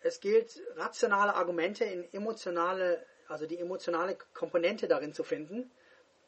Es 0.00 0.20
gilt, 0.20 0.62
rationale 0.76 1.34
Argumente 1.34 1.84
in 1.84 2.12
emotionale, 2.12 3.04
also 3.28 3.46
die 3.46 3.58
emotionale 3.58 4.16
Komponente 4.34 4.86
darin 4.86 5.14
zu 5.14 5.24
finden. 5.24 5.70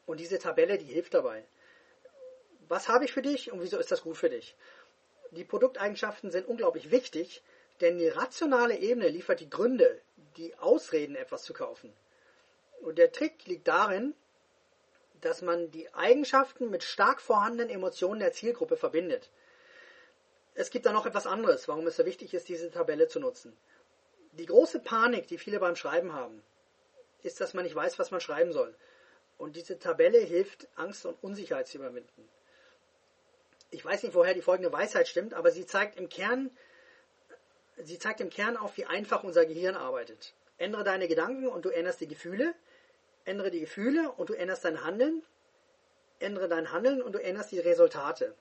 Und 0.05 0.19
diese 0.19 0.39
Tabelle, 0.39 0.77
die 0.77 0.85
hilft 0.85 1.13
dabei 1.13 1.43
was 2.69 2.89
habe 2.89 3.05
ich 3.05 3.13
für 3.13 3.21
dich 3.21 3.51
und 3.51 3.61
wieso 3.61 3.77
ist 3.77 3.91
das 3.91 4.03
gut 4.03 4.17
für 4.17 4.29
dich? 4.29 4.55
Die 5.31 5.43
Produkteigenschaften 5.43 6.31
sind 6.31 6.47
unglaublich 6.47 6.91
wichtig, 6.91 7.43
denn 7.81 7.97
die 7.97 8.07
rationale 8.07 8.77
Ebene 8.77 9.09
liefert 9.09 9.39
die 9.39 9.49
Gründe, 9.49 10.01
die 10.37 10.55
Ausreden, 10.57 11.15
etwas 11.15 11.43
zu 11.43 11.53
kaufen. 11.53 11.93
Und 12.81 12.97
der 12.97 13.11
Trick 13.11 13.45
liegt 13.45 13.67
darin, 13.67 14.13
dass 15.21 15.41
man 15.41 15.71
die 15.71 15.93
Eigenschaften 15.93 16.69
mit 16.69 16.83
stark 16.83 17.21
vorhandenen 17.21 17.69
Emotionen 17.69 18.19
der 18.19 18.33
Zielgruppe 18.33 18.77
verbindet. 18.77 19.29
Es 20.53 20.71
gibt 20.71 20.85
da 20.85 20.91
noch 20.91 21.05
etwas 21.05 21.27
anderes, 21.27 21.67
warum 21.67 21.85
es 21.87 21.97
so 21.97 22.05
wichtig 22.05 22.33
ist, 22.33 22.49
diese 22.49 22.71
Tabelle 22.71 23.07
zu 23.07 23.19
nutzen. 23.19 23.55
Die 24.33 24.45
große 24.45 24.79
Panik, 24.79 25.27
die 25.27 25.37
viele 25.37 25.59
beim 25.59 25.75
Schreiben 25.75 26.13
haben, 26.13 26.43
ist, 27.23 27.41
dass 27.41 27.53
man 27.53 27.63
nicht 27.63 27.75
weiß, 27.75 27.99
was 27.99 28.11
man 28.11 28.21
schreiben 28.21 28.53
soll. 28.53 28.75
Und 29.37 29.55
diese 29.55 29.77
Tabelle 29.77 30.19
hilft, 30.19 30.67
Angst 30.75 31.05
und 31.05 31.21
Unsicherheit 31.23 31.67
zu 31.67 31.77
überwinden. 31.77 32.27
Ich 33.69 33.83
weiß 33.83 34.03
nicht, 34.03 34.15
woher 34.15 34.33
die 34.33 34.41
folgende 34.41 34.71
Weisheit 34.71 35.07
stimmt, 35.07 35.33
aber 35.33 35.51
sie 35.51 35.65
zeigt 35.65 35.97
im 35.97 36.09
Kern, 36.09 36.49
sie 37.77 37.99
zeigt 37.99 38.21
im 38.21 38.29
Kern 38.29 38.57
auf, 38.57 38.77
wie 38.77 38.85
einfach 38.85 39.23
unser 39.23 39.45
Gehirn 39.45 39.75
arbeitet. 39.75 40.33
Ändere 40.57 40.83
deine 40.83 41.07
Gedanken 41.07 41.47
und 41.47 41.65
du 41.65 41.69
änderst 41.69 42.01
die 42.01 42.07
Gefühle. 42.07 42.55
Ändere 43.27 43.51
die 43.51 43.59
Gefühle 43.59 44.11
und 44.11 44.29
du 44.29 44.33
änderst 44.33 44.63
dein 44.63 44.83
Handeln. 44.83 45.21
Ändere 46.19 46.47
dein 46.47 46.71
Handeln 46.71 47.01
und 47.01 47.13
du 47.13 47.21
änderst 47.21 47.51
die 47.51 47.59
Resultate. 47.59 48.33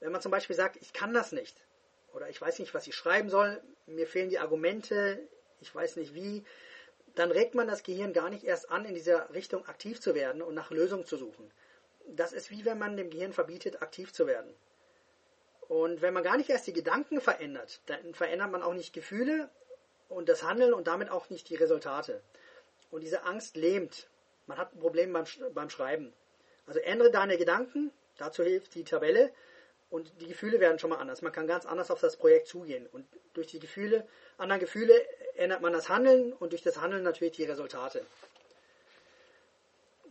Wenn 0.00 0.12
man 0.12 0.20
zum 0.20 0.30
Beispiel 0.30 0.54
sagt, 0.54 0.76
ich 0.76 0.92
kann 0.92 1.14
das 1.14 1.32
nicht 1.32 1.56
oder 2.12 2.28
ich 2.28 2.40
weiß 2.40 2.58
nicht, 2.58 2.74
was 2.74 2.86
ich 2.86 2.94
schreiben 2.94 3.30
soll, 3.30 3.60
mir 3.86 4.06
fehlen 4.06 4.28
die 4.28 4.38
Argumente, 4.38 5.26
ich 5.60 5.74
weiß 5.74 5.96
nicht 5.96 6.14
wie, 6.14 6.44
dann 7.14 7.30
regt 7.30 7.54
man 7.54 7.66
das 7.66 7.82
Gehirn 7.82 8.12
gar 8.12 8.30
nicht 8.30 8.44
erst 8.44 8.70
an, 8.70 8.84
in 8.84 8.94
dieser 8.94 9.32
Richtung 9.32 9.66
aktiv 9.66 10.00
zu 10.00 10.14
werden 10.14 10.42
und 10.42 10.54
nach 10.54 10.70
Lösungen 10.70 11.06
zu 11.06 11.16
suchen. 11.16 11.50
Das 12.06 12.32
ist 12.32 12.50
wie 12.50 12.64
wenn 12.64 12.78
man 12.78 12.96
dem 12.96 13.10
Gehirn 13.10 13.32
verbietet, 13.32 13.82
aktiv 13.82 14.12
zu 14.12 14.26
werden. 14.26 14.54
Und 15.68 16.00
wenn 16.00 16.14
man 16.14 16.22
gar 16.22 16.36
nicht 16.36 16.48
erst 16.48 16.66
die 16.66 16.72
Gedanken 16.72 17.20
verändert, 17.20 17.80
dann 17.86 18.14
verändert 18.14 18.50
man 18.50 18.62
auch 18.62 18.74
nicht 18.74 18.92
Gefühle 18.92 19.50
und 20.08 20.28
das 20.28 20.42
Handeln 20.42 20.72
und 20.72 20.86
damit 20.86 21.10
auch 21.10 21.28
nicht 21.30 21.48
die 21.48 21.56
Resultate. 21.56 22.22
Und 22.90 23.02
diese 23.02 23.24
Angst 23.24 23.56
lähmt. 23.56 24.08
Man 24.48 24.58
hat 24.58 24.74
ein 24.74 24.80
Problem 24.80 25.12
beim, 25.12 25.24
beim 25.54 25.70
Schreiben. 25.70 26.12
Also 26.66 26.80
ändere 26.80 27.10
deine 27.10 27.38
Gedanken, 27.38 27.92
dazu 28.16 28.42
hilft 28.42 28.74
die 28.74 28.84
Tabelle 28.84 29.30
und 29.90 30.10
die 30.20 30.26
Gefühle 30.26 30.58
werden 30.58 30.78
schon 30.78 30.90
mal 30.90 30.96
anders. 30.96 31.22
Man 31.22 31.32
kann 31.32 31.46
ganz 31.46 31.64
anders 31.66 31.90
auf 31.90 32.00
das 32.00 32.16
Projekt 32.16 32.48
zugehen. 32.48 32.86
Und 32.86 33.06
durch 33.34 33.46
die 33.46 33.60
Gefühle, 33.60 34.06
anderen 34.38 34.60
Gefühle 34.60 34.94
ändert 35.36 35.60
man 35.60 35.72
das 35.72 35.88
Handeln 35.88 36.32
und 36.32 36.52
durch 36.52 36.62
das 36.62 36.80
Handeln 36.80 37.02
natürlich 37.02 37.36
die 37.36 37.44
Resultate. 37.44 38.04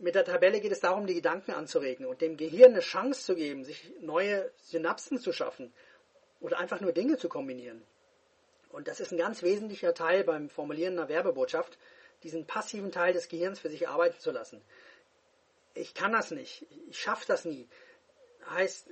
Mit 0.00 0.14
der 0.14 0.24
Tabelle 0.24 0.60
geht 0.60 0.72
es 0.72 0.80
darum, 0.80 1.06
die 1.06 1.14
Gedanken 1.14 1.50
anzuregen 1.50 2.06
und 2.06 2.20
dem 2.20 2.36
Gehirn 2.36 2.72
eine 2.72 2.80
Chance 2.80 3.24
zu 3.24 3.34
geben, 3.34 3.64
sich 3.64 3.92
neue 4.00 4.48
Synapsen 4.62 5.18
zu 5.18 5.32
schaffen 5.32 5.72
oder 6.40 6.58
einfach 6.58 6.80
nur 6.80 6.92
Dinge 6.92 7.18
zu 7.18 7.28
kombinieren. 7.28 7.82
Und 8.70 8.86
das 8.86 9.00
ist 9.00 9.10
ein 9.10 9.18
ganz 9.18 9.42
wesentlicher 9.42 9.94
Teil 9.94 10.22
beim 10.22 10.48
Formulieren 10.48 10.98
einer 10.98 11.08
Werbebotschaft, 11.08 11.78
diesen 12.22 12.46
passiven 12.46 12.92
Teil 12.92 13.12
des 13.12 13.28
Gehirns 13.28 13.60
für 13.60 13.70
sich 13.70 13.88
arbeiten 13.88 14.18
zu 14.18 14.30
lassen. 14.30 14.60
Ich 15.74 15.94
kann 15.94 16.12
das 16.12 16.30
nicht, 16.30 16.66
ich 16.88 16.98
schaffe 16.98 17.24
das 17.26 17.44
nie. 17.44 17.68
Heißt, 18.50 18.88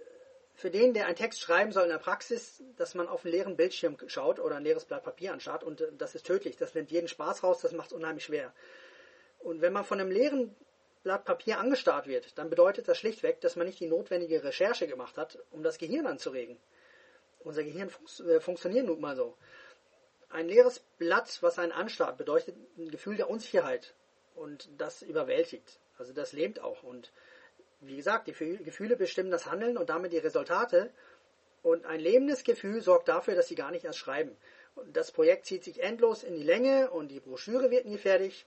für 0.57 0.71
den, 0.71 0.95
der 0.95 1.07
einen 1.07 1.17
Text 1.17 1.41
schreiben 1.41 1.73
soll 1.73 1.85
in 1.85 1.91
der 1.91 1.99
Praxis, 1.99 2.63
dass 2.77 2.95
man 2.95 3.09
auf 3.09 3.25
einen 3.25 3.35
leeren 3.35 3.57
Bildschirm 3.57 3.97
schaut 4.07 4.41
oder 4.41 4.57
ein 4.57 4.65
leeres 4.65 4.87
Blatt 4.87 5.05
Papier 5.05 5.33
anschaut 5.33 5.63
und 5.63 5.83
äh, 5.83 5.93
das 5.99 6.15
ist 6.15 6.27
tödlich. 6.27 6.57
Das 6.57 6.75
nimmt 6.75 6.91
jeden 6.91 7.09
Spaß 7.09 7.43
raus, 7.43 7.61
das 7.61 7.73
macht 7.73 7.89
es 7.89 7.93
unheimlich 7.93 8.25
schwer. 8.25 8.53
Und 9.41 9.61
wenn 9.61 9.73
man 9.73 9.85
von 9.85 10.01
einem 10.01 10.11
leeren 10.11 10.57
Blatt 11.03 11.25
Papier 11.25 11.59
angestarrt 11.59 12.07
wird, 12.07 12.39
dann 12.39 12.49
bedeutet 12.49 12.89
das 12.89 12.99
schlichtweg, 12.99 13.41
dass 13.43 13.55
man 13.55 13.67
nicht 13.67 13.79
die 13.81 13.87
notwendige 13.87 14.43
Recherche 14.43 14.89
gemacht 14.89 15.19
hat, 15.19 15.39
um 15.51 15.63
das 15.63 15.79
Gehirn 15.79 16.07
anzuregen. 16.07 16.57
Unser 17.41 17.63
Gehirn 17.63 17.91
fun 17.91 18.29
äh, 18.29 18.41
funktioniert 18.41 18.87
nun 18.87 19.01
mal 19.01 19.15
so. 19.15 19.37
Ein 20.37 20.49
leeres 20.49 20.81
Blatt, 20.99 21.39
was 21.41 21.59
einen 21.59 21.73
anstarrt, 21.73 22.19
bedeutet 22.19 22.55
ein 22.77 22.91
Gefühl 22.91 23.17
der 23.17 23.31
Unsicherheit 23.31 23.95
und 24.35 24.69
das 24.77 25.01
überwältigt. 25.01 25.81
Also 25.97 26.13
das 26.13 26.35
lähmt 26.35 26.61
auch 26.61 26.83
und 26.83 27.11
wie 27.81 27.97
gesagt, 27.97 28.27
die 28.29 28.59
Gefühle 28.63 28.97
bestimmen 28.97 29.31
das 29.31 29.47
Handeln 29.47 29.79
und 29.79 29.89
damit 29.89 30.13
die 30.13 30.19
Resultate. 30.19 30.91
Und 31.63 31.87
ein 31.87 32.01
lebendes 32.01 32.45
Gefühl 32.45 32.83
sorgt 32.83 33.09
dafür, 33.09 33.35
dass 33.35 33.49
sie 33.49 33.55
gar 33.55 33.71
nicht 33.71 33.87
erst 33.87 33.99
schreiben. 33.99 34.37
Und 34.75 34.95
das 34.95 35.11
Projekt 35.11 35.47
zieht 35.47 35.65
sich 35.65 35.83
endlos 35.83 36.23
in 36.23 36.35
die 36.35 36.43
Länge 36.43 36.91
und 36.91 37.09
die 37.09 37.21
Broschüre 37.21 37.71
wird 37.71 37.87
nie 37.87 37.97
fertig. 37.97 38.45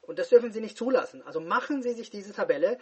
Und 0.00 0.18
das 0.18 0.30
dürfen 0.30 0.50
Sie 0.50 0.62
nicht 0.62 0.78
zulassen. 0.78 1.20
Also 1.26 1.40
machen 1.40 1.82
Sie 1.82 1.92
sich 1.92 2.08
diese 2.08 2.32
Tabelle, 2.32 2.78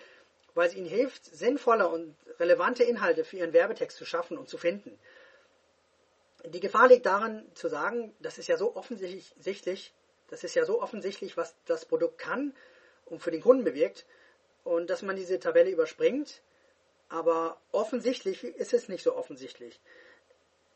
weil 0.55 0.71
sie 0.71 0.79
Ihnen 0.79 0.87
hilft, 0.87 1.25
sinnvolle 1.25 1.89
und 1.89 2.15
relevante 2.39 2.85
Inhalte 2.85 3.25
für 3.25 3.39
Ihren 3.39 3.53
Werbetext 3.53 3.97
zu 3.97 4.05
schaffen 4.05 4.39
und 4.39 4.49
zu 4.49 4.57
finden. 4.57 4.97
Die 6.45 6.61
Gefahr 6.61 6.89
liegt 6.89 7.07
daran 7.07 7.47
zu 7.55 7.69
sagen, 7.69 8.15
das 8.21 8.39
ist 8.39 8.49
ja 8.49 8.57
so 8.57 8.75
offensichtlich, 8.77 9.93
das 10.29 10.45
ist 10.45 10.55
ja 10.55 10.65
so 10.65 10.81
offensichtlich, 10.81 11.37
was 11.37 11.55
das 11.67 11.85
Produkt 11.85 12.19
kann 12.19 12.55
und 13.05 13.21
für 13.21 13.31
den 13.31 13.43
Kunden 13.43 13.65
bewirkt 13.65 14.07
und 14.65 14.89
dass 14.89 15.03
man 15.03 15.17
diese 15.17 15.39
Tabelle 15.39 15.71
überspringt. 15.71 16.43
Aber 17.09 17.61
offensichtlich 17.73 18.45
ist 18.45 18.73
es 18.73 18.89
nicht 18.89 19.03
so 19.03 19.17
offensichtlich. 19.17 19.81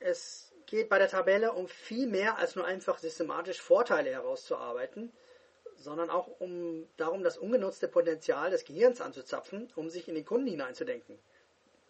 Es 0.01 0.53
geht 0.67 0.89
bei 0.89 0.99
der 0.99 1.09
Tabelle 1.09 1.53
um 1.53 1.69
viel 1.69 2.07
mehr 2.09 2.39
als 2.39 2.57
nur 2.57 2.65
einfach 2.65 2.99
systematisch 2.99 3.61
Vorteile 3.61 4.11
herauszuarbeiten, 4.11 5.13
sondern 5.77 6.11
auch 6.11 6.29
um 6.41 6.89
darum, 6.97 7.23
das 7.23 7.39
ungenutzte 7.39 7.89
Potenzial 7.89 8.51
des 8.51 8.65
Gehirns 8.65 9.01
anzuzapfen, 9.01 9.73
um 9.77 9.91
sich 9.91 10.09
in 10.09 10.15
den 10.15 10.25
Kunden 10.25 10.49
hineinzudenken. 10.49 11.19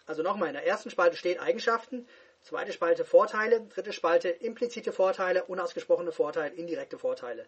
Also 0.06 0.22
nochmal, 0.22 0.48
in 0.48 0.54
der 0.54 0.66
ersten 0.66 0.90
Spalte 0.90 1.16
steht 1.16 1.40
Eigenschaften, 1.40 2.06
zweite 2.44 2.72
Spalte 2.72 3.04
Vorteile, 3.04 3.62
dritte 3.62 3.92
Spalte 3.92 4.28
implizite 4.28 4.92
Vorteile, 4.92 5.44
unausgesprochene 5.44 6.12
Vorteile, 6.12 6.54
indirekte 6.54 6.98
Vorteile. 6.98 7.46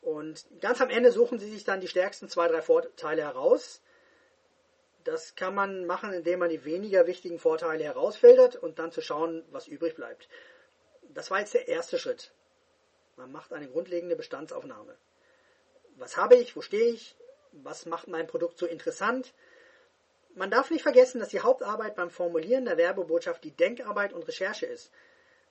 Und 0.00 0.46
ganz 0.60 0.80
am 0.80 0.88
Ende 0.88 1.12
suchen 1.12 1.38
Sie 1.38 1.50
sich 1.50 1.64
dann 1.64 1.80
die 1.80 1.88
stärksten 1.88 2.28
zwei, 2.28 2.48
drei 2.48 2.62
Vorteile 2.62 3.22
heraus. 3.22 3.82
Das 5.04 5.34
kann 5.34 5.54
man 5.54 5.86
machen, 5.86 6.12
indem 6.12 6.38
man 6.38 6.48
die 6.48 6.64
weniger 6.64 7.06
wichtigen 7.06 7.38
Vorteile 7.38 7.84
herausfiltert 7.84 8.56
und 8.56 8.78
dann 8.78 8.92
zu 8.92 9.02
schauen, 9.02 9.44
was 9.50 9.66
übrig 9.68 9.94
bleibt. 9.94 10.28
Das 11.02 11.30
war 11.30 11.40
jetzt 11.40 11.54
der 11.54 11.68
erste 11.68 11.98
Schritt. 11.98 12.32
Man 13.16 13.32
macht 13.32 13.52
eine 13.52 13.68
grundlegende 13.68 14.16
Bestandsaufnahme. 14.16 14.96
Was 15.96 16.16
habe 16.16 16.36
ich? 16.36 16.56
Wo 16.56 16.62
stehe 16.62 16.90
ich? 16.92 17.16
Was 17.52 17.84
macht 17.84 18.08
mein 18.08 18.26
Produkt 18.26 18.56
so 18.56 18.64
interessant? 18.64 19.34
Man 20.40 20.50
darf 20.50 20.70
nicht 20.70 20.84
vergessen, 20.84 21.20
dass 21.20 21.28
die 21.28 21.40
Hauptarbeit 21.40 21.96
beim 21.96 22.08
Formulieren 22.08 22.64
der 22.64 22.78
Werbebotschaft 22.78 23.44
die 23.44 23.50
Denkarbeit 23.50 24.14
und 24.14 24.26
Recherche 24.26 24.64
ist. 24.64 24.90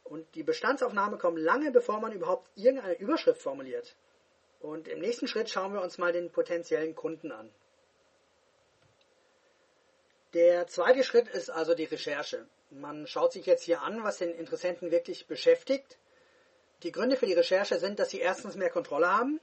Und 0.04 0.26
die 0.34 0.42
Bestandsaufnahme 0.42 1.20
kommt 1.20 1.38
lange 1.38 1.70
bevor 1.70 2.00
man 2.00 2.12
überhaupt 2.12 2.50
irgendeine 2.56 2.98
Überschrift 2.98 3.40
formuliert. 3.40 3.96
Und 4.60 4.88
im 4.88 4.98
nächsten 4.98 5.28
Schritt 5.28 5.48
schauen 5.48 5.74
wir 5.74 5.84
uns 5.84 6.00
mal 6.00 6.12
den 6.12 6.32
potenziellen 6.32 6.96
Kunden 6.96 7.32
an. 7.32 7.52
Der 10.34 10.66
zweite 10.66 11.04
Schritt 11.04 11.28
ist 11.28 11.52
also 11.52 11.76
die 11.76 11.86
Recherche. 11.86 12.48
Man 12.72 13.06
schaut 13.06 13.34
sich 13.34 13.46
jetzt 13.46 13.66
hier 13.66 13.84
an, 13.84 14.04
was 14.04 14.18
den 14.18 14.34
Interessenten 14.34 14.90
wirklich 14.90 15.28
beschäftigt. 15.28 16.00
Die 16.82 16.92
Gründe 16.92 17.16
für 17.16 17.28
die 17.28 17.34
Recherche 17.34 17.78
sind, 17.78 18.00
dass 18.00 18.10
sie 18.10 18.22
erstens 18.22 18.56
mehr 18.56 18.72
Kontrolle 18.72 19.16
haben 19.16 19.40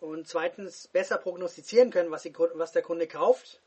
und 0.00 0.28
zweitens 0.28 0.88
besser 0.88 1.16
prognostizieren 1.16 1.90
können, 1.90 2.10
was, 2.10 2.24
die, 2.24 2.34
was 2.36 2.72
der 2.72 2.82
Kunde 2.82 3.06
kauft. 3.06 3.62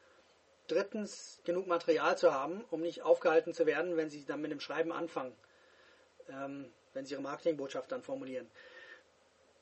Drittens 0.71 1.41
genug 1.43 1.67
Material 1.67 2.17
zu 2.17 2.33
haben, 2.33 2.63
um 2.71 2.81
nicht 2.81 3.01
aufgehalten 3.01 3.53
zu 3.53 3.65
werden, 3.65 3.97
wenn 3.97 4.09
sie 4.09 4.25
dann 4.25 4.41
mit 4.41 4.51
dem 4.51 4.59
Schreiben 4.59 4.91
anfangen, 4.91 5.35
ähm, 6.29 6.71
wenn 6.93 7.05
sie 7.05 7.13
ihre 7.13 7.21
Marketingbotschaft 7.21 7.91
dann 7.91 8.01
formulieren 8.01 8.49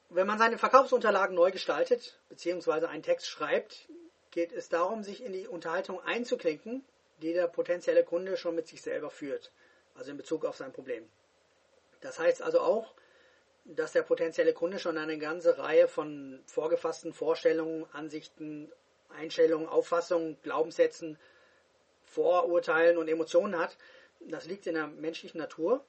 wenn 0.10 0.28
man 0.28 0.40
seine 0.40 0.58
Verkaufsunterlagen 0.58 1.36
neu 1.36 1.52
gestaltet, 1.52 2.20
beziehungsweise 2.30 2.90
einen 2.90 3.04
Text 3.04 3.28
schreibt, 3.28 3.88
geht 4.32 4.52
es 4.52 4.70
darum, 4.70 5.04
sich 5.04 5.24
in 5.24 5.34
die 5.34 5.48
Unterhaltung 5.48 6.02
einzuklinken, 6.02 6.84
die 7.22 7.34
der 7.34 7.48
potenzielle 7.48 8.04
Kunde 8.04 8.38
schon 8.38 8.56
mit 8.56 8.68
sich 8.68 8.82
selber 8.82 9.10
führt, 9.10 9.52
also 9.96 10.12
in 10.12 10.18
Bezug 10.18 10.46
auf 10.46 10.58
sein 10.58 10.74
Problem. 10.74 11.08
Das 12.02 12.18
heißt 12.18 12.42
also 12.42 12.62
auch, 12.62 12.94
dass 13.66 13.92
der 13.92 14.02
potenzielle 14.02 14.54
Kunde 14.54 14.80
schon 14.80 14.98
eine 14.98 15.18
ganze 15.18 15.58
Reihe 15.60 15.88
von 15.88 16.42
vorgefassten 16.48 17.14
Vorstellungen, 17.14 17.86
Ansichten, 17.94 18.72
Einstellungen, 19.10 19.68
Auffassungen, 19.68 20.38
Glaubenssätzen, 20.42 21.18
Vorurteilen 22.04 22.98
und 22.98 23.08
Emotionen 23.08 23.58
hat. 23.58 23.78
Das 24.20 24.46
liegt 24.46 24.68
in 24.68 24.76
der 24.76 24.88
menschlichen 24.88 25.40
Natur. 25.40 25.84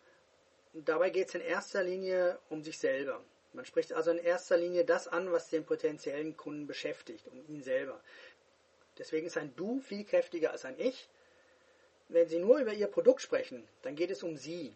Dabei 0.72 1.10
geht 1.10 1.28
es 1.28 1.34
in 1.34 1.40
erster 1.40 1.82
Linie 1.82 2.38
um 2.48 2.62
sich 2.62 2.78
selber. 2.78 3.20
Man 3.52 3.64
spricht 3.64 3.92
also 3.92 4.12
in 4.12 4.18
erster 4.18 4.56
Linie 4.56 4.84
das 4.84 5.08
an, 5.08 5.32
was 5.32 5.48
den 5.48 5.64
potenziellen 5.64 6.36
Kunden 6.36 6.66
beschäftigt, 6.66 7.26
um 7.26 7.44
ihn 7.48 7.62
selber. 7.62 8.00
Deswegen 8.98 9.26
ist 9.26 9.36
ein 9.36 9.54
Du 9.56 9.80
viel 9.80 10.04
kräftiger 10.04 10.52
als 10.52 10.64
ein 10.64 10.78
Ich. 10.78 11.08
Wenn 12.08 12.28
Sie 12.28 12.38
nur 12.38 12.58
über 12.58 12.72
Ihr 12.72 12.86
Produkt 12.86 13.22
sprechen, 13.22 13.66
dann 13.82 13.96
geht 13.96 14.10
es 14.10 14.22
um 14.22 14.36
Sie. 14.36 14.74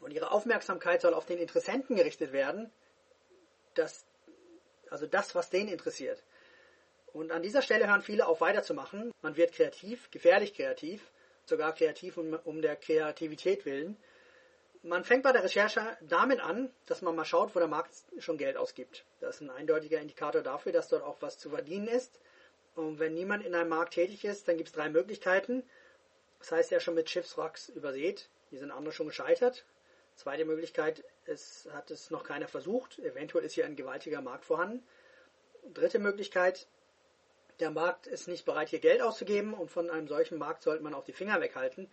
Und 0.00 0.12
Ihre 0.12 0.30
Aufmerksamkeit 0.30 1.00
soll 1.00 1.14
auf 1.14 1.26
den 1.26 1.38
Interessenten 1.38 1.96
gerichtet 1.96 2.32
werden, 2.32 2.70
das, 3.74 4.04
also 4.90 5.06
das, 5.06 5.34
was 5.34 5.50
den 5.50 5.68
interessiert. 5.68 6.22
Und 7.12 7.32
an 7.32 7.42
dieser 7.42 7.62
Stelle 7.62 7.88
hören 7.88 8.02
viele 8.02 8.26
auf 8.26 8.40
weiterzumachen. 8.40 9.12
Man 9.22 9.36
wird 9.36 9.52
kreativ, 9.52 10.10
gefährlich 10.10 10.54
kreativ, 10.54 11.02
sogar 11.46 11.74
kreativ 11.74 12.16
um, 12.16 12.38
um 12.44 12.62
der 12.62 12.76
Kreativität 12.76 13.64
willen 13.64 13.96
Man 14.82 15.04
fängt 15.04 15.24
bei 15.24 15.32
der 15.32 15.42
Recherche 15.42 15.96
damit 16.02 16.40
an, 16.40 16.70
dass 16.86 17.02
man 17.02 17.16
mal 17.16 17.24
schaut, 17.24 17.54
wo 17.54 17.58
der 17.58 17.68
Markt 17.68 17.90
schon 18.18 18.38
Geld 18.38 18.56
ausgibt. 18.56 19.04
Das 19.20 19.36
ist 19.36 19.40
ein 19.40 19.50
eindeutiger 19.50 20.00
Indikator 20.00 20.42
dafür, 20.42 20.72
dass 20.72 20.88
dort 20.88 21.02
auch 21.02 21.16
was 21.20 21.38
zu 21.38 21.50
verdienen 21.50 21.88
ist. 21.88 22.20
Und 22.76 23.00
wenn 23.00 23.14
niemand 23.14 23.44
in 23.44 23.54
einem 23.56 23.70
Markt 23.70 23.94
tätig 23.94 24.24
ist, 24.24 24.46
dann 24.46 24.56
gibt 24.56 24.68
es 24.68 24.74
drei 24.74 24.88
Möglichkeiten. 24.88 25.64
Das 26.38 26.52
heißt 26.52 26.70
ja 26.70 26.78
schon 26.78 26.94
mit 26.94 27.10
Schiffswracks 27.10 27.70
übersät. 27.70 28.28
Hier 28.50 28.60
sind 28.60 28.70
andere 28.70 28.92
schon 28.92 29.08
gescheitert. 29.08 29.64
Zweite 30.14 30.44
Möglichkeit, 30.44 31.02
es 31.26 31.68
hat 31.72 31.90
es 31.90 32.10
noch 32.10 32.22
keiner 32.22 32.46
versucht. 32.46 32.98
Eventuell 33.00 33.44
ist 33.44 33.54
hier 33.54 33.66
ein 33.66 33.76
gewaltiger 33.76 34.20
Markt 34.20 34.44
vorhanden. 34.44 34.84
Dritte 35.74 35.98
Möglichkeit, 35.98 36.68
der 37.60 37.70
Markt 37.70 38.06
ist 38.06 38.28
nicht 38.28 38.44
bereit, 38.44 38.68
hier 38.68 38.78
Geld 38.78 39.02
auszugeben 39.02 39.54
und 39.54 39.70
von 39.70 39.90
einem 39.90 40.08
solchen 40.08 40.38
Markt 40.38 40.62
sollte 40.62 40.82
man 40.82 40.94
auch 40.94 41.04
die 41.04 41.12
Finger 41.12 41.40
weghalten, 41.40 41.90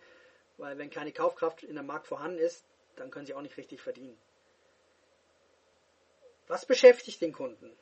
weil 0.56 0.78
wenn 0.78 0.90
keine 0.90 1.12
Kaufkraft 1.12 1.62
in 1.62 1.76
dem 1.76 1.86
Markt 1.86 2.06
vorhanden 2.06 2.38
ist, 2.38 2.64
dann 2.96 3.10
können 3.10 3.26
sie 3.26 3.34
auch 3.34 3.42
nicht 3.42 3.56
richtig 3.56 3.80
verdienen. 3.80 4.16
Was 6.46 6.64
beschäftigt 6.64 7.20
den 7.20 7.32
Kunden? 7.32 7.76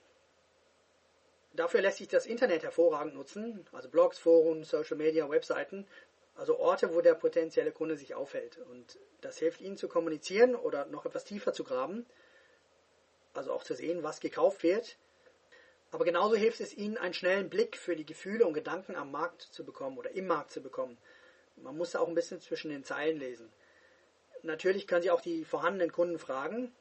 Dafür 1.52 1.82
lässt 1.82 1.98
sich 1.98 2.08
das 2.08 2.26
Internet 2.26 2.64
hervorragend 2.64 3.14
nutzen, 3.14 3.66
also 3.72 3.88
Blogs, 3.88 4.18
Foren, 4.18 4.64
Social 4.64 4.96
Media, 4.96 5.28
Webseiten, 5.28 5.86
also 6.34 6.58
Orte, 6.58 6.92
wo 6.92 7.00
der 7.00 7.14
potenzielle 7.14 7.70
Kunde 7.70 7.96
sich 7.96 8.14
aufhält. 8.14 8.58
Und 8.58 8.98
das 9.20 9.38
hilft 9.38 9.60
Ihnen 9.60 9.76
zu 9.76 9.86
kommunizieren 9.86 10.56
oder 10.56 10.86
noch 10.86 11.06
etwas 11.06 11.24
tiefer 11.24 11.52
zu 11.52 11.62
graben, 11.62 12.06
also 13.34 13.52
auch 13.52 13.62
zu 13.62 13.74
sehen, 13.74 14.02
was 14.02 14.18
gekauft 14.18 14.62
wird. 14.64 14.96
Aber 15.94 16.04
genauso 16.04 16.34
hilft 16.34 16.58
es 16.58 16.74
Ihnen, 16.76 16.98
einen 16.98 17.14
schnellen 17.14 17.48
Blick 17.48 17.76
für 17.76 17.94
die 17.94 18.04
Gefühle 18.04 18.44
und 18.46 18.54
Gedanken 18.54 18.96
am 18.96 19.12
Markt 19.12 19.42
zu 19.42 19.64
bekommen 19.64 19.96
oder 19.96 20.10
im 20.10 20.26
Markt 20.26 20.50
zu 20.50 20.60
bekommen. 20.60 20.98
Man 21.54 21.76
muss 21.76 21.94
auch 21.94 22.08
ein 22.08 22.16
bisschen 22.16 22.40
zwischen 22.40 22.68
den 22.68 22.82
Zeilen 22.82 23.20
lesen. 23.20 23.48
Natürlich 24.42 24.88
können 24.88 25.02
Sie 25.02 25.12
auch 25.12 25.20
die 25.20 25.44
vorhandenen 25.44 25.92
Kunden 25.92 26.18
fragen. 26.18 26.74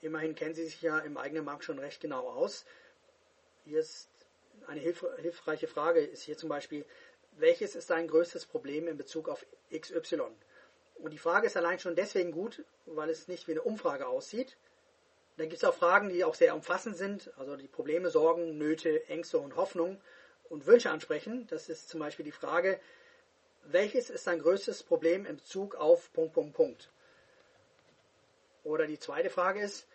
Immerhin 0.00 0.34
kennen 0.34 0.54
Sie 0.54 0.64
sich 0.64 0.80
ja 0.80 0.98
im 1.00 1.18
eigenen 1.18 1.44
Markt 1.44 1.64
schon 1.64 1.78
recht 1.78 2.00
genau 2.00 2.26
aus. 2.26 2.64
Hier 3.66 3.80
ist 3.80 4.08
eine 4.66 4.80
hilfreiche 4.80 5.66
Frage, 5.66 6.00
ist 6.00 6.22
hier 6.22 6.38
zum 6.38 6.48
Beispiel, 6.48 6.86
welches 7.32 7.74
ist 7.74 7.90
dein 7.90 8.08
größtes 8.08 8.46
Problem 8.46 8.88
in 8.88 8.96
Bezug 8.96 9.28
auf 9.28 9.44
XY? 9.78 10.22
Und 10.94 11.10
die 11.10 11.18
Frage 11.18 11.48
ist 11.48 11.58
allein 11.58 11.80
schon 11.80 11.96
deswegen 11.96 12.32
gut, 12.32 12.64
weil 12.86 13.10
es 13.10 13.28
nicht 13.28 13.46
wie 13.46 13.52
eine 13.52 13.62
Umfrage 13.62 14.06
aussieht. 14.06 14.56
Dann 15.36 15.48
gibt 15.48 15.62
es 15.62 15.68
auch 15.68 15.74
Fragen, 15.74 16.10
die 16.10 16.24
auch 16.24 16.34
sehr 16.34 16.54
umfassend 16.54 16.96
sind, 16.96 17.32
also 17.38 17.56
die 17.56 17.66
Probleme, 17.66 18.08
Sorgen, 18.10 18.56
Nöte, 18.56 19.08
Ängste 19.08 19.38
und 19.38 19.56
Hoffnungen 19.56 20.00
und 20.48 20.66
Wünsche 20.66 20.90
ansprechen. 20.90 21.46
Das 21.48 21.68
ist 21.68 21.88
zum 21.88 22.00
Beispiel 22.00 22.24
die 22.24 22.32
Frage, 22.32 22.78
welches 23.64 24.10
ist 24.10 24.26
dein 24.26 24.38
größtes 24.38 24.84
Problem 24.84 25.26
in 25.26 25.36
Bezug 25.36 25.74
auf 25.74 26.12
Punkt, 26.12 26.34
Punkt, 26.34 26.54
Punkt. 26.54 26.90
Oder 28.62 28.86
die 28.86 28.98
zweite 28.98 29.28
Frage 29.28 29.60
ist, 29.60 29.88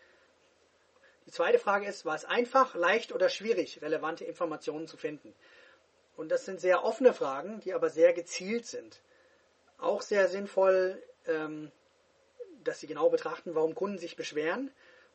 die 1.25 1.31
zweite 1.31 1.59
Frage 1.59 1.85
ist, 1.87 2.05
war 2.05 2.15
es 2.15 2.25
einfach, 2.25 2.75
leicht 2.75 3.13
oder 3.13 3.29
schwierig, 3.29 3.81
relevante 3.81 4.25
Informationen 4.25 4.87
zu 4.87 4.97
finden? 4.97 5.33
Und 6.17 6.29
das 6.29 6.43
sind 6.43 6.59
sehr 6.59 6.83
offene 6.83 7.13
Fragen, 7.13 7.61
die 7.61 7.73
aber 7.73 7.89
sehr 7.89 8.13
gezielt 8.13 8.65
sind. 8.65 9.01
Auch 9.77 10.01
sehr 10.01 10.27
sinnvoll, 10.27 11.01
ähm, 11.27 11.71
dass 12.63 12.81
Sie 12.81 12.87
genau 12.87 13.09
betrachten, 13.09 13.55
warum 13.55 13.73
Kunden 13.73 13.99
sich 13.99 14.17
beschweren 14.17 14.71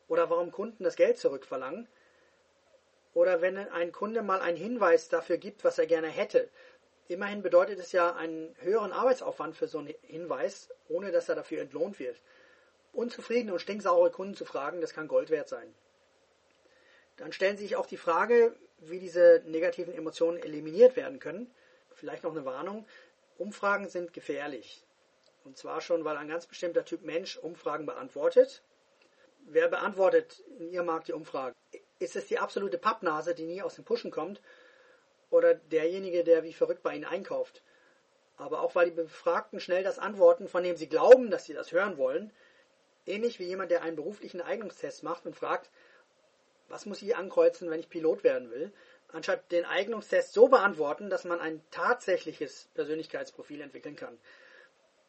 oder 0.07 0.29
warum 0.29 0.51
Kunden 0.51 0.83
das 0.83 0.95
Geld 0.95 1.17
zurückverlangen. 1.17 1.87
Oder 3.13 3.41
wenn 3.41 3.57
ein 3.57 3.91
Kunde 3.91 4.21
mal 4.21 4.41
einen 4.41 4.57
Hinweis 4.57 5.09
dafür 5.09 5.37
gibt, 5.37 5.63
was 5.63 5.77
er 5.77 5.87
gerne 5.87 6.07
hätte. 6.07 6.49
Immerhin 7.07 7.41
bedeutet 7.41 7.79
es 7.79 7.91
ja 7.91 8.15
einen 8.15 8.55
höheren 8.59 8.91
Arbeitsaufwand 8.91 9.55
für 9.55 9.67
so 9.67 9.79
einen 9.79 9.93
Hinweis, 10.01 10.69
ohne 10.89 11.11
dass 11.11 11.29
er 11.29 11.35
dafür 11.35 11.61
entlohnt 11.61 11.99
wird 11.99 12.19
unzufriedene 12.95 13.53
und 13.53 13.59
stinksaure 13.59 14.09
Kunden 14.09 14.35
zu 14.35 14.45
fragen, 14.45 14.81
das 14.81 14.93
kann 14.93 15.07
Gold 15.07 15.29
wert 15.29 15.49
sein. 15.49 15.73
Dann 17.17 17.31
stellen 17.31 17.57
Sie 17.57 17.63
sich 17.63 17.75
auch 17.75 17.85
die 17.85 17.97
Frage, 17.97 18.55
wie 18.79 18.99
diese 18.99 19.41
negativen 19.45 19.93
Emotionen 19.93 20.37
eliminiert 20.37 20.95
werden 20.95 21.19
können. 21.19 21.53
Vielleicht 21.93 22.23
noch 22.23 22.31
eine 22.31 22.45
Warnung. 22.45 22.85
Umfragen 23.37 23.87
sind 23.87 24.13
gefährlich. 24.13 24.83
Und 25.43 25.57
zwar 25.57 25.79
schon, 25.79 26.03
weil 26.03 26.17
ein 26.17 26.27
ganz 26.27 26.45
bestimmter 26.45 26.83
Typ 26.83 27.03
Mensch 27.03 27.37
Umfragen 27.37 27.85
beantwortet. 27.85 28.63
Wer 29.47 29.69
beantwortet 29.69 30.43
in 30.59 30.69
Ihrem 30.69 30.87
Markt 30.87 31.07
die 31.07 31.13
Umfrage? 31.13 31.55
Ist 31.99 32.15
es 32.15 32.27
die 32.27 32.39
absolute 32.39 32.77
Pappnase, 32.77 33.33
die 33.33 33.45
nie 33.45 33.61
aus 33.61 33.75
dem 33.75 33.85
Pushen 33.85 34.11
kommt? 34.11 34.41
Oder 35.29 35.55
derjenige, 35.55 36.23
der 36.23 36.43
wie 36.43 36.53
verrückt 36.53 36.83
bei 36.83 36.95
Ihnen 36.95 37.05
einkauft? 37.05 37.63
Aber 38.37 38.61
auch 38.61 38.75
weil 38.75 38.89
die 38.89 38.95
Befragten 38.95 39.59
schnell 39.59 39.83
das 39.83 39.99
antworten, 39.99 40.47
von 40.47 40.63
dem 40.63 40.75
sie 40.75 40.89
glauben, 40.89 41.29
dass 41.29 41.45
sie 41.45 41.53
das 41.53 41.71
hören 41.71 41.97
wollen, 41.97 42.33
Ähnlich 43.05 43.39
wie 43.39 43.45
jemand, 43.45 43.69
der 43.69 43.83
einen 43.83 43.95
beruflichen 43.95 44.41
Eignungstest 44.41 45.03
macht 45.03 45.25
und 45.25 45.35
fragt, 45.35 45.69
was 46.67 46.87
muss 46.87 47.03
ich 47.03 47.15
ankreuzen, 47.15 47.69
wenn 47.69 47.79
ich 47.79 47.89
Pilot 47.89 48.23
werden 48.23 48.49
will, 48.49 48.73
anstatt 49.09 49.51
den 49.51 49.65
Eignungstest 49.65 50.33
so 50.33 50.47
beantworten, 50.47 51.11
dass 51.11 51.23
man 51.23 51.39
ein 51.39 51.61
tatsächliches 51.69 52.67
Persönlichkeitsprofil 52.73 53.61
entwickeln 53.61 53.95
kann. 53.95 54.17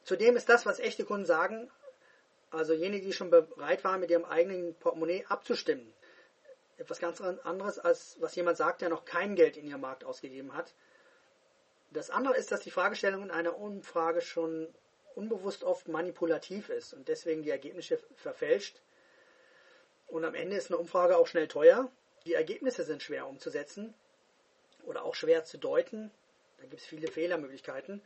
Zudem 0.03 0.37
ist 0.37 0.51
das, 0.51 0.67
was 0.67 0.79
echte 0.79 1.05
Kunden 1.05 1.25
sagen, 1.25 1.71
also 2.51 2.73
jene, 2.73 3.01
die 3.01 3.13
schon 3.13 3.31
bereit 3.31 3.85
waren, 3.85 4.01
mit 4.01 4.11
ihrem 4.11 4.25
eigenen 4.25 4.75
Portemonnaie 4.75 5.25
abzustimmen, 5.29 5.93
etwas 6.79 6.99
ganz 6.99 7.21
anderes, 7.21 7.79
als 7.79 8.17
was 8.21 8.35
jemand 8.35 8.57
sagt, 8.57 8.81
der 8.81 8.89
noch 8.89 9.05
kein 9.05 9.35
Geld 9.35 9.57
in 9.57 9.67
ihrem 9.67 9.81
Markt 9.81 10.05
ausgegeben 10.05 10.55
hat. 10.55 10.75
Das 11.91 12.11
andere 12.11 12.37
ist, 12.37 12.53
dass 12.53 12.61
die 12.61 12.71
Fragestellung 12.71 13.23
in 13.23 13.31
einer 13.31 13.57
Umfrage 13.57 14.21
schon 14.21 14.69
unbewusst 15.15 15.65
oft 15.65 15.89
manipulativ 15.89 16.69
ist 16.69 16.93
und 16.93 17.09
deswegen 17.09 17.43
die 17.43 17.51
Ergebnisse 17.51 17.99
verfälscht. 18.17 18.81
Und 20.07 20.25
am 20.25 20.35
Ende 20.35 20.57
ist 20.57 20.71
eine 20.71 20.79
Umfrage 20.79 21.17
auch 21.17 21.27
schnell 21.27 21.49
teuer. 21.49 21.91
Die 22.27 22.35
Ergebnisse 22.35 22.85
sind 22.85 23.03
schwer 23.03 23.27
umzusetzen 23.27 23.95
oder 24.85 25.05
auch 25.05 25.15
schwer 25.15 25.45
zu 25.45 25.59
deuten. 25.59 26.11
Da 26.59 26.65
gibt 26.67 26.83
es 26.83 26.87
viele 26.87 27.11
Fehlermöglichkeiten. 27.11 28.03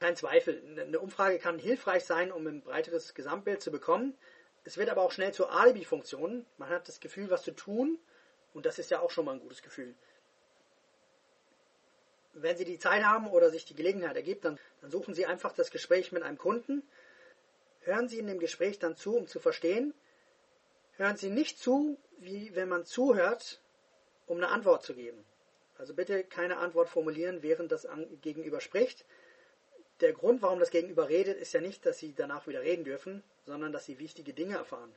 Kein 0.00 0.16
Zweifel, 0.16 0.62
eine 0.78 1.00
Umfrage 1.00 1.38
kann 1.38 1.58
hilfreich 1.58 2.04
sein, 2.04 2.30
um 2.30 2.46
ein 2.46 2.62
breiteres 2.62 3.14
Gesamtbild 3.14 3.62
zu 3.62 3.70
bekommen. 3.70 4.16
Es 4.64 4.76
wird 4.76 4.90
aber 4.90 5.02
auch 5.02 5.12
schnell 5.12 5.32
zur 5.32 5.52
Alibi-Funktion. 5.52 6.46
Man 6.56 6.68
hat 6.68 6.88
das 6.88 7.00
Gefühl, 7.00 7.30
was 7.30 7.42
zu 7.42 7.52
tun 7.52 7.98
und 8.54 8.66
das 8.66 8.78
ist 8.78 8.90
ja 8.90 9.00
auch 9.00 9.10
schon 9.10 9.24
mal 9.24 9.32
ein 9.32 9.40
gutes 9.40 9.62
Gefühl 9.62 9.94
wenn 12.42 12.56
Sie 12.56 12.64
die 12.64 12.78
Zeit 12.78 13.04
haben 13.04 13.28
oder 13.28 13.50
sich 13.50 13.64
die 13.64 13.74
Gelegenheit 13.74 14.16
ergibt, 14.16 14.44
dann, 14.44 14.58
dann 14.80 14.90
suchen 14.90 15.14
Sie 15.14 15.26
einfach 15.26 15.52
das 15.52 15.70
Gespräch 15.70 16.12
mit 16.12 16.22
einem 16.22 16.38
Kunden. 16.38 16.82
Hören 17.80 18.08
Sie 18.08 18.18
in 18.18 18.26
dem 18.26 18.38
Gespräch 18.38 18.78
dann 18.78 18.96
zu, 18.96 19.16
um 19.16 19.26
zu 19.26 19.40
verstehen. 19.40 19.94
Hören 20.96 21.16
Sie 21.16 21.30
nicht 21.30 21.58
zu, 21.58 21.98
wie 22.18 22.54
wenn 22.54 22.68
man 22.68 22.84
zuhört, 22.84 23.60
um 24.26 24.38
eine 24.38 24.48
Antwort 24.48 24.82
zu 24.82 24.94
geben. 24.94 25.24
Also 25.76 25.94
bitte 25.94 26.24
keine 26.24 26.58
Antwort 26.58 26.88
formulieren, 26.88 27.42
während 27.42 27.70
das 27.70 27.86
Gegenüber 28.20 28.60
spricht. 28.60 29.04
Der 30.00 30.12
Grund, 30.12 30.42
warum 30.42 30.60
das 30.60 30.70
Gegenüber 30.70 31.08
redet, 31.08 31.38
ist 31.38 31.52
ja 31.52 31.60
nicht, 31.60 31.84
dass 31.84 31.98
Sie 31.98 32.14
danach 32.14 32.46
wieder 32.46 32.62
reden 32.62 32.84
dürfen, 32.84 33.22
sondern 33.46 33.72
dass 33.72 33.84
Sie 33.84 33.98
wichtige 33.98 34.32
Dinge 34.32 34.56
erfahren, 34.56 34.94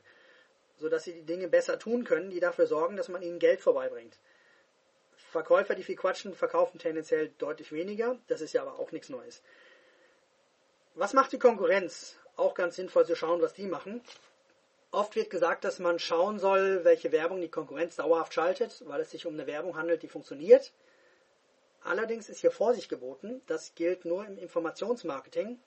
sodass 0.76 1.04
Sie 1.04 1.12
die 1.12 1.26
Dinge 1.26 1.48
besser 1.48 1.78
tun 1.78 2.04
können, 2.04 2.30
die 2.30 2.40
dafür 2.40 2.66
sorgen, 2.66 2.96
dass 2.96 3.08
man 3.08 3.22
Ihnen 3.22 3.40
Geld 3.40 3.60
vorbeibringt. 3.60 4.16
Verkäufer, 5.32 5.74
die 5.74 5.82
viel 5.82 5.96
quatschen, 5.96 6.34
verkaufen 6.34 6.78
tendenziell 6.78 7.30
deutlich 7.38 7.72
weniger. 7.72 8.18
Das 8.28 8.40
ist 8.40 8.52
ja 8.52 8.62
aber 8.62 8.78
auch 8.78 8.92
nichts 8.92 9.08
Neues. 9.08 9.42
Was 10.94 11.14
macht 11.14 11.32
die 11.32 11.38
Konkurrenz? 11.38 12.16
Auch 12.36 12.54
ganz 12.54 12.76
sinnvoll 12.76 13.06
zu 13.06 13.16
schauen, 13.16 13.40
was 13.40 13.54
die 13.54 13.66
machen. 13.66 14.02
Oft 14.90 15.16
wird 15.16 15.30
gesagt, 15.30 15.64
dass 15.64 15.78
man 15.78 15.98
schauen 15.98 16.38
soll, 16.38 16.84
welche 16.84 17.12
Werbung 17.12 17.40
die 17.40 17.48
Konkurrenz 17.48 17.96
dauerhaft 17.96 18.34
schaltet, 18.34 18.82
weil 18.86 19.00
es 19.00 19.10
sich 19.10 19.24
um 19.24 19.32
eine 19.32 19.46
Werbung 19.46 19.76
handelt, 19.76 20.02
die 20.02 20.08
funktioniert. 20.08 20.70
Allerdings 21.84 22.28
ist 22.28 22.40
hier 22.40 22.50
Vorsicht 22.50 22.88
geboten. 22.88 23.42
Das 23.46 23.74
gilt 23.74 24.04
nur 24.04 24.24
im 24.26 24.38
Informationsmarketing, 24.38 25.58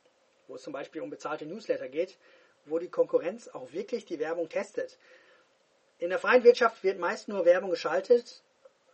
wo 0.48 0.56
es 0.56 0.62
zum 0.62 0.74
Beispiel 0.74 1.02
um 1.02 1.10
bezahlte 1.10 1.46
Newsletter 1.46 1.90
geht, 1.90 2.18
wo 2.66 2.80
die 2.80 2.90
Konkurrenz 2.90 3.48
auch 3.50 3.72
wirklich 3.74 4.06
die 4.06 4.20
Werbung 4.20 4.50
testet. 4.50 4.98
In 5.98 6.10
der 6.10 6.20
freien 6.20 6.44
Wirtschaft 6.44 6.84
wird 6.84 7.00
meist 7.00 7.28
nur 7.28 7.46
Werbung 7.46 7.70
geschaltet, 7.70 8.44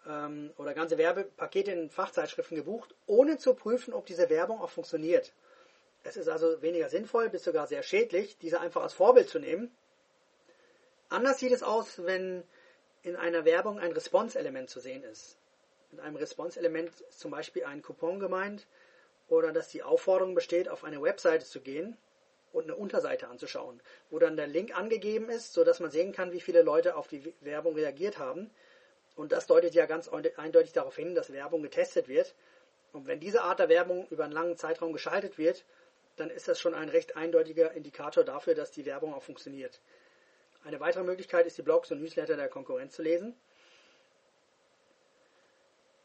ähm, 0.08 0.52
oder 0.58 0.74
ganze 0.74 0.98
Werbepakete 0.98 1.72
in 1.72 1.90
Fachzeitschriften 1.90 2.58
gebucht, 2.58 2.96
ohne 3.08 3.38
zu 3.38 3.54
prüfen, 3.54 3.94
ob 3.94 4.06
diese 4.06 4.30
Werbung 4.30 4.62
auch 4.62 4.70
funktioniert. 4.70 5.34
Es 6.04 6.18
ist 6.18 6.28
also 6.28 6.62
weniger 6.62 6.90
sinnvoll, 6.90 7.30
bis 7.30 7.44
sogar 7.44 7.68
sehr 7.68 7.84
schädlich, 7.84 8.38
diese 8.40 8.60
einfach 8.60 8.82
als 8.82 8.94
Vorbild 8.94 9.30
zu 9.30 9.40
nehmen. 9.40 9.76
Anders 11.10 11.40
sieht 11.40 11.52
es 11.52 11.62
aus, 11.62 12.04
wenn 12.04 12.44
in 13.04 13.16
einer 13.16 13.46
Werbung 13.46 13.80
ein 13.80 13.92
Response-Element 13.92 14.70
zu 14.70 14.80
sehen 14.80 15.04
ist. 15.04 15.38
Mit 15.92 16.00
einem 16.02 16.16
Response-Element 16.16 16.92
zum 17.10 17.32
Beispiel 17.32 17.66
ein 17.66 17.82
Coupon 17.82 18.20
gemeint 18.20 18.68
oder 19.28 19.52
dass 19.52 19.70
die 19.70 19.84
Aufforderung 19.84 20.36
besteht, 20.36 20.70
auf 20.70 20.84
eine 20.84 21.02
Webseite 21.02 21.46
zu 21.46 21.62
gehen 21.62 21.98
und 22.54 22.64
eine 22.64 22.76
Unterseite 22.76 23.28
anzuschauen, 23.28 23.82
wo 24.10 24.20
dann 24.20 24.36
der 24.36 24.48
Link 24.48 24.78
angegeben 24.78 25.30
ist, 25.30 25.54
sodass 25.54 25.80
man 25.80 25.92
sehen 25.92 26.12
kann, 26.12 26.32
wie 26.32 26.42
viele 26.42 26.62
Leute 26.62 26.96
auf 26.96 27.08
die 27.08 27.34
Werbung 27.42 27.76
reagiert 27.76 28.18
haben 28.18 28.52
und 29.16 29.32
das 29.32 29.48
deutet 29.48 29.74
ja 29.74 29.86
ganz 29.86 30.10
eindeutig 30.10 30.74
darauf 30.74 30.96
hin, 30.96 31.16
dass 31.16 31.32
Werbung 31.32 31.62
getestet 31.62 32.08
wird. 32.08 32.34
Und 32.94 33.08
wenn 33.08 33.20
diese 33.20 33.44
Art 33.44 33.60
der 33.60 33.70
Werbung 33.70 34.08
über 34.10 34.26
einen 34.26 34.34
langen 34.34 34.58
Zeitraum 34.58 34.92
geschaltet 34.92 35.38
wird 35.38 35.64
dann 36.22 36.30
ist 36.30 36.48
das 36.48 36.60
schon 36.60 36.74
ein 36.74 36.90
recht 36.90 37.16
eindeutiger 37.16 37.72
Indikator 37.72 38.24
dafür, 38.24 38.56
dass 38.56 38.72
die 38.72 38.86
Werbung 38.86 39.14
auch 39.14 39.24
funktioniert. 39.24 39.82
Eine 40.64 40.80
weitere 40.80 41.04
Möglichkeit 41.04 41.48
ist, 41.48 41.58
die 41.58 41.64
Blogs 41.64 41.92
und 41.92 42.02
Newsletter 42.02 42.36
der 42.36 42.50
Konkurrenz 42.50 42.96
zu 42.96 43.02
lesen. 43.02 43.36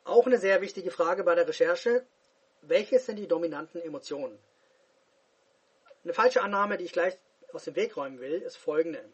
Auch 0.06 0.24
eine 0.24 0.38
sehr 0.38 0.60
wichtige 0.60 0.92
Frage 0.92 1.24
bei 1.24 1.34
der 1.34 1.48
Recherche, 1.48 2.06
welches 2.62 3.06
sind 3.06 3.16
die 3.16 3.26
dominanten 3.26 3.82
Emotionen? 3.82 4.38
Eine 6.04 6.14
falsche 6.14 6.42
Annahme, 6.42 6.78
die 6.78 6.84
ich 6.84 6.92
gleich 6.92 7.18
aus 7.52 7.64
dem 7.64 7.74
Weg 7.74 7.96
räumen 7.96 8.20
will, 8.20 8.40
ist 8.40 8.56
folgende. 8.56 9.04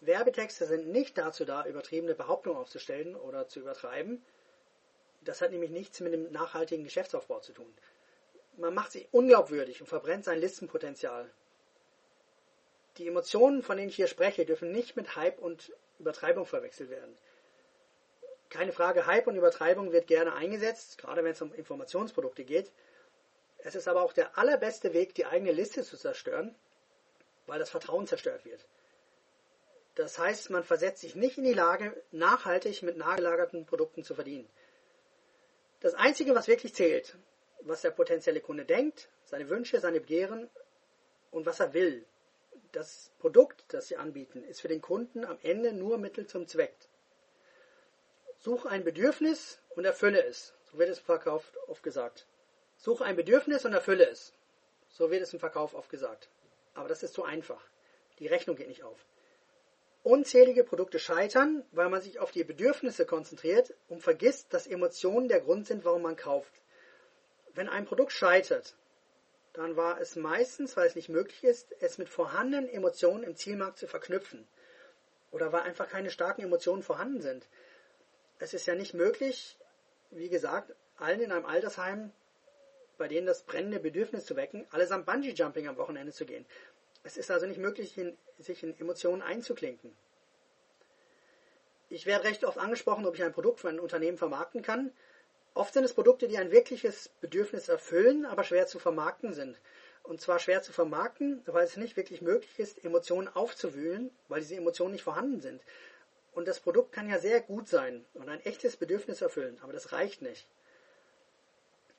Werbetexte 0.00 0.66
sind 0.66 0.88
nicht 0.88 1.16
dazu 1.16 1.44
da, 1.44 1.64
übertriebene 1.66 2.16
Behauptungen 2.16 2.58
aufzustellen 2.58 3.14
oder 3.14 3.46
zu 3.46 3.60
übertreiben. 3.60 4.24
Das 5.22 5.40
hat 5.40 5.52
nämlich 5.52 5.70
nichts 5.70 6.00
mit 6.00 6.12
dem 6.12 6.32
nachhaltigen 6.32 6.82
Geschäftsaufbau 6.82 7.38
zu 7.38 7.52
tun. 7.52 7.72
Man 8.56 8.74
macht 8.74 8.90
sich 8.90 9.06
unglaubwürdig 9.12 9.80
und 9.80 9.86
verbrennt 9.86 10.24
sein 10.24 10.40
Listenpotenzial. 10.40 11.30
Die 12.98 13.06
Emotionen, 13.06 13.62
von 13.62 13.76
denen 13.76 13.90
ich 13.90 13.96
hier 13.96 14.08
spreche, 14.08 14.44
dürfen 14.46 14.72
nicht 14.72 14.96
mit 14.96 15.14
Hype 15.14 15.38
und 15.38 15.72
Übertreibung 16.00 16.44
verwechselt 16.44 16.90
werden. 16.90 17.16
Keine 18.48 18.72
Frage, 18.72 19.06
Hype 19.06 19.26
und 19.26 19.36
Übertreibung 19.36 19.92
wird 19.92 20.06
gerne 20.06 20.34
eingesetzt, 20.34 20.98
gerade 20.98 21.24
wenn 21.24 21.32
es 21.32 21.42
um 21.42 21.52
Informationsprodukte 21.52 22.44
geht. 22.44 22.72
Es 23.58 23.74
ist 23.74 23.88
aber 23.88 24.02
auch 24.02 24.12
der 24.12 24.38
allerbeste 24.38 24.92
Weg, 24.92 25.14
die 25.14 25.26
eigene 25.26 25.52
Liste 25.52 25.82
zu 25.82 25.96
zerstören, 25.96 26.54
weil 27.46 27.58
das 27.58 27.70
Vertrauen 27.70 28.06
zerstört 28.06 28.44
wird. 28.44 28.66
Das 29.96 30.18
heißt, 30.18 30.50
man 30.50 30.62
versetzt 30.62 31.00
sich 31.00 31.14
nicht 31.14 31.38
in 31.38 31.44
die 31.44 31.54
Lage, 31.54 32.00
nachhaltig 32.12 32.82
mit 32.82 32.96
nahegelagerten 32.96 33.64
Produkten 33.64 34.04
zu 34.04 34.14
verdienen. 34.14 34.48
Das 35.80 35.94
Einzige, 35.94 36.34
was 36.34 36.48
wirklich 36.48 36.74
zählt, 36.74 37.16
was 37.60 37.80
der 37.80 37.90
potenzielle 37.90 38.40
Kunde 38.40 38.64
denkt, 38.64 39.08
seine 39.24 39.48
Wünsche, 39.48 39.80
seine 39.80 40.00
Begehren 40.00 40.50
und 41.30 41.46
was 41.46 41.60
er 41.60 41.72
will. 41.72 42.04
Das 42.72 43.10
Produkt, 43.18 43.64
das 43.68 43.88
Sie 43.88 43.96
anbieten, 43.96 44.44
ist 44.44 44.60
für 44.60 44.68
den 44.68 44.82
Kunden 44.82 45.24
am 45.24 45.38
Ende 45.42 45.72
nur 45.72 45.98
Mittel 45.98 46.26
zum 46.26 46.46
Zweck. 46.46 46.74
Suche 48.46 48.68
ein 48.68 48.84
Bedürfnis 48.84 49.58
und 49.74 49.84
erfülle 49.86 50.24
es. 50.24 50.54
So 50.70 50.78
wird 50.78 50.88
es 50.88 50.98
im 51.00 51.04
Verkauf 51.04 51.52
oft 51.66 51.82
gesagt. 51.82 52.28
Suche 52.76 53.04
ein 53.04 53.16
Bedürfnis 53.16 53.64
und 53.64 53.72
erfülle 53.72 54.08
es. 54.08 54.32
So 54.88 55.10
wird 55.10 55.22
es 55.22 55.32
im 55.32 55.40
Verkauf 55.40 55.74
oft 55.74 55.90
gesagt. 55.90 56.28
Aber 56.74 56.88
das 56.88 57.02
ist 57.02 57.14
zu 57.14 57.24
einfach. 57.24 57.60
Die 58.20 58.28
Rechnung 58.28 58.54
geht 58.54 58.68
nicht 58.68 58.84
auf. 58.84 59.04
Unzählige 60.04 60.62
Produkte 60.62 61.00
scheitern, 61.00 61.64
weil 61.72 61.88
man 61.88 62.00
sich 62.00 62.20
auf 62.20 62.30
die 62.30 62.44
Bedürfnisse 62.44 63.04
konzentriert 63.04 63.74
und 63.88 64.00
vergisst, 64.00 64.54
dass 64.54 64.68
Emotionen 64.68 65.26
der 65.26 65.40
Grund 65.40 65.66
sind, 65.66 65.84
warum 65.84 66.02
man 66.02 66.14
kauft. 66.14 66.62
Wenn 67.52 67.68
ein 67.68 67.84
Produkt 67.84 68.12
scheitert, 68.12 68.76
dann 69.54 69.74
war 69.74 70.00
es 70.00 70.14
meistens, 70.14 70.76
weil 70.76 70.86
es 70.86 70.94
nicht 70.94 71.08
möglich 71.08 71.42
ist, 71.42 71.74
es 71.80 71.98
mit 71.98 72.08
vorhandenen 72.08 72.68
Emotionen 72.68 73.24
im 73.24 73.34
Zielmarkt 73.34 73.78
zu 73.78 73.88
verknüpfen. 73.88 74.46
Oder 75.32 75.50
weil 75.50 75.62
einfach 75.62 75.88
keine 75.88 76.10
starken 76.10 76.42
Emotionen 76.42 76.84
vorhanden 76.84 77.20
sind. 77.20 77.48
Es 78.38 78.54
ist 78.54 78.66
ja 78.66 78.74
nicht 78.74 78.94
möglich, 78.94 79.56
wie 80.10 80.28
gesagt, 80.28 80.74
allen 80.98 81.20
in 81.20 81.32
einem 81.32 81.46
Altersheim, 81.46 82.12
bei 82.98 83.08
denen 83.08 83.26
das 83.26 83.42
brennende 83.42 83.80
Bedürfnis 83.80 84.26
zu 84.26 84.36
wecken, 84.36 84.66
allesamt 84.70 85.06
Bungee-Jumping 85.06 85.68
am 85.68 85.76
Wochenende 85.76 86.12
zu 86.12 86.26
gehen. 86.26 86.46
Es 87.02 87.16
ist 87.16 87.30
also 87.30 87.46
nicht 87.46 87.58
möglich, 87.58 87.98
sich 88.38 88.62
in 88.62 88.78
Emotionen 88.78 89.22
einzuklinken. 89.22 89.96
Ich 91.88 92.04
werde 92.04 92.24
recht 92.24 92.44
oft 92.44 92.58
angesprochen, 92.58 93.06
ob 93.06 93.14
ich 93.14 93.22
ein 93.22 93.32
Produkt 93.32 93.60
für 93.60 93.68
ein 93.68 93.78
Unternehmen 93.78 94.18
vermarkten 94.18 94.62
kann. 94.62 94.92
Oft 95.54 95.72
sind 95.72 95.84
es 95.84 95.94
Produkte, 95.94 96.26
die 96.26 96.36
ein 96.36 96.50
wirkliches 96.50 97.10
Bedürfnis 97.20 97.68
erfüllen, 97.68 98.26
aber 98.26 98.44
schwer 98.44 98.66
zu 98.66 98.78
vermarkten 98.78 99.32
sind. 99.32 99.60
Und 100.02 100.20
zwar 100.20 100.38
schwer 100.38 100.62
zu 100.62 100.72
vermarkten, 100.72 101.42
weil 101.46 101.64
es 101.64 101.76
nicht 101.76 101.96
wirklich 101.96 102.22
möglich 102.22 102.58
ist, 102.58 102.84
Emotionen 102.84 103.28
aufzuwühlen, 103.28 104.10
weil 104.28 104.40
diese 104.40 104.56
Emotionen 104.56 104.92
nicht 104.92 105.04
vorhanden 105.04 105.40
sind. 105.40 105.62
Und 106.36 106.46
das 106.46 106.60
Produkt 106.60 106.92
kann 106.92 107.08
ja 107.08 107.18
sehr 107.18 107.40
gut 107.40 107.66
sein 107.66 108.04
und 108.12 108.28
ein 108.28 108.44
echtes 108.44 108.76
Bedürfnis 108.76 109.22
erfüllen, 109.22 109.58
aber 109.62 109.72
das 109.72 109.92
reicht 109.92 110.20
nicht. 110.20 110.46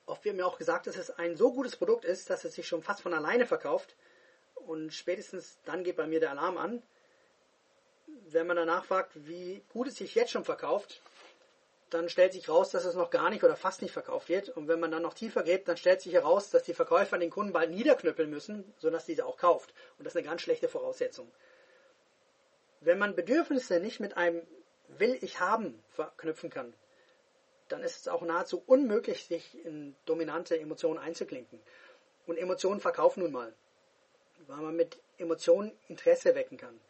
Oft 0.06 0.24
wird 0.24 0.36
mir 0.36 0.46
auch 0.46 0.58
gesagt, 0.58 0.86
dass 0.86 0.96
es 0.96 1.10
ein 1.10 1.36
so 1.36 1.52
gutes 1.52 1.74
Produkt 1.74 2.04
ist, 2.04 2.30
dass 2.30 2.44
es 2.44 2.54
sich 2.54 2.68
schon 2.68 2.84
fast 2.84 3.00
von 3.00 3.12
alleine 3.12 3.46
verkauft. 3.46 3.96
Und 4.54 4.94
spätestens 4.94 5.58
dann 5.64 5.82
geht 5.82 5.96
bei 5.96 6.06
mir 6.06 6.20
der 6.20 6.30
Alarm 6.30 6.56
an. 6.56 6.84
Wenn 8.28 8.46
man 8.46 8.56
danach 8.56 8.84
fragt, 8.84 9.10
wie 9.26 9.64
gut 9.72 9.88
es 9.88 9.96
sich 9.96 10.14
jetzt 10.14 10.30
schon 10.30 10.44
verkauft, 10.44 11.02
dann 11.90 12.08
stellt 12.08 12.32
sich 12.32 12.48
raus, 12.48 12.70
dass 12.70 12.84
es 12.84 12.94
noch 12.94 13.10
gar 13.10 13.30
nicht 13.30 13.42
oder 13.42 13.56
fast 13.56 13.82
nicht 13.82 13.92
verkauft 13.92 14.28
wird. 14.28 14.50
Und 14.50 14.68
wenn 14.68 14.78
man 14.78 14.92
dann 14.92 15.02
noch 15.02 15.14
tiefer 15.14 15.42
gräbt, 15.42 15.66
dann 15.66 15.76
stellt 15.76 16.00
sich 16.00 16.12
heraus, 16.12 16.50
dass 16.50 16.62
die 16.62 16.74
Verkäufer 16.74 17.18
den 17.18 17.30
Kunden 17.30 17.52
bald 17.52 17.72
niederknüppeln 17.72 18.30
müssen, 18.30 18.72
sodass 18.78 19.04
diese 19.04 19.26
auch 19.26 19.36
kauft. 19.36 19.74
Und 19.98 20.04
das 20.04 20.12
ist 20.12 20.18
eine 20.18 20.28
ganz 20.28 20.42
schlechte 20.42 20.68
Voraussetzung. 20.68 21.28
Wenn 22.80 22.98
man 22.98 23.14
Bedürfnisse 23.14 23.80
nicht 23.80 24.00
mit 24.00 24.16
einem 24.16 24.46
Will 24.88 25.18
ich 25.20 25.38
haben 25.40 25.82
verknüpfen 25.90 26.50
kann, 26.50 26.72
dann 27.68 27.82
ist 27.82 27.98
es 27.98 28.08
auch 28.08 28.22
nahezu 28.22 28.62
unmöglich, 28.66 29.26
sich 29.26 29.62
in 29.64 29.94
dominante 30.06 30.58
Emotionen 30.58 30.98
einzuklinken. 30.98 31.60
Und 32.26 32.38
Emotionen 32.38 32.80
verkaufen 32.80 33.22
nun 33.22 33.32
mal, 33.32 33.52
weil 34.46 34.62
man 34.62 34.76
mit 34.76 34.98
Emotionen 35.18 35.72
Interesse 35.88 36.34
wecken 36.34 36.56
kann. 36.56 36.80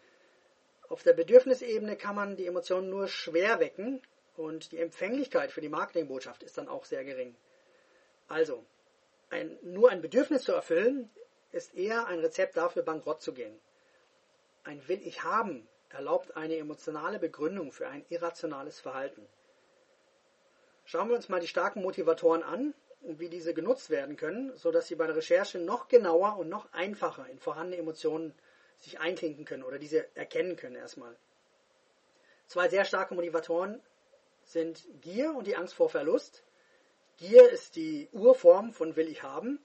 Auf 0.89 1.03
der 1.03 1.13
Bedürfnisebene 1.15 1.97
kann 1.97 2.15
man 2.15 2.37
die 2.37 2.47
Emotionen 2.47 2.89
nur 2.89 3.09
schwer 3.09 3.59
wecken, 3.59 4.01
und 4.39 4.71
die 4.71 4.79
Empfänglichkeit 4.79 5.51
für 5.51 5.61
die 5.61 5.69
Marketingbotschaft 5.69 6.45
ist 6.45 6.57
dann 6.59 6.69
auch 6.69 6.85
sehr 6.85 7.05
gering. 7.05 7.35
Also, 8.29 8.65
ein, 9.31 9.59
nur 9.63 9.91
ein 9.91 10.01
Bedürfnis 10.01 10.45
zu 10.45 10.53
erfüllen, 10.53 11.11
ist 11.51 11.75
eher 11.75 12.07
ein 12.07 12.21
Rezept 12.21 12.57
dafür, 12.57 12.85
bankrott 12.85 13.21
zu 13.21 13.35
gehen. 13.35 13.59
Ein 14.63 14.87
Will 14.87 15.05
ich 15.05 15.25
haben 15.25 15.69
erlaubt 15.91 16.37
eine 16.37 16.57
emotionale 16.57 17.19
Begründung 17.19 17.73
für 17.73 17.89
ein 17.89 18.05
irrationales 18.09 18.81
Verhalten. 18.81 19.27
Schauen 20.85 21.09
wir 21.09 21.17
uns 21.17 21.29
mal 21.29 21.41
die 21.41 21.47
starken 21.47 21.83
Motivatoren 21.83 22.43
an 22.43 22.75
und 23.03 23.21
wie 23.21 23.29
diese 23.29 23.55
genutzt 23.55 23.91
werden 23.91 24.17
können, 24.17 24.57
sodass 24.57 24.89
Sie 24.89 24.95
bei 24.95 25.07
der 25.07 25.17
Recherche 25.17 25.59
noch 25.59 25.89
genauer 25.89 26.39
und 26.39 26.49
noch 26.49 26.73
einfacher 26.73 27.29
in 27.29 27.39
vorhandene 27.39 27.81
Emotionen 27.81 28.35
sich 28.79 29.01
einklinken 29.01 29.45
können 29.45 29.65
oder 29.65 29.79
diese 29.79 30.15
erkennen 30.17 30.57
können 30.57 30.77
erstmal. 30.77 31.17
Zwei 32.47 32.69
sehr 32.69 32.85
starke 32.85 33.15
Motivatoren 33.15 33.83
sind 34.45 34.87
Gier 35.03 35.35
und 35.35 35.47
die 35.47 35.57
Angst 35.57 35.75
vor 35.75 35.91
Verlust. 35.91 36.43
Gier 37.19 37.51
ist 37.51 37.77
die 37.77 38.09
Urform 38.13 38.73
von 38.73 38.97
will 38.97 39.09
ich 39.09 39.23
haben. 39.23 39.61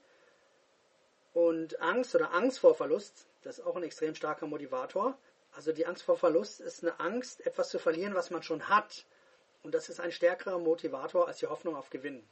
Und 1.32 1.80
Angst 1.80 2.14
oder 2.14 2.32
Angst 2.32 2.58
vor 2.58 2.74
Verlust, 2.74 3.26
das 3.42 3.58
ist 3.58 3.64
auch 3.64 3.76
ein 3.76 3.82
extrem 3.82 4.14
starker 4.14 4.46
Motivator. 4.46 5.18
Also 5.54 5.72
die 5.72 5.86
Angst 5.86 6.02
vor 6.02 6.16
Verlust 6.16 6.60
ist 6.60 6.82
eine 6.82 6.98
Angst, 7.00 7.46
etwas 7.46 7.70
zu 7.70 7.78
verlieren, 7.78 8.14
was 8.14 8.30
man 8.30 8.42
schon 8.42 8.68
hat. 8.68 9.06
Und 9.62 9.74
das 9.74 9.88
ist 9.88 10.00
ein 10.00 10.12
stärkerer 10.12 10.58
Motivator 10.58 11.26
als 11.28 11.38
die 11.38 11.46
Hoffnung 11.46 11.76
auf 11.76 11.90
Gewinn. 11.90 12.26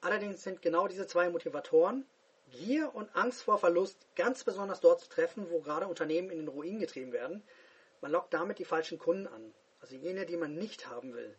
Allerdings 0.00 0.42
sind 0.42 0.62
genau 0.62 0.86
diese 0.86 1.06
zwei 1.06 1.28
Motivatoren, 1.30 2.06
Gier 2.50 2.94
und 2.94 3.14
Angst 3.14 3.42
vor 3.42 3.58
Verlust, 3.58 3.98
ganz 4.14 4.44
besonders 4.44 4.80
dort 4.80 5.00
zu 5.00 5.08
treffen, 5.08 5.50
wo 5.50 5.60
gerade 5.60 5.86
Unternehmen 5.86 6.30
in 6.30 6.38
den 6.38 6.48
Ruin 6.48 6.78
getrieben 6.78 7.12
werden. 7.12 7.42
Man 8.00 8.12
lockt 8.12 8.32
damit 8.32 8.58
die 8.58 8.64
falschen 8.64 8.98
Kunden 8.98 9.26
an, 9.26 9.54
also 9.80 9.96
jene, 9.96 10.24
die 10.24 10.36
man 10.36 10.54
nicht 10.54 10.86
haben 10.88 11.14
will. 11.14 11.36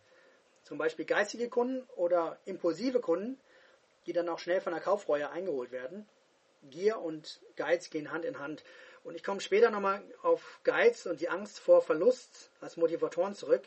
Zum 0.64 0.78
Beispiel 0.78 1.06
geistige 1.06 1.50
Kunden 1.50 1.88
oder 1.96 2.38
impulsive 2.46 3.00
Kunden, 3.00 3.40
die 4.06 4.14
dann 4.14 4.30
auch 4.30 4.40
schnell 4.40 4.62
von 4.62 4.74
der 4.74 4.82
Kaufreue 4.82 5.30
eingeholt 5.32 5.72
werden. 5.72 6.08
Gier 6.64 7.00
und 7.00 7.42
Geiz 7.56 7.90
gehen 7.90 8.12
Hand 8.12 8.26
in 8.26 8.40
Hand. 8.40 8.64
Und 9.10 9.16
ich 9.16 9.24
komme 9.24 9.42
später 9.42 9.72
nochmal 9.72 10.04
auf 10.22 10.60
Geiz 10.64 11.08
und 11.08 11.20
die 11.20 11.30
Angst 11.30 11.60
vor 11.60 11.82
Verlust 11.82 12.52
als 12.62 12.78
Motivatoren 12.78 13.34
zurück. 13.34 13.64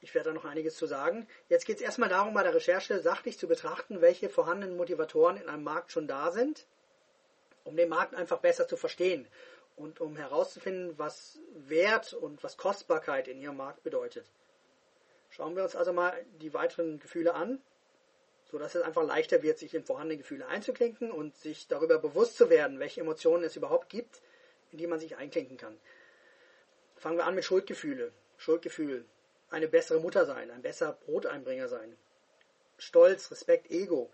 Ich 0.00 0.16
werde 0.16 0.30
da 0.30 0.34
noch 0.34 0.44
einiges 0.44 0.74
zu 0.74 0.86
sagen. 0.86 1.28
Jetzt 1.48 1.64
geht 1.66 1.76
es 1.76 1.82
erstmal 1.82 2.08
darum, 2.08 2.34
bei 2.34 2.42
der 2.42 2.56
Recherche 2.56 3.00
sachlich 3.00 3.38
zu 3.38 3.46
betrachten, 3.46 4.00
welche 4.00 4.28
vorhandenen 4.28 4.76
Motivatoren 4.76 5.36
in 5.36 5.48
einem 5.48 5.62
Markt 5.62 5.92
schon 5.92 6.08
da 6.08 6.32
sind, 6.32 6.66
um 7.62 7.76
den 7.76 7.88
Markt 7.88 8.16
einfach 8.16 8.40
besser 8.40 8.66
zu 8.66 8.76
verstehen 8.76 9.28
und 9.76 10.00
um 10.00 10.16
herauszufinden, 10.16 10.98
was 10.98 11.38
Wert 11.54 12.14
und 12.14 12.42
was 12.42 12.56
Kostbarkeit 12.56 13.28
in 13.28 13.40
ihrem 13.40 13.58
Markt 13.58 13.84
bedeutet. 13.84 14.26
Schauen 15.30 15.54
wir 15.54 15.62
uns 15.62 15.76
also 15.76 15.92
mal 15.92 16.12
die 16.40 16.52
weiteren 16.52 16.98
Gefühle 16.98 17.34
an, 17.34 17.62
sodass 18.52 18.74
es 18.74 18.82
einfach 18.82 19.02
leichter 19.02 19.42
wird, 19.42 19.58
sich 19.58 19.74
in 19.74 19.82
vorhandene 19.82 20.18
Gefühle 20.18 20.46
einzuklinken 20.46 21.10
und 21.10 21.34
sich 21.34 21.68
darüber 21.68 21.98
bewusst 21.98 22.36
zu 22.36 22.50
werden, 22.50 22.78
welche 22.78 23.00
Emotionen 23.00 23.44
es 23.44 23.56
überhaupt 23.56 23.88
gibt, 23.88 24.20
in 24.70 24.78
die 24.78 24.86
man 24.86 25.00
sich 25.00 25.16
einklinken 25.16 25.56
kann. 25.56 25.80
Fangen 26.96 27.16
wir 27.16 27.24
an 27.24 27.34
mit 27.34 27.44
Schuldgefühle. 27.44 28.12
Schuldgefühl. 28.36 29.06
Eine 29.48 29.68
bessere 29.68 30.00
Mutter 30.00 30.26
sein, 30.26 30.50
ein 30.50 30.60
besserer 30.60 30.92
Broteinbringer 30.92 31.68
sein. 31.68 31.96
Stolz, 32.76 33.30
Respekt, 33.30 33.70
Ego. 33.70 34.10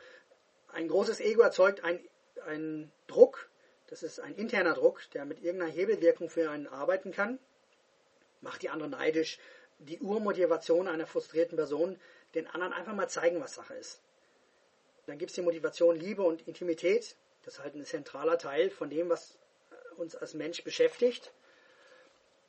Ein 0.69 0.87
großes 0.87 1.19
Ego 1.21 1.43
erzeugt 1.43 1.83
einen 1.83 2.93
Druck, 3.09 3.51
das 3.89 4.05
ist 4.05 4.21
ein 4.21 4.37
interner 4.37 4.75
Druck, 4.75 5.03
der 5.15 5.25
mit 5.25 5.43
irgendeiner 5.43 5.73
Hebelwirkung 5.73 6.31
für 6.31 6.49
einen 6.49 6.69
arbeiten 6.69 7.11
kann, 7.11 7.41
macht 8.41 8.63
die 8.63 8.69
anderen 8.69 8.93
neidisch, 8.93 9.41
die 9.79 9.99
Urmotivation 9.99 10.87
einer 10.87 11.07
frustrierten 11.07 11.57
Person, 11.57 11.99
den 12.35 12.47
anderen 12.47 12.73
einfach 12.73 12.95
mal 12.95 13.09
zeigen, 13.09 13.41
was 13.41 13.55
Sache 13.55 13.75
ist. 13.75 14.01
Dann 15.09 15.17
gibt 15.17 15.31
es 15.31 15.37
die 15.37 15.43
Motivation 15.43 15.97
Liebe 15.97 16.23
und 16.23 16.47
Intimität. 16.47 17.17
Das 17.43 17.55
ist 17.55 17.61
halt 17.61 17.75
ein 17.75 17.87
zentraler 17.87 18.37
Teil 18.37 18.69
von 18.69 18.91
dem, 18.91 19.09
was 19.09 19.39
uns 19.97 20.15
als 20.15 20.35
Mensch 20.35 20.63
beschäftigt. 20.65 21.33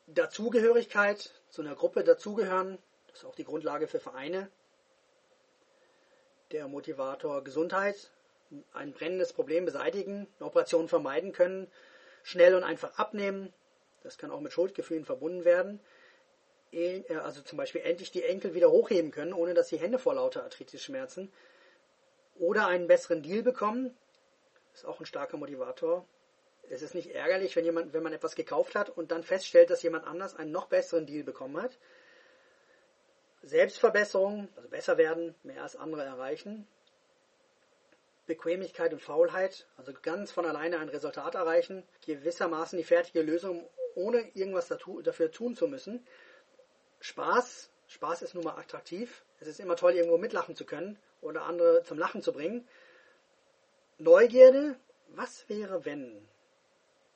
Dazugehörigkeit, 0.07 1.32
zu 1.49 1.62
einer 1.62 1.74
Gruppe 1.74 2.03
dazugehören, 2.03 2.78
das 3.07 3.20
ist 3.20 3.26
auch 3.26 3.36
die 3.36 3.45
Grundlage 3.45 3.88
für 3.88 4.01
Vereine. 4.01 4.51
Der 6.51 6.68
Motivator 6.68 7.45
Gesundheit, 7.45 8.12
ein 8.74 8.91
brennendes 8.91 9.32
Problem 9.32 9.64
beseitigen, 9.64 10.28
eine 10.38 10.47
Operation 10.47 10.89
vermeiden 10.89 11.32
können, 11.32 11.72
schnell 12.24 12.55
und 12.55 12.66
einfach 12.66 12.99
abnehmen. 12.99 13.53
Das 14.03 14.18
kann 14.18 14.32
auch 14.32 14.41
mit 14.41 14.51
Schuldgefühlen 14.51 15.05
verbunden 15.05 15.45
werden. 15.45 15.80
Äh, 16.74 17.03
also 17.24 17.41
zum 17.41 17.57
Beispiel 17.57 17.82
endlich 17.82 18.12
die 18.12 18.24
Enkel 18.24 18.53
wieder 18.53 18.70
hochheben 18.70 19.12
können, 19.12 19.32
ohne 19.32 19.53
dass 19.53 19.70
die 19.70 19.80
Hände 19.80 19.97
vor 19.97 20.16
lauter 20.16 20.43
Arthritis 20.43 20.84
schmerzen. 20.84 21.32
Oder 22.39 22.67
einen 22.67 22.87
besseren 22.87 23.21
Deal 23.21 23.43
bekommen. 23.43 23.95
Ist 24.73 24.85
auch 24.85 24.99
ein 24.99 25.05
starker 25.05 25.37
Motivator. 25.37 26.07
Es 26.69 26.81
ist 26.81 26.95
nicht 26.95 27.11
ärgerlich, 27.11 27.55
wenn, 27.55 27.65
jemand, 27.65 27.93
wenn 27.93 28.03
man 28.03 28.13
etwas 28.13 28.35
gekauft 28.35 28.75
hat 28.75 28.89
und 28.89 29.11
dann 29.11 29.23
feststellt, 29.23 29.69
dass 29.69 29.83
jemand 29.83 30.07
anders 30.07 30.35
einen 30.35 30.51
noch 30.51 30.67
besseren 30.67 31.05
Deal 31.05 31.23
bekommen 31.23 31.61
hat. 31.61 31.77
Selbstverbesserung, 33.41 34.47
also 34.55 34.69
besser 34.69 34.97
werden, 34.97 35.35
mehr 35.43 35.63
als 35.63 35.75
andere 35.75 36.03
erreichen. 36.03 36.65
Bequemlichkeit 38.25 38.93
und 38.93 39.01
Faulheit, 39.01 39.67
also 39.75 39.91
ganz 40.01 40.31
von 40.31 40.45
alleine 40.45 40.79
ein 40.79 40.89
Resultat 40.89 41.35
erreichen, 41.35 41.83
gewissermaßen 42.05 42.77
die 42.77 42.85
fertige 42.85 43.21
Lösung, 43.21 43.67
ohne 43.95 44.19
irgendwas 44.35 44.67
dafür 44.67 45.31
tun 45.31 45.55
zu 45.55 45.67
müssen. 45.67 46.05
Spaß, 47.01 47.71
Spaß 47.87 48.21
ist 48.21 48.35
nun 48.35 48.43
mal 48.43 48.57
attraktiv. 48.57 49.25
Es 49.39 49.47
ist 49.47 49.59
immer 49.59 49.75
toll, 49.75 49.93
irgendwo 49.93 50.17
mitlachen 50.17 50.55
zu 50.55 50.65
können 50.65 50.99
oder 51.22 51.43
andere 51.43 51.84
zum 51.84 51.97
Lachen 51.97 52.22
zu 52.22 52.32
bringen. 52.32 52.67
Neugierde, 53.97 54.78
was 55.09 55.47
wäre 55.49 55.86
wenn? 55.86 56.28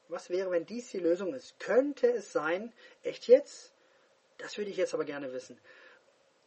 Was 0.09 0.29
wäre, 0.29 0.51
wenn 0.51 0.65
dies 0.65 0.91
die 0.91 0.99
Lösung 0.99 1.33
ist? 1.33 1.59
Könnte 1.59 2.11
es 2.11 2.31
sein, 2.33 2.73
echt 3.03 3.27
jetzt? 3.27 3.73
Das 4.37 4.57
würde 4.57 4.69
ich 4.69 4.77
jetzt 4.77 4.93
aber 4.93 5.05
gerne 5.05 5.31
wissen. 5.33 5.59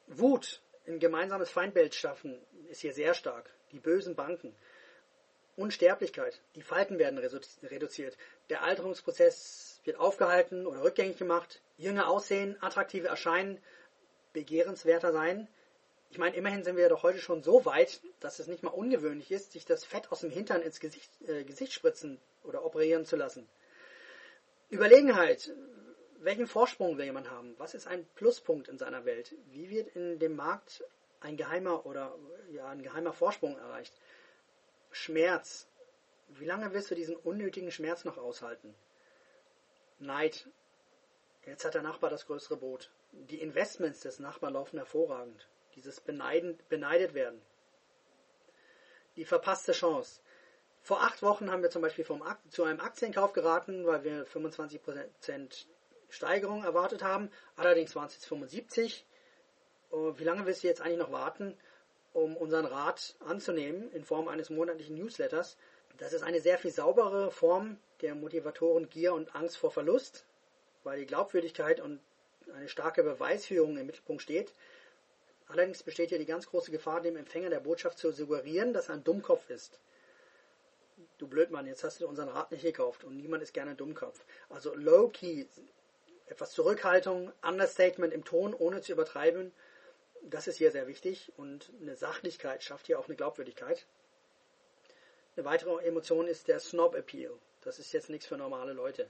Wut, 0.07 0.61
ein 0.87 0.99
gemeinsames 0.99 1.51
Feindbild 1.51 1.95
schaffen, 1.95 2.39
ist 2.69 2.81
hier 2.81 2.93
sehr 2.93 3.15
stark 3.15 3.51
die 3.73 3.81
bösen 3.81 4.15
Banken. 4.15 4.55
Unsterblichkeit, 5.57 6.41
die 6.55 6.63
Falten 6.63 6.99
werden 6.99 7.19
reduziert. 7.19 8.17
Der 8.51 8.63
Alterungsprozess 8.63 9.81
wird 9.85 9.99
aufgehalten 9.99 10.67
oder 10.67 10.83
rückgängig 10.83 11.17
gemacht. 11.17 11.63
Jünger 11.79 12.09
aussehen, 12.09 12.57
attraktive 12.61 13.09
erscheinen, 13.09 13.59
begehrenswerter 14.33 15.13
sein. 15.13 15.49
Ich 16.11 16.19
meine, 16.19 16.37
immerhin 16.37 16.65
sind 16.65 16.77
wir 16.77 16.89
doch 16.89 17.03
heute 17.03 17.19
schon 17.19 17.43
so 17.43 17.65
weit, 17.65 18.01
dass 18.21 18.39
es 18.39 18.47
nicht 18.47 18.63
mal 18.63 18.71
ungewöhnlich 18.71 19.31
ist, 19.31 19.53
sich 19.53 19.65
das 19.65 19.85
Fett 19.85 20.13
aus 20.13 20.21
dem 20.21 20.31
Hintern 20.31 20.63
ins 20.63 20.81
Gesicht, 20.81 21.11
äh, 21.27 21.45
Gesicht 21.45 21.73
spritzen 21.73 22.21
oder 22.45 22.65
operieren 22.65 23.05
zu 23.05 23.17
lassen. 23.17 23.49
Überlegenheit. 24.71 25.53
Welchen 26.19 26.47
Vorsprung 26.47 26.97
will 26.97 27.05
jemand 27.05 27.31
haben? 27.31 27.55
Was 27.59 27.75
ist 27.75 27.87
ein 27.87 28.07
Pluspunkt 28.15 28.69
in 28.69 28.79
seiner 28.79 29.05
Welt? 29.05 29.35
Wie 29.51 29.69
wird 29.71 29.95
in 29.95 30.19
dem 30.19 30.35
Markt 30.35 30.83
ein 31.21 31.37
geheimer 31.37 31.87
oder 31.87 32.15
ja, 32.53 32.69
ein 32.69 32.83
geheimer 32.83 33.13
Vorsprung 33.13 33.59
erreicht. 33.59 33.95
Schmerz. 34.91 35.69
Wie 36.29 36.45
lange 36.45 36.73
willst 36.73 36.91
du 36.91 36.95
diesen 36.95 37.17
unnötigen 37.17 37.71
Schmerz 37.71 38.05
noch 38.05 38.19
aushalten? 38.19 38.75
Neid. 39.99 40.49
Jetzt 41.45 41.65
hat 41.65 41.75
der 41.75 41.83
Nachbar 41.83 42.11
das 42.11 42.27
größere 42.27 42.57
Boot. 42.57 42.91
Die 43.13 43.41
Investments 43.41 44.01
des 44.01 44.19
Nachbarn 44.19 44.55
laufen 44.55 44.79
hervorragend. 44.79 45.49
Dieses 45.77 46.01
Beneiden, 46.01 46.59
beneidet 46.69 47.15
werden. 47.15 47.41
Die 49.17 49.25
verpasste 49.25 49.73
Chance. 49.73 50.21
Vor 50.83 51.03
acht 51.03 51.23
Wochen 51.23 51.51
haben 51.51 51.63
wir 51.63 51.71
zum 51.71 51.83
Beispiel 51.83 52.05
vom, 52.05 52.23
zu 52.51 52.65
einem 52.65 52.81
Aktienkauf 52.81 53.33
geraten, 53.33 53.87
weil 53.87 54.05
wir 54.05 54.27
25% 54.27 55.67
Steigerung 56.09 56.65
erwartet 56.65 57.03
haben. 57.03 57.31
Allerdings 57.57 57.95
waren 57.97 58.07
es 58.07 58.15
jetzt 58.15 58.27
75. 58.27 59.05
Wie 59.91 60.25
lange 60.25 60.47
willst 60.47 60.63
du 60.63 60.69
jetzt 60.69 60.81
eigentlich 60.81 60.99
noch 60.99 61.13
warten, 61.13 61.57
um 62.13 62.37
unseren 62.37 62.67
Rat 62.67 63.17
anzunehmen 63.21 63.91
in 63.93 64.05
Form 64.05 64.29
eines 64.29 64.51
monatlichen 64.51 64.97
Newsletters? 64.97 65.57
Das 65.99 66.13
ist 66.13 66.23
eine 66.23 66.41
sehr 66.41 66.59
viel 66.59 66.71
saubere 66.71 67.31
Form 67.31 67.79
der 68.03 68.15
Motivatoren 68.15 68.89
Gier 68.89 69.15
und 69.15 69.35
Angst 69.35 69.57
vor 69.57 69.71
Verlust, 69.71 70.27
weil 70.85 70.99
die 70.99 71.07
Glaubwürdigkeit 71.07 71.81
und 71.81 72.01
eine 72.55 72.69
starke 72.69 73.03
Beweisführung 73.03 73.77
im 73.77 73.87
Mittelpunkt 73.87 74.23
steht. 74.23 74.53
Allerdings 75.49 75.83
besteht 75.83 76.09
hier 76.09 76.19
die 76.19 76.27
ganz 76.27 76.47
große 76.47 76.71
Gefahr, 76.71 77.01
dem 77.01 77.17
Empfänger 77.17 77.51
der 77.51 77.61
Botschaft 77.61 77.99
zu 77.99 78.11
suggerieren, 78.13 78.73
dass 78.73 78.89
er 78.89 78.97
ein 78.97 79.05
Dummkopf 79.05 79.49
ist. 79.51 79.81
Du 81.19 81.29
Blödmann, 81.29 81.67
jetzt 81.67 81.85
hast 81.85 82.01
du 82.01 82.09
unseren 82.09 82.29
Rat 82.29 82.51
nicht 82.51 82.63
gekauft 82.63 83.05
und 83.05 83.17
niemand 83.17 83.43
ist 83.43 83.55
gerne 83.55 83.73
ein 83.73 83.77
Dummkopf. 83.77 84.25
Also 84.49 84.75
low-key, 84.75 85.47
etwas 86.27 86.53
Zurückhaltung, 86.53 87.33
Understatement 87.43 88.13
im 88.13 88.25
Ton, 88.25 88.55
ohne 88.55 88.81
zu 88.81 88.93
übertreiben 88.93 89.53
das 90.29 90.49
ist 90.49 90.57
hier 90.57 90.71
sehr 90.71 90.87
wichtig 90.87 91.33
und 91.37 91.71
eine 91.81 91.97
Sachlichkeit 91.97 92.63
schafft 92.63 92.87
hier 92.87 92.99
auch 92.99 93.07
eine 93.07 93.17
Glaubwürdigkeit. 93.17 93.87
Eine 95.37 95.45
weitere 95.45 95.85
Emotion 95.85 96.27
ist 96.27 96.49
der 96.49 96.61
Snob-Appeal. 96.61 97.33
Das 97.63 97.79
ist 97.79 97.93
jetzt 97.93 98.11
nichts 98.11 98.27
für 98.27 98.37
normale 98.37 98.73
Leute. 98.73 99.09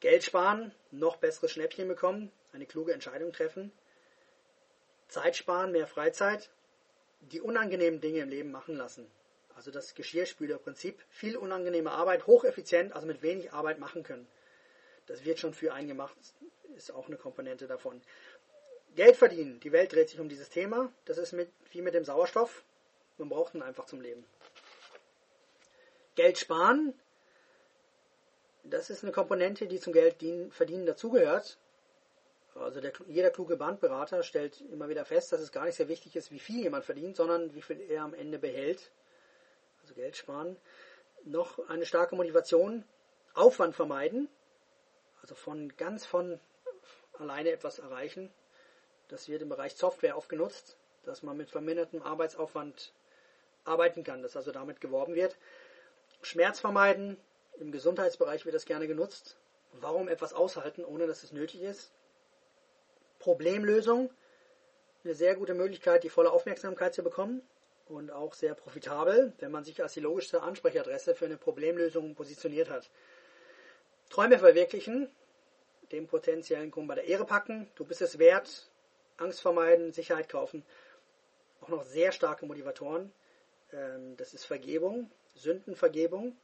Geld 0.00 0.24
sparen, 0.24 0.74
noch 0.90 1.16
besseres 1.16 1.50
Schnäppchen 1.52 1.88
bekommen, 1.88 2.30
eine 2.52 2.66
kluge 2.66 2.92
Entscheidung 2.92 3.32
treffen, 3.32 3.72
Zeit 5.08 5.36
sparen, 5.36 5.72
mehr 5.72 5.86
Freizeit, 5.86 6.50
die 7.20 7.40
unangenehmen 7.40 8.00
Dinge 8.00 8.20
im 8.20 8.28
Leben 8.28 8.50
machen 8.50 8.76
lassen. 8.76 9.10
Also 9.54 9.70
das 9.70 9.94
Geschirrspülerprinzip, 9.94 11.02
viel 11.08 11.36
unangenehme 11.36 11.90
Arbeit, 11.90 12.26
hocheffizient, 12.26 12.92
also 12.92 13.06
mit 13.06 13.22
wenig 13.22 13.52
Arbeit 13.52 13.78
machen 13.78 14.02
können. 14.02 14.26
Das 15.06 15.24
wird 15.24 15.38
schon 15.38 15.54
für 15.54 15.72
einen 15.72 15.88
gemacht, 15.88 16.16
ist 16.76 16.92
auch 16.92 17.06
eine 17.06 17.16
Komponente 17.16 17.66
davon. 17.66 18.02
Geld 18.96 19.16
verdienen. 19.16 19.60
Die 19.60 19.72
Welt 19.72 19.92
dreht 19.92 20.10
sich 20.10 20.20
um 20.20 20.28
dieses 20.28 20.50
Thema. 20.50 20.92
Das 21.04 21.18
ist 21.18 21.32
mit, 21.32 21.50
wie 21.70 21.82
mit 21.82 21.94
dem 21.94 22.04
Sauerstoff. 22.04 22.64
Man 23.18 23.28
braucht 23.28 23.54
ihn 23.54 23.62
einfach 23.62 23.86
zum 23.86 24.00
Leben. 24.00 24.24
Geld 26.16 26.38
sparen. 26.38 26.94
Das 28.64 28.90
ist 28.90 29.04
eine 29.04 29.12
Komponente, 29.12 29.66
die 29.66 29.78
zum 29.78 29.92
Geld 29.92 30.16
verdienen 30.50 30.86
dazugehört. 30.86 31.58
Also 32.60 32.80
der, 32.80 32.92
jeder 33.06 33.30
kluge 33.30 33.56
Bandberater 33.56 34.22
stellt 34.22 34.60
immer 34.72 34.88
wieder 34.88 35.04
fest, 35.04 35.32
dass 35.32 35.40
es 35.40 35.52
gar 35.52 35.64
nicht 35.64 35.76
sehr 35.76 35.88
wichtig 35.88 36.16
ist, 36.16 36.30
wie 36.30 36.38
viel 36.38 36.62
jemand 36.62 36.84
verdient, 36.84 37.16
sondern 37.16 37.54
wie 37.54 37.62
viel 37.62 37.80
er 37.80 38.02
am 38.02 38.14
Ende 38.14 38.38
behält. 38.38 38.90
Also 39.82 39.94
Geld 39.94 40.16
sparen. 40.16 40.56
Noch 41.24 41.68
eine 41.68 41.86
starke 41.86 42.16
Motivation. 42.16 42.84
Aufwand 43.34 43.74
vermeiden. 43.74 44.28
Also 45.20 45.34
von 45.34 45.76
ganz 45.76 46.06
von 46.06 46.40
alleine 47.18 47.50
etwas 47.50 47.78
erreichen. 47.78 48.32
Das 49.08 49.28
wird 49.28 49.42
im 49.42 49.48
Bereich 49.48 49.74
Software 49.74 50.16
oft 50.16 50.28
genutzt, 50.28 50.76
dass 51.04 51.22
man 51.22 51.36
mit 51.36 51.50
vermindertem 51.50 52.02
Arbeitsaufwand 52.02 52.92
arbeiten 53.64 54.04
kann, 54.04 54.22
dass 54.22 54.36
also 54.36 54.52
damit 54.52 54.80
geworben 54.80 55.14
wird. 55.14 55.36
Schmerz 56.22 56.60
vermeiden, 56.60 57.16
im 57.58 57.72
Gesundheitsbereich 57.72 58.44
wird 58.44 58.54
das 58.54 58.64
gerne 58.64 58.86
genutzt. 58.86 59.36
Warum 59.72 60.08
etwas 60.08 60.32
aushalten, 60.32 60.84
ohne 60.84 61.06
dass 61.06 61.22
es 61.22 61.32
nötig 61.32 61.62
ist? 61.62 61.92
Problemlösung, 63.26 64.08
eine 65.02 65.16
sehr 65.16 65.34
gute 65.34 65.52
Möglichkeit, 65.52 66.04
die 66.04 66.08
volle 66.08 66.30
Aufmerksamkeit 66.30 66.94
zu 66.94 67.02
bekommen 67.02 67.42
und 67.88 68.12
auch 68.12 68.34
sehr 68.34 68.54
profitabel, 68.54 69.32
wenn 69.40 69.50
man 69.50 69.64
sich 69.64 69.82
als 69.82 69.94
die 69.94 70.00
logischste 70.00 70.42
Ansprechadresse 70.42 71.16
für 71.16 71.24
eine 71.24 71.36
Problemlösung 71.36 72.14
positioniert 72.14 72.70
hat. 72.70 72.88
Träume 74.10 74.38
verwirklichen, 74.38 75.10
dem 75.90 76.06
potenziellen 76.06 76.70
Kunden 76.70 76.86
bei 76.86 76.94
der 76.94 77.06
Ehre 77.06 77.24
packen, 77.24 77.68
du 77.74 77.84
bist 77.84 78.00
es 78.00 78.20
wert, 78.20 78.70
Angst 79.16 79.40
vermeiden, 79.40 79.92
Sicherheit 79.92 80.28
kaufen. 80.28 80.64
Auch 81.60 81.68
noch 81.68 81.82
sehr 81.82 82.12
starke 82.12 82.46
Motivatoren. 82.46 83.12
Ähm, 83.72 84.16
das 84.16 84.34
ist 84.34 84.44
Vergebung, 84.44 85.10
Sündenvergebung. 85.34 86.36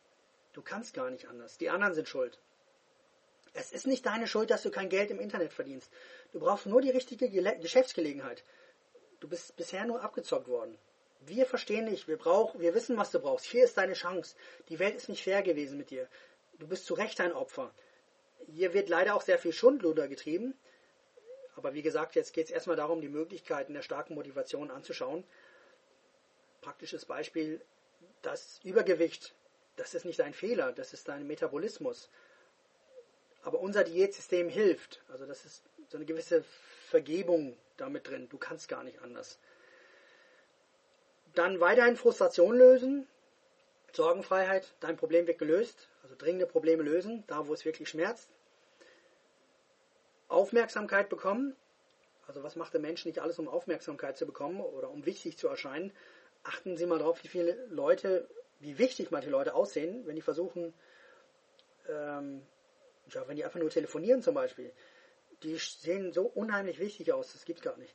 Du 0.53 0.63
kannst 0.63 0.95
gar 0.95 1.11
nicht 1.11 1.29
anders. 1.29 1.59
Die 1.59 1.71
anderen 1.71 1.95
sind 1.95 2.09
schuld. 2.09 2.41
Es 3.55 3.71
ist 3.71 3.87
nicht 3.87 4.07
deine 4.07 4.27
Schuld, 4.27 4.51
dass 4.51 4.63
du 4.63 4.71
kein 4.71 4.89
Geld 4.89 5.11
im 5.11 5.21
Internet 5.21 5.53
verdienst. 5.53 5.91
Du 6.33 6.41
brauchst 6.41 6.67
nur 6.67 6.81
die 6.81 6.91
richtige 6.91 7.29
Geschäftsgelegenheit. 7.59 8.45
Du 9.21 9.29
bist 9.29 9.55
bisher 9.57 9.85
nur 9.85 10.03
abgezockt 10.03 10.49
worden. 10.49 10.79
Wir 11.21 11.47
verstehen 11.47 11.87
dich, 11.87 12.09
wir, 12.09 12.17
brauch, 12.17 12.59
wir 12.59 12.75
wissen, 12.75 12.97
was 12.97 13.11
du 13.11 13.21
brauchst. 13.21 13.45
Hier 13.45 13.65
ist 13.65 13.77
deine 13.77 13.93
Chance. 13.93 14.35
Die 14.69 14.79
Welt 14.79 14.97
ist 14.97 15.09
nicht 15.09 15.23
fair 15.23 15.43
gewesen 15.43 15.79
mit 15.79 15.91
dir. 15.91 16.09
Du 16.59 16.67
bist 16.67 16.87
zu 16.87 16.95
Recht 16.95 17.21
ein 17.21 17.33
Opfer. 17.33 17.73
Hier 18.49 18.75
wird 18.75 18.89
leider 18.89 19.15
auch 19.15 19.23
sehr 19.23 19.39
viel 19.39 19.53
Schundluder 19.53 20.09
getrieben. 20.09 20.55
Aber 21.55 21.75
wie 21.75 21.83
gesagt, 21.83 22.15
jetzt 22.17 22.33
geht 22.33 22.47
es 22.47 22.51
erstmal 22.51 22.77
darum, 22.77 23.01
die 23.01 23.09
Möglichkeiten 23.09 23.75
der 23.75 23.83
starken 23.83 24.15
Motivation 24.15 24.71
anzuschauen. 24.71 25.25
Praktisches 26.61 27.05
Beispiel, 27.05 27.61
das 28.23 28.59
Übergewicht, 28.65 29.35
das 29.77 29.95
ist 29.95 30.05
nicht 30.05 30.21
ein 30.21 30.33
Fehler, 30.33 30.73
das 30.73 30.93
ist 30.93 31.09
dein 31.09 31.27
Metabolismus. 31.27 32.09
Aber 33.43 33.61
unser 33.61 33.85
Diätsystem 33.85 34.49
hilft. 34.49 35.03
Also 35.09 35.27
das 35.27 35.45
ist 35.45 35.63
so 35.93 35.99
eine 35.99 36.07
gewisse 36.07 36.43
Vergebung 36.89 37.57
damit 37.77 38.09
drin. 38.09 38.29
Du 38.31 38.39
kannst 38.39 38.69
gar 38.69 38.83
nicht 38.83 39.01
anders. 39.03 39.39
Dann 41.35 41.61
weiterhin 41.61 41.97
Frustration 41.97 42.57
lösen, 42.57 43.07
Sorgenfreiheit, 43.93 44.75
dein 44.81 44.97
Problem 44.97 45.27
wird 45.27 45.39
gelöst, 45.39 45.89
also 46.03 46.15
dringende 46.17 46.47
Probleme 46.47 46.83
lösen, 46.83 47.25
da 47.27 47.47
wo 47.47 47.53
es 47.53 47.65
wirklich 47.65 47.91
schmerzt. 47.91 48.31
Aufmerksamkeit 50.29 51.11
bekommen, 51.11 51.55
also 52.27 52.43
was 52.43 52.57
macht 52.57 52.73
der 52.73 52.81
Mensch 52.81 53.05
nicht 53.05 53.19
alles, 53.19 53.39
um 53.39 53.49
Aufmerksamkeit 53.49 54.17
zu 54.17 54.25
bekommen 54.25 54.63
oder 54.63 54.89
um 54.91 55.05
wichtig 55.05 55.37
zu 55.37 55.49
erscheinen? 55.49 55.93
Achten 56.43 56.79
Sie 56.79 56.87
mal 56.87 56.99
darauf, 56.99 57.23
wie 57.23 57.29
viele 57.29 57.67
Leute, 57.67 58.27
wie 58.61 58.79
wichtig 58.79 59.11
manche 59.11 59.29
Leute 59.29 59.55
aussehen, 59.55 60.07
wenn 60.07 60.17
die 60.17 60.23
versuchen, 60.23 60.73
ähm, 61.87 62.47
ja, 63.11 63.29
wenn 63.29 63.37
die 63.37 63.45
einfach 63.45 63.61
nur 63.61 63.69
telefonieren 63.69 64.23
zum 64.23 64.35
Beispiel. 64.35 64.73
Die 65.43 65.57
sehen 65.57 66.13
so 66.13 66.23
unheimlich 66.23 66.79
wichtig 66.79 67.13
aus, 67.13 67.33
das 67.33 67.45
gibt 67.45 67.63
gar 67.63 67.77
nicht. 67.77 67.95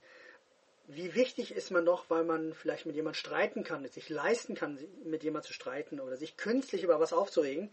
Wie 0.88 1.16
wichtig 1.16 1.54
ist 1.54 1.72
man 1.72 1.86
doch, 1.86 2.10
weil 2.10 2.24
man 2.24 2.54
vielleicht 2.54 2.86
mit 2.86 2.96
jemand 2.96 3.18
streiten 3.18 3.64
kann, 3.64 3.86
sich 3.88 4.10
leisten 4.10 4.56
kann, 4.56 4.80
mit 5.04 5.24
jemand 5.24 5.46
zu 5.46 5.54
streiten 5.54 6.00
oder 6.00 6.16
sich 6.16 6.38
künstlich 6.38 6.84
über 6.84 7.00
was 7.00 7.12
aufzuregen, 7.12 7.70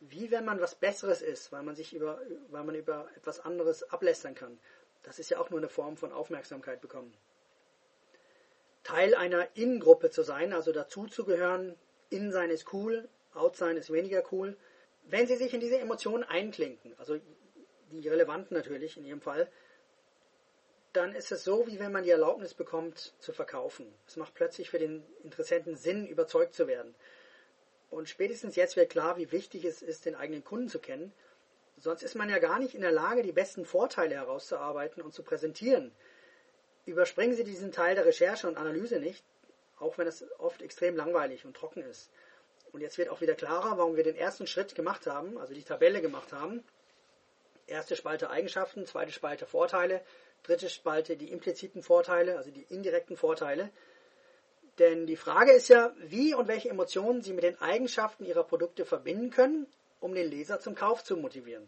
wie 0.00 0.30
wenn 0.30 0.44
man 0.44 0.60
was 0.60 0.74
Besseres 0.74 1.22
ist, 1.22 1.50
weil 1.50 1.62
man 1.62 1.74
sich 1.74 1.92
über, 1.94 2.20
weil 2.50 2.64
man 2.64 2.74
über 2.74 3.08
etwas 3.16 3.40
anderes 3.40 3.82
ablästern 3.90 4.34
kann. 4.34 4.58
Das 5.02 5.18
ist 5.18 5.30
ja 5.30 5.38
auch 5.38 5.50
nur 5.50 5.58
eine 5.58 5.68
Form 5.68 5.96
von 5.96 6.12
Aufmerksamkeit 6.12 6.80
bekommen. 6.80 7.12
Teil 8.84 9.14
einer 9.14 9.48
In-Gruppe 9.56 10.10
zu 10.10 10.22
sein, 10.22 10.52
also 10.52 10.70
dazuzugehören, 10.70 11.74
in 12.10 12.30
sein 12.32 12.50
ist 12.50 12.72
cool, 12.72 13.08
out 13.32 13.56
sein 13.56 13.76
ist 13.76 13.92
weniger 13.92 14.22
cool. 14.30 14.56
Wenn 15.04 15.26
Sie 15.26 15.36
sich 15.36 15.52
in 15.52 15.60
diese 15.60 15.78
Emotionen 15.78 16.22
einklinken, 16.22 16.94
also 16.98 17.18
die 17.90 18.08
relevanten 18.08 18.56
natürlich 18.56 18.96
in 18.96 19.04
Ihrem 19.04 19.20
Fall, 19.20 19.48
dann 20.92 21.14
ist 21.14 21.32
es 21.32 21.42
so, 21.44 21.66
wie 21.66 21.80
wenn 21.80 21.92
man 21.92 22.04
die 22.04 22.10
Erlaubnis 22.10 22.54
bekommt, 22.54 23.14
zu 23.18 23.32
verkaufen. 23.32 23.92
Es 24.06 24.16
macht 24.16 24.34
plötzlich 24.34 24.70
für 24.70 24.78
den 24.78 25.04
Interessenten 25.22 25.76
Sinn, 25.76 26.06
überzeugt 26.06 26.54
zu 26.54 26.68
werden. 26.68 26.94
Und 27.90 28.08
spätestens 28.08 28.56
jetzt 28.56 28.76
wird 28.76 28.90
klar, 28.90 29.16
wie 29.16 29.32
wichtig 29.32 29.64
es 29.64 29.82
ist, 29.82 30.04
den 30.04 30.14
eigenen 30.14 30.44
Kunden 30.44 30.68
zu 30.68 30.78
kennen 30.78 31.12
Sonst 31.76 32.02
ist 32.02 32.14
man 32.14 32.30
ja 32.30 32.38
gar 32.38 32.58
nicht 32.58 32.74
in 32.74 32.82
der 32.82 32.92
Lage, 32.92 33.22
die 33.22 33.32
besten 33.32 33.64
Vorteile 33.64 34.14
herauszuarbeiten 34.14 35.02
und 35.02 35.12
zu 35.12 35.22
präsentieren. 35.22 35.92
Überspringen 36.86 37.34
Sie 37.34 37.44
diesen 37.44 37.72
Teil 37.72 37.94
der 37.94 38.06
Recherche 38.06 38.46
und 38.46 38.56
Analyse 38.56 39.00
nicht, 39.00 39.24
auch 39.78 39.98
wenn 39.98 40.06
es 40.06 40.24
oft 40.38 40.62
extrem 40.62 40.96
langweilig 40.96 41.44
und 41.44 41.56
trocken 41.56 41.82
ist. 41.82 42.10
Und 42.72 42.80
jetzt 42.80 42.98
wird 42.98 43.08
auch 43.08 43.20
wieder 43.20 43.34
klarer, 43.34 43.78
warum 43.78 43.96
wir 43.96 44.04
den 44.04 44.16
ersten 44.16 44.46
Schritt 44.46 44.74
gemacht 44.74 45.06
haben, 45.06 45.38
also 45.38 45.54
die 45.54 45.62
Tabelle 45.62 46.00
gemacht 46.00 46.32
haben. 46.32 46.64
Erste 47.66 47.96
Spalte 47.96 48.30
Eigenschaften, 48.30 48.86
zweite 48.86 49.12
Spalte 49.12 49.46
Vorteile, 49.46 50.02
dritte 50.42 50.68
Spalte 50.68 51.16
die 51.16 51.30
impliziten 51.30 51.82
Vorteile, 51.82 52.36
also 52.36 52.50
die 52.50 52.66
indirekten 52.68 53.16
Vorteile. 53.16 53.70
Denn 54.78 55.06
die 55.06 55.16
Frage 55.16 55.52
ist 55.52 55.68
ja, 55.68 55.92
wie 55.98 56.34
und 56.34 56.48
welche 56.48 56.68
Emotionen 56.68 57.22
Sie 57.22 57.32
mit 57.32 57.44
den 57.44 57.60
Eigenschaften 57.60 58.24
Ihrer 58.24 58.44
Produkte 58.44 58.84
verbinden 58.84 59.30
können 59.30 59.66
um 60.04 60.14
den 60.14 60.28
Leser 60.30 60.60
zum 60.60 60.74
Kauf 60.74 61.02
zu 61.02 61.16
motivieren. 61.16 61.66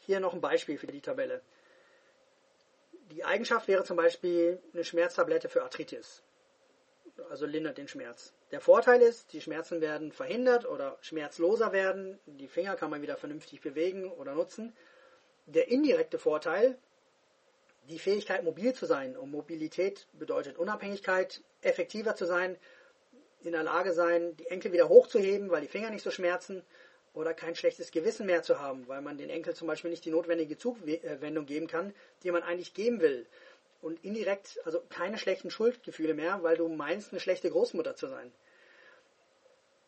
Hier 0.00 0.18
noch 0.18 0.32
ein 0.32 0.40
Beispiel 0.40 0.78
für 0.78 0.86
die 0.86 1.02
Tabelle. 1.02 1.42
Die 3.10 3.22
Eigenschaft 3.22 3.68
wäre 3.68 3.84
zum 3.84 3.98
Beispiel 3.98 4.62
eine 4.72 4.82
Schmerztablette 4.82 5.50
für 5.50 5.62
Arthritis. 5.62 6.22
Also 7.28 7.44
lindert 7.44 7.76
den 7.76 7.86
Schmerz. 7.86 8.32
Der 8.54 8.60
Vorteil 8.60 9.02
ist, 9.02 9.32
die 9.32 9.40
Schmerzen 9.40 9.80
werden 9.80 10.12
verhindert 10.12 10.64
oder 10.64 10.96
schmerzloser 11.00 11.72
werden. 11.72 12.20
Die 12.24 12.46
Finger 12.46 12.76
kann 12.76 12.88
man 12.88 13.02
wieder 13.02 13.16
vernünftig 13.16 13.60
bewegen 13.60 14.08
oder 14.12 14.36
nutzen. 14.36 14.72
Der 15.46 15.66
indirekte 15.66 16.20
Vorteil, 16.20 16.78
die 17.88 17.98
Fähigkeit 17.98 18.44
mobil 18.44 18.72
zu 18.72 18.86
sein. 18.86 19.16
Und 19.16 19.32
Mobilität 19.32 20.06
bedeutet 20.12 20.56
Unabhängigkeit, 20.56 21.42
effektiver 21.62 22.14
zu 22.14 22.26
sein, 22.26 22.56
in 23.42 23.50
der 23.50 23.64
Lage 23.64 23.92
sein, 23.92 24.36
die 24.36 24.46
Enkel 24.46 24.72
wieder 24.72 24.88
hochzuheben, 24.88 25.50
weil 25.50 25.62
die 25.62 25.66
Finger 25.66 25.90
nicht 25.90 26.04
so 26.04 26.12
schmerzen 26.12 26.62
oder 27.12 27.34
kein 27.34 27.56
schlechtes 27.56 27.90
Gewissen 27.90 28.24
mehr 28.24 28.44
zu 28.44 28.60
haben, 28.60 28.86
weil 28.86 29.02
man 29.02 29.18
den 29.18 29.30
Enkel 29.30 29.56
zum 29.56 29.66
Beispiel 29.66 29.90
nicht 29.90 30.04
die 30.04 30.12
notwendige 30.12 30.56
Zuwendung 30.56 31.46
geben 31.46 31.66
kann, 31.66 31.92
die 32.22 32.30
man 32.30 32.44
eigentlich 32.44 32.72
geben 32.72 33.00
will. 33.00 33.26
Und 33.82 34.04
indirekt, 34.04 34.60
also 34.64 34.80
keine 34.90 35.18
schlechten 35.18 35.50
Schuldgefühle 35.50 36.14
mehr, 36.14 36.44
weil 36.44 36.56
du 36.56 36.68
meinst, 36.68 37.10
eine 37.10 37.18
schlechte 37.18 37.50
Großmutter 37.50 37.96
zu 37.96 38.06
sein. 38.06 38.32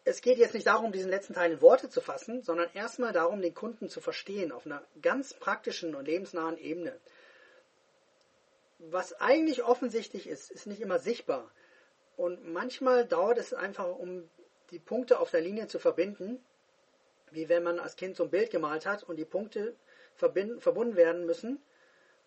Es 0.09 0.21
geht 0.21 0.39
jetzt 0.39 0.55
nicht 0.55 0.69
darum, 0.69 0.93
diesen 0.93 1.11
letzten 1.11 1.35
Teil 1.35 1.51
in 1.51 1.61
Worte 1.61 1.91
zu 1.91 2.01
fassen, 2.01 2.41
sondern 2.41 2.71
erstmal 2.75 3.13
darum, 3.13 3.43
den 3.43 3.55
Kunden 3.55 3.89
zu 3.89 4.01
verstehen 4.01 4.53
auf 4.53 4.65
einer 4.65 4.81
ganz 5.03 5.35
praktischen 5.35 5.97
und 5.97 6.07
lebensnahen 6.07 6.59
Ebene. 6.59 6.97
Was 8.79 9.15
eigentlich 9.15 9.65
offensichtlich 9.65 10.29
ist, 10.29 10.53
ist 10.53 10.69
nicht 10.69 10.81
immer 10.81 11.01
sichtbar. 11.01 11.51
Und 12.17 12.53
manchmal 12.53 13.05
dauert 13.05 13.39
es 13.39 13.53
einfach, 13.53 13.89
um 13.89 14.31
die 14.71 14.79
Punkte 14.79 15.19
auf 15.19 15.33
der 15.33 15.41
Linie 15.41 15.67
zu 15.67 15.81
verbinden, 15.81 16.41
wie 17.33 17.49
wenn 17.49 17.65
man 17.65 17.81
als 17.81 17.97
Kind 17.97 18.15
so 18.15 18.23
ein 18.23 18.31
Bild 18.31 18.53
gemalt 18.53 18.87
hat 18.87 19.03
und 19.03 19.17
die 19.17 19.25
Punkte 19.25 19.75
verbunden 20.15 20.95
werden 20.95 21.27
müssen. 21.27 21.61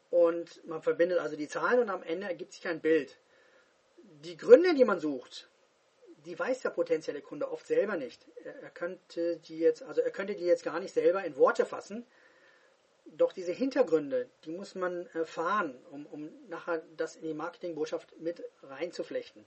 Und 0.10 0.68
man 0.68 0.82
verbindet 0.82 1.20
also 1.20 1.38
die 1.38 1.48
Zahlen 1.48 1.80
und 1.80 1.90
am 1.90 2.04
Ende 2.04 2.28
ergibt 2.28 2.52
sich 2.52 2.68
ein 2.68 2.82
Bild. 2.82 3.18
Die 4.26 4.36
Gründe, 4.36 4.74
die 4.74 4.84
man 4.84 5.00
sucht, 5.00 5.50
die 6.26 6.38
weiß 6.38 6.62
der 6.62 6.70
potenzielle 6.70 7.22
Kunde 7.22 7.52
oft 7.52 7.68
selber 7.68 7.98
nicht. 7.98 8.26
Er 8.44 8.70
könnte 8.70 9.38
die 9.38 9.60
jetzt, 9.60 9.84
also 9.84 10.02
er 10.02 10.12
könnte 10.12 10.36
die 10.36 10.46
jetzt 10.46 10.64
gar 10.64 10.80
nicht 10.80 10.94
selber 10.94 11.24
in 11.24 11.36
Worte 11.36 11.66
fassen. 11.66 12.06
Doch 13.06 13.34
diese 13.34 13.52
Hintergründe, 13.52 14.30
die 14.46 14.52
muss 14.52 14.76
man 14.76 15.08
erfahren, 15.14 15.76
um, 15.92 16.06
um 16.06 16.30
nachher 16.48 16.84
das 16.96 17.16
in 17.16 17.24
die 17.24 17.34
Marketingbotschaft 17.34 18.20
mit 18.20 18.44
reinzuflechten 18.62 19.46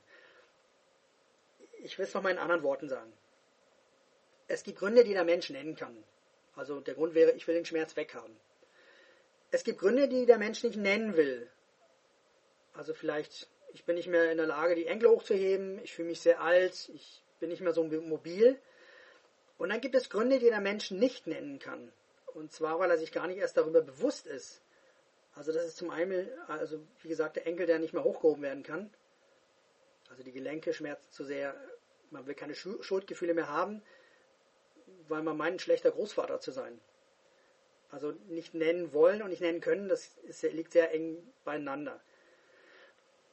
ich 1.82 1.98
will 1.98 2.06
es 2.06 2.14
nochmal 2.14 2.32
in 2.32 2.38
anderen 2.38 2.62
Worten 2.62 2.88
sagen. 2.88 3.12
Es 4.48 4.62
gibt 4.62 4.78
Gründe, 4.78 5.04
die 5.04 5.12
der 5.12 5.24
Mensch 5.24 5.50
nennen 5.50 5.76
kann. 5.76 6.04
Also 6.54 6.80
der 6.80 6.94
Grund 6.94 7.14
wäre, 7.14 7.32
ich 7.32 7.46
will 7.46 7.54
den 7.54 7.64
Schmerz 7.64 7.96
weghaben. 7.96 8.36
Es 9.50 9.64
gibt 9.64 9.78
Gründe, 9.80 10.08
die 10.08 10.26
der 10.26 10.38
Mensch 10.38 10.62
nicht 10.62 10.76
nennen 10.76 11.16
will. 11.16 11.50
Also 12.74 12.94
vielleicht, 12.94 13.48
ich 13.72 13.84
bin 13.84 13.96
nicht 13.96 14.08
mehr 14.08 14.30
in 14.30 14.36
der 14.36 14.46
Lage, 14.46 14.74
die 14.74 14.86
Enkel 14.86 15.08
hochzuheben, 15.08 15.80
ich 15.82 15.94
fühle 15.94 16.08
mich 16.08 16.20
sehr 16.20 16.40
alt, 16.40 16.90
ich 16.94 17.22
bin 17.40 17.48
nicht 17.48 17.62
mehr 17.62 17.72
so 17.72 17.84
mobil. 17.84 18.58
Und 19.58 19.70
dann 19.70 19.80
gibt 19.80 19.94
es 19.94 20.10
Gründe, 20.10 20.38
die 20.38 20.50
der 20.50 20.60
Mensch 20.60 20.90
nicht 20.90 21.26
nennen 21.26 21.58
kann. 21.58 21.92
Und 22.34 22.52
zwar, 22.52 22.78
weil 22.78 22.90
er 22.90 22.98
sich 22.98 23.12
gar 23.12 23.26
nicht 23.26 23.38
erst 23.38 23.56
darüber 23.56 23.82
bewusst 23.82 24.26
ist. 24.26 24.62
Also 25.34 25.52
das 25.52 25.64
ist 25.64 25.76
zum 25.76 25.90
einen, 25.90 26.28
also 26.48 26.80
wie 27.02 27.08
gesagt, 27.08 27.36
der 27.36 27.46
Enkel, 27.46 27.66
der 27.66 27.78
nicht 27.78 27.94
mehr 27.94 28.04
hochgehoben 28.04 28.42
werden 28.42 28.62
kann. 28.62 28.90
Also 30.10 30.22
die 30.22 30.32
Gelenke 30.32 30.74
schmerzen 30.74 31.10
zu 31.10 31.24
sehr, 31.24 31.54
man 32.10 32.26
will 32.26 32.34
keine 32.34 32.54
Schuldgefühle 32.54 33.32
mehr 33.32 33.48
haben, 33.48 33.82
weil 35.08 35.22
man 35.22 35.36
meint, 35.36 35.56
ein 35.56 35.58
schlechter 35.58 35.90
Großvater 35.90 36.40
zu 36.40 36.50
sein. 36.50 36.78
Also 37.90 38.12
nicht 38.28 38.54
nennen 38.54 38.92
wollen 38.92 39.22
und 39.22 39.30
nicht 39.30 39.42
nennen 39.42 39.60
können, 39.60 39.88
das 39.88 40.16
ist, 40.24 40.42
liegt 40.42 40.72
sehr 40.72 40.92
eng 40.92 41.16
beieinander. 41.44 42.00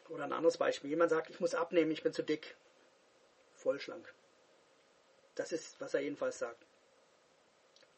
Oder 0.09 0.25
ein 0.25 0.33
anderes 0.33 0.57
Beispiel. 0.57 0.89
Jemand 0.89 1.11
sagt, 1.11 1.29
ich 1.29 1.39
muss 1.39 1.55
abnehmen, 1.55 1.91
ich 1.91 2.03
bin 2.03 2.13
zu 2.13 2.23
dick. 2.23 2.55
Vollschlank. 3.53 4.13
Das 5.35 5.51
ist, 5.51 5.79
was 5.79 5.93
er 5.93 6.01
jedenfalls 6.01 6.39
sagt. 6.39 6.65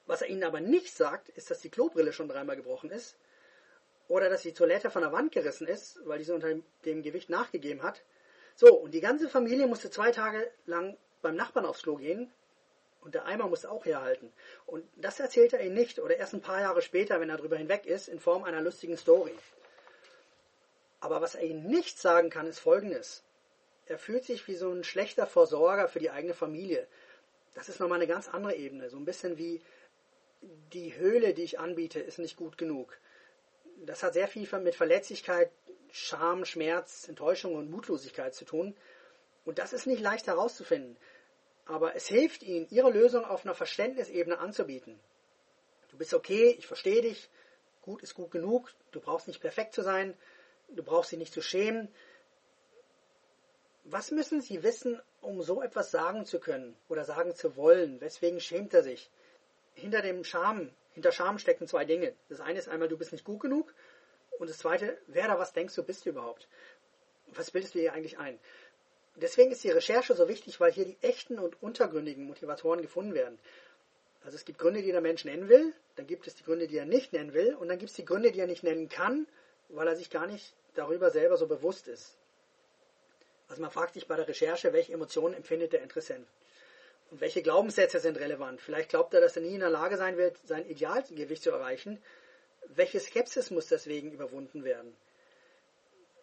Was 0.05 0.21
er 0.21 0.27
ihnen 0.27 0.43
aber 0.43 0.59
nicht 0.59 0.95
sagt, 0.95 1.29
ist, 1.29 1.49
dass 1.49 1.61
die 1.61 1.69
Klobrille 1.69 2.13
schon 2.13 2.27
dreimal 2.27 2.55
gebrochen 2.55 2.91
ist. 2.91 3.15
Oder 4.07 4.29
dass 4.29 4.41
die 4.41 4.53
Toilette 4.53 4.91
von 4.91 5.03
der 5.03 5.13
Wand 5.13 5.31
gerissen 5.31 5.67
ist, 5.67 5.99
weil 6.05 6.17
diese 6.17 6.35
unter 6.35 6.53
dem 6.85 7.01
Gewicht 7.01 7.29
nachgegeben 7.29 7.83
hat. 7.83 8.03
So, 8.55 8.67
und 8.73 8.91
die 8.91 8.99
ganze 8.99 9.29
Familie 9.29 9.67
musste 9.67 9.89
zwei 9.89 10.11
Tage 10.11 10.51
lang 10.65 10.97
beim 11.21 11.35
Nachbarn 11.35 11.65
aufs 11.65 11.83
Klo 11.83 11.95
gehen 11.95 12.31
und 13.01 13.15
der 13.15 13.25
Eimer 13.25 13.47
musste 13.47 13.71
auch 13.71 13.85
herhalten. 13.85 14.31
Und 14.65 14.85
das 14.97 15.19
erzählt 15.19 15.53
er 15.53 15.63
ihnen 15.63 15.75
nicht 15.75 15.99
oder 15.99 16.17
erst 16.17 16.33
ein 16.33 16.41
paar 16.41 16.59
Jahre 16.59 16.81
später, 16.81 17.19
wenn 17.19 17.29
er 17.29 17.37
darüber 17.37 17.57
hinweg 17.57 17.85
ist, 17.85 18.09
in 18.09 18.19
Form 18.19 18.43
einer 18.43 18.61
lustigen 18.61 18.97
Story. 18.97 19.33
Aber 21.01 21.19
was 21.19 21.35
er 21.35 21.43
ihnen 21.43 21.67
nicht 21.67 21.99
sagen 21.99 22.29
kann, 22.29 22.47
ist 22.47 22.59
folgendes. 22.59 23.23
Er 23.87 23.97
fühlt 23.97 24.23
sich 24.23 24.47
wie 24.47 24.55
so 24.55 24.71
ein 24.71 24.83
schlechter 24.83 25.27
Versorger 25.27 25.89
für 25.89 25.99
die 25.99 26.11
eigene 26.11 26.33
Familie. 26.33 26.87
Das 27.55 27.67
ist 27.67 27.79
nochmal 27.79 27.97
eine 27.97 28.07
ganz 28.07 28.29
andere 28.29 28.55
Ebene. 28.55 28.89
So 28.89 28.97
ein 28.97 29.05
bisschen 29.05 29.37
wie 29.37 29.61
die 30.41 30.95
Höhle, 30.95 31.33
die 31.33 31.43
ich 31.43 31.59
anbiete, 31.59 31.99
ist 31.99 32.19
nicht 32.19 32.37
gut 32.37 32.57
genug. 32.57 32.97
Das 33.83 34.03
hat 34.03 34.13
sehr 34.13 34.27
viel 34.27 34.47
mit 34.59 34.75
Verletzlichkeit, 34.75 35.51
Scham, 35.91 36.45
Schmerz, 36.45 37.07
Enttäuschung 37.09 37.55
und 37.55 37.69
Mutlosigkeit 37.69 38.33
zu 38.33 38.45
tun. 38.45 38.75
Und 39.43 39.57
das 39.57 39.73
ist 39.73 39.87
nicht 39.87 40.01
leicht 40.01 40.27
herauszufinden. 40.27 40.95
Aber 41.65 41.95
es 41.95 42.07
hilft 42.07 42.43
ihnen, 42.43 42.67
ihre 42.69 42.91
Lösung 42.91 43.25
auf 43.25 43.43
einer 43.43 43.55
Verständnisebene 43.55 44.37
anzubieten. 44.37 44.99
Du 45.89 45.97
bist 45.97 46.13
okay, 46.13 46.55
ich 46.57 46.67
verstehe 46.67 47.01
dich, 47.01 47.29
gut 47.81 48.01
ist 48.03 48.13
gut 48.13 48.31
genug, 48.31 48.71
du 48.91 49.01
brauchst 49.01 49.27
nicht 49.27 49.41
perfekt 49.41 49.73
zu 49.73 49.81
sein, 49.81 50.15
du 50.75 50.83
brauchst 50.83 51.11
dich 51.11 51.19
nicht 51.19 51.33
zu 51.33 51.41
schämen. 51.41 51.89
Was 53.83 54.11
müssen 54.11 54.41
sie 54.41 54.63
wissen, 54.63 55.01
um 55.21 55.41
so 55.41 55.61
etwas 55.61 55.91
sagen 55.91 56.25
zu 56.25 56.39
können 56.39 56.75
oder 56.87 57.05
sagen 57.05 57.35
zu 57.35 57.55
wollen? 57.55 57.99
Weswegen 57.99 58.39
schämt 58.39 58.73
er 58.73 58.83
sich? 58.83 59.09
Hinter 59.73 60.01
dem 60.01 60.23
Scham, 60.23 60.69
hinter 60.93 61.11
Scham 61.11 61.39
stecken 61.39 61.67
zwei 61.67 61.85
Dinge. 61.85 62.13
Das 62.29 62.41
eine 62.41 62.59
ist 62.59 62.69
einmal, 62.69 62.89
du 62.89 62.97
bist 62.97 63.11
nicht 63.11 63.25
gut 63.25 63.39
genug 63.39 63.73
und 64.39 64.49
das 64.49 64.57
Zweite, 64.57 64.97
wer 65.07 65.27
da 65.27 65.39
was 65.39 65.53
denkst 65.53 65.75
du, 65.75 65.83
bist 65.83 66.05
du 66.05 66.09
überhaupt? 66.09 66.47
was 67.35 67.51
bildest 67.51 67.75
du 67.75 67.79
hier 67.79 67.93
eigentlich 67.93 68.19
ein? 68.19 68.39
Deswegen 69.15 69.51
ist 69.51 69.63
die 69.63 69.69
Recherche 69.69 70.15
so 70.15 70.27
wichtig, 70.27 70.59
weil 70.59 70.71
hier 70.71 70.85
die 70.85 70.97
echten 71.01 71.37
und 71.37 71.61
untergründigen 71.61 72.25
Motivatoren 72.25 72.81
gefunden 72.81 73.13
werden. 73.13 73.39
Also 74.23 74.35
es 74.35 74.45
gibt 74.45 74.59
Gründe, 74.59 74.81
die 74.81 74.91
der 74.91 75.01
Mensch 75.01 75.25
nennen 75.25 75.49
will, 75.49 75.73
dann 75.95 76.07
gibt 76.07 76.27
es 76.27 76.35
die 76.35 76.43
Gründe, 76.43 76.67
die 76.67 76.77
er 76.77 76.85
nicht 76.85 77.11
nennen 77.11 77.33
will, 77.33 77.55
und 77.55 77.67
dann 77.67 77.79
gibt 77.79 77.89
es 77.89 77.95
die 77.95 78.05
Gründe, 78.05 78.31
die 78.31 78.39
er 78.39 78.47
nicht 78.47 78.63
nennen 78.63 78.87
kann, 78.87 79.27
weil 79.69 79.87
er 79.87 79.95
sich 79.95 80.09
gar 80.09 80.27
nicht 80.27 80.53
darüber 80.75 81.11
selber 81.11 81.37
so 81.37 81.47
bewusst 81.47 81.87
ist. 81.87 82.15
Also 83.47 83.61
man 83.61 83.71
fragt 83.71 83.95
sich 83.95 84.07
bei 84.07 84.15
der 84.15 84.27
Recherche, 84.27 84.71
welche 84.73 84.93
Emotionen 84.93 85.33
empfindet 85.33 85.73
der 85.73 85.81
Interessent 85.81 86.27
und 87.11 87.19
welche 87.19 87.41
Glaubenssätze 87.41 87.99
sind 87.99 88.17
relevant. 88.17 88.61
Vielleicht 88.61 88.89
glaubt 88.89 89.13
er, 89.13 89.21
dass 89.21 89.35
er 89.35 89.41
nie 89.41 89.55
in 89.55 89.59
der 89.59 89.69
Lage 89.69 89.97
sein 89.97 90.17
wird, 90.17 90.37
sein 90.45 90.65
Idealgewicht 90.65 91.43
zu 91.43 91.51
erreichen. 91.51 92.01
Welche 92.67 92.99
Skepsis 92.99 93.51
muss 93.51 93.67
deswegen 93.67 94.11
überwunden 94.11 94.63
werden? 94.63 94.95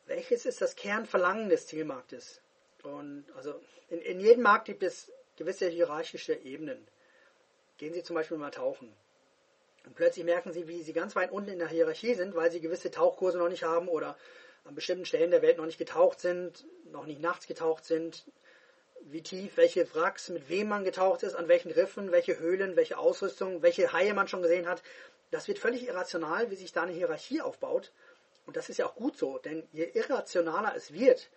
Welches 0.07 0.47
ist 0.47 0.63
das 0.63 0.75
Kernverlangen 0.75 1.51
des 1.51 1.67
Zielmarktes? 1.67 2.41
Und 2.83 3.27
also 3.37 3.61
in, 3.91 4.01
in 4.01 4.21
jedem 4.21 4.43
Markt 4.43 4.65
gibt 4.65 4.83
es 4.83 5.13
gewisse 5.37 5.69
hierarchische 5.69 6.35
Ebenen. 6.35 6.87
Gehen 7.77 7.93
Sie 7.93 8.03
zum 8.03 8.15
Beispiel 8.15 8.39
mal 8.39 8.51
tauchen. 8.51 8.91
Und 9.89 9.95
plötzlich 9.95 10.27
merken 10.27 10.53
Sie, 10.53 10.69
wie 10.69 10.83
Sie 10.83 10.93
ganz 10.93 11.17
weit 11.17 11.33
unten 11.33 11.49
in 11.49 11.59
der 11.59 11.69
Hierarchie 11.69 12.13
sind, 12.13 12.35
weil 12.35 12.53
Sie 12.53 12.61
gewisse 12.61 12.91
Tauchkurse 12.91 13.39
noch 13.39 13.49
nicht 13.49 13.63
haben 13.63 13.89
oder 13.89 14.19
an 14.65 14.75
bestimmten 14.75 15.07
Stellen 15.07 15.31
der 15.31 15.41
Welt 15.41 15.57
noch 15.57 15.65
nicht 15.65 15.79
getaucht 15.79 16.21
sind, 16.21 16.67
noch 16.93 17.07
nicht 17.07 17.23
nachts 17.23 17.47
getaucht 17.47 17.87
sind, 17.87 18.27
wie 19.01 19.23
tief, 19.23 19.57
welche 19.57 19.95
Wracks, 19.95 20.29
mit 20.29 20.51
wem 20.51 20.69
man 20.69 20.85
getaucht 20.85 21.23
ist, 21.23 21.35
an 21.35 21.49
welchen 21.49 21.71
Riffen, 21.71 22.13
welche 22.13 22.39
Höhlen, 22.39 22.77
welche 22.77 22.99
Ausrüstung, 22.99 23.63
welche 23.63 23.91
Haie 23.95 24.13
man 24.13 24.29
schon 24.29 24.43
gesehen 24.43 24.69
hat. 24.69 24.83
Das 25.31 25.49
wird 25.49 25.59
völlig 25.59 25.87
irrational, 25.87 26.51
wie 26.51 26.57
sich 26.57 26.75
da 26.75 26.83
eine 26.83 26.93
Hierarchie 26.93 27.41
aufbaut. 27.41 27.91
Und 28.45 28.59
das 28.59 28.69
ist 28.69 28.77
ja 28.77 28.85
auch 28.85 28.95
gut 28.95 29.17
so, 29.17 29.39
denn 29.39 29.67
je 29.73 29.89
irrationaler 29.95 30.75
es 30.77 30.93
wird, 30.93 31.31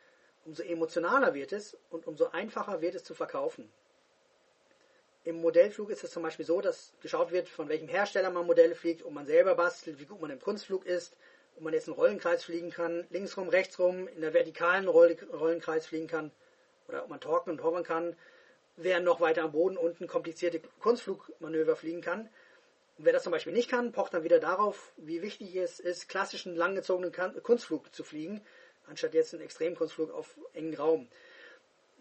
umso 0.43 0.61
emotionaler 0.61 1.33
wird 1.33 1.53
es 1.53 1.77
und 1.89 2.05
umso 2.05 2.27
einfacher 2.31 2.81
wird 2.81 2.95
es 2.95 3.05
zu 3.05 3.13
verkaufen. 3.13 3.71
Im 5.23 5.39
Modellflug 5.39 5.91
ist 5.91 6.03
es 6.03 6.09
zum 6.09 6.23
Beispiel 6.23 6.45
so, 6.45 6.61
dass 6.61 6.93
geschaut 6.99 7.31
wird, 7.31 7.47
von 7.47 7.69
welchem 7.69 7.87
Hersteller 7.87 8.31
man 8.31 8.47
Modelle 8.47 8.73
fliegt, 8.73 9.05
ob 9.05 9.13
man 9.13 9.27
selber 9.27 9.53
bastelt, 9.53 9.99
wie 9.99 10.05
gut 10.05 10.19
man 10.19 10.31
im 10.31 10.39
Kunstflug 10.39 10.83
ist, 10.85 11.15
wo 11.55 11.63
man 11.63 11.73
jetzt 11.73 11.87
einen 11.87 11.95
Rollenkreis 11.95 12.43
fliegen 12.43 12.71
kann, 12.71 13.05
linksrum, 13.11 13.49
rechtsrum, 13.49 14.07
in 14.07 14.21
der 14.21 14.33
vertikalen 14.33 14.87
Rollenkreis 14.87 15.85
fliegen 15.85 16.07
kann, 16.07 16.31
oder 16.87 17.03
ob 17.03 17.09
man 17.09 17.19
torken 17.19 17.51
und 17.51 17.63
hovern 17.63 17.83
kann, 17.83 18.15
während 18.77 19.05
noch 19.05 19.21
weiter 19.21 19.43
am 19.43 19.51
Boden 19.51 19.77
unten 19.77 20.07
komplizierte 20.07 20.59
Kunstflugmanöver 20.79 21.75
fliegen 21.75 22.01
kann. 22.01 22.21
Und 22.97 23.05
wer 23.05 23.13
das 23.13 23.21
zum 23.21 23.31
Beispiel 23.31 23.53
nicht 23.53 23.69
kann, 23.69 23.91
pocht 23.91 24.15
dann 24.15 24.23
wieder 24.23 24.39
darauf, 24.39 24.91
wie 24.97 25.21
wichtig 25.21 25.55
es 25.55 25.79
ist, 25.79 26.09
klassischen 26.09 26.55
langgezogenen 26.55 27.13
Kunstflug 27.43 27.93
zu 27.93 28.03
fliegen, 28.03 28.41
anstatt 28.87 29.13
jetzt 29.13 29.35
einen 29.35 29.43
Extremkunstflug 29.43 30.11
auf 30.11 30.35
engen 30.53 30.73
Raum. 30.73 31.07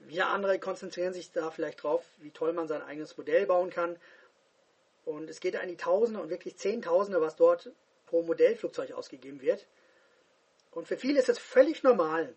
Wieder 0.06 0.28
andere 0.28 0.58
konzentrieren 0.58 1.12
sich 1.12 1.32
da 1.32 1.50
vielleicht 1.50 1.82
drauf, 1.82 2.04
wie 2.18 2.30
toll 2.30 2.52
man 2.52 2.68
sein 2.68 2.82
eigenes 2.82 3.16
Modell 3.16 3.46
bauen 3.46 3.70
kann. 3.70 3.96
Und 5.04 5.30
es 5.30 5.40
geht 5.40 5.56
an 5.56 5.68
die 5.68 5.76
Tausende 5.76 6.20
und 6.20 6.30
wirklich 6.30 6.56
Zehntausende, 6.56 7.20
was 7.20 7.36
dort 7.36 7.70
pro 8.06 8.22
Modellflugzeug 8.22 8.92
ausgegeben 8.92 9.40
wird. 9.40 9.66
Und 10.72 10.86
für 10.86 10.96
viele 10.96 11.18
ist 11.18 11.28
es 11.28 11.38
völlig 11.38 11.82
normal, 11.82 12.34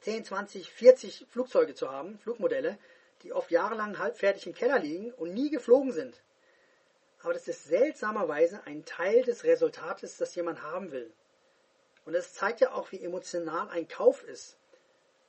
10, 0.00 0.24
20, 0.24 0.72
40 0.72 1.26
Flugzeuge 1.28 1.74
zu 1.74 1.90
haben, 1.90 2.18
Flugmodelle, 2.18 2.78
die 3.22 3.32
oft 3.32 3.50
jahrelang 3.50 3.98
halbfertig 3.98 4.46
im 4.46 4.54
Keller 4.54 4.78
liegen 4.78 5.12
und 5.12 5.32
nie 5.32 5.50
geflogen 5.50 5.92
sind. 5.92 6.20
Aber 7.20 7.32
das 7.34 7.46
ist 7.46 7.64
seltsamerweise 7.64 8.62
ein 8.66 8.84
Teil 8.84 9.22
des 9.22 9.44
Resultates, 9.44 10.16
das 10.16 10.34
jemand 10.34 10.62
haben 10.62 10.90
will. 10.90 11.12
Und 12.04 12.14
es 12.14 12.34
zeigt 12.34 12.60
ja 12.60 12.72
auch, 12.72 12.90
wie 12.90 13.02
emotional 13.02 13.68
ein 13.68 13.86
Kauf 13.86 14.24
ist 14.24 14.56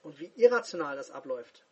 und 0.04 0.20
wie 0.20 0.32
irrational 0.36 0.96
das 0.96 1.12
abläuft 1.12 1.64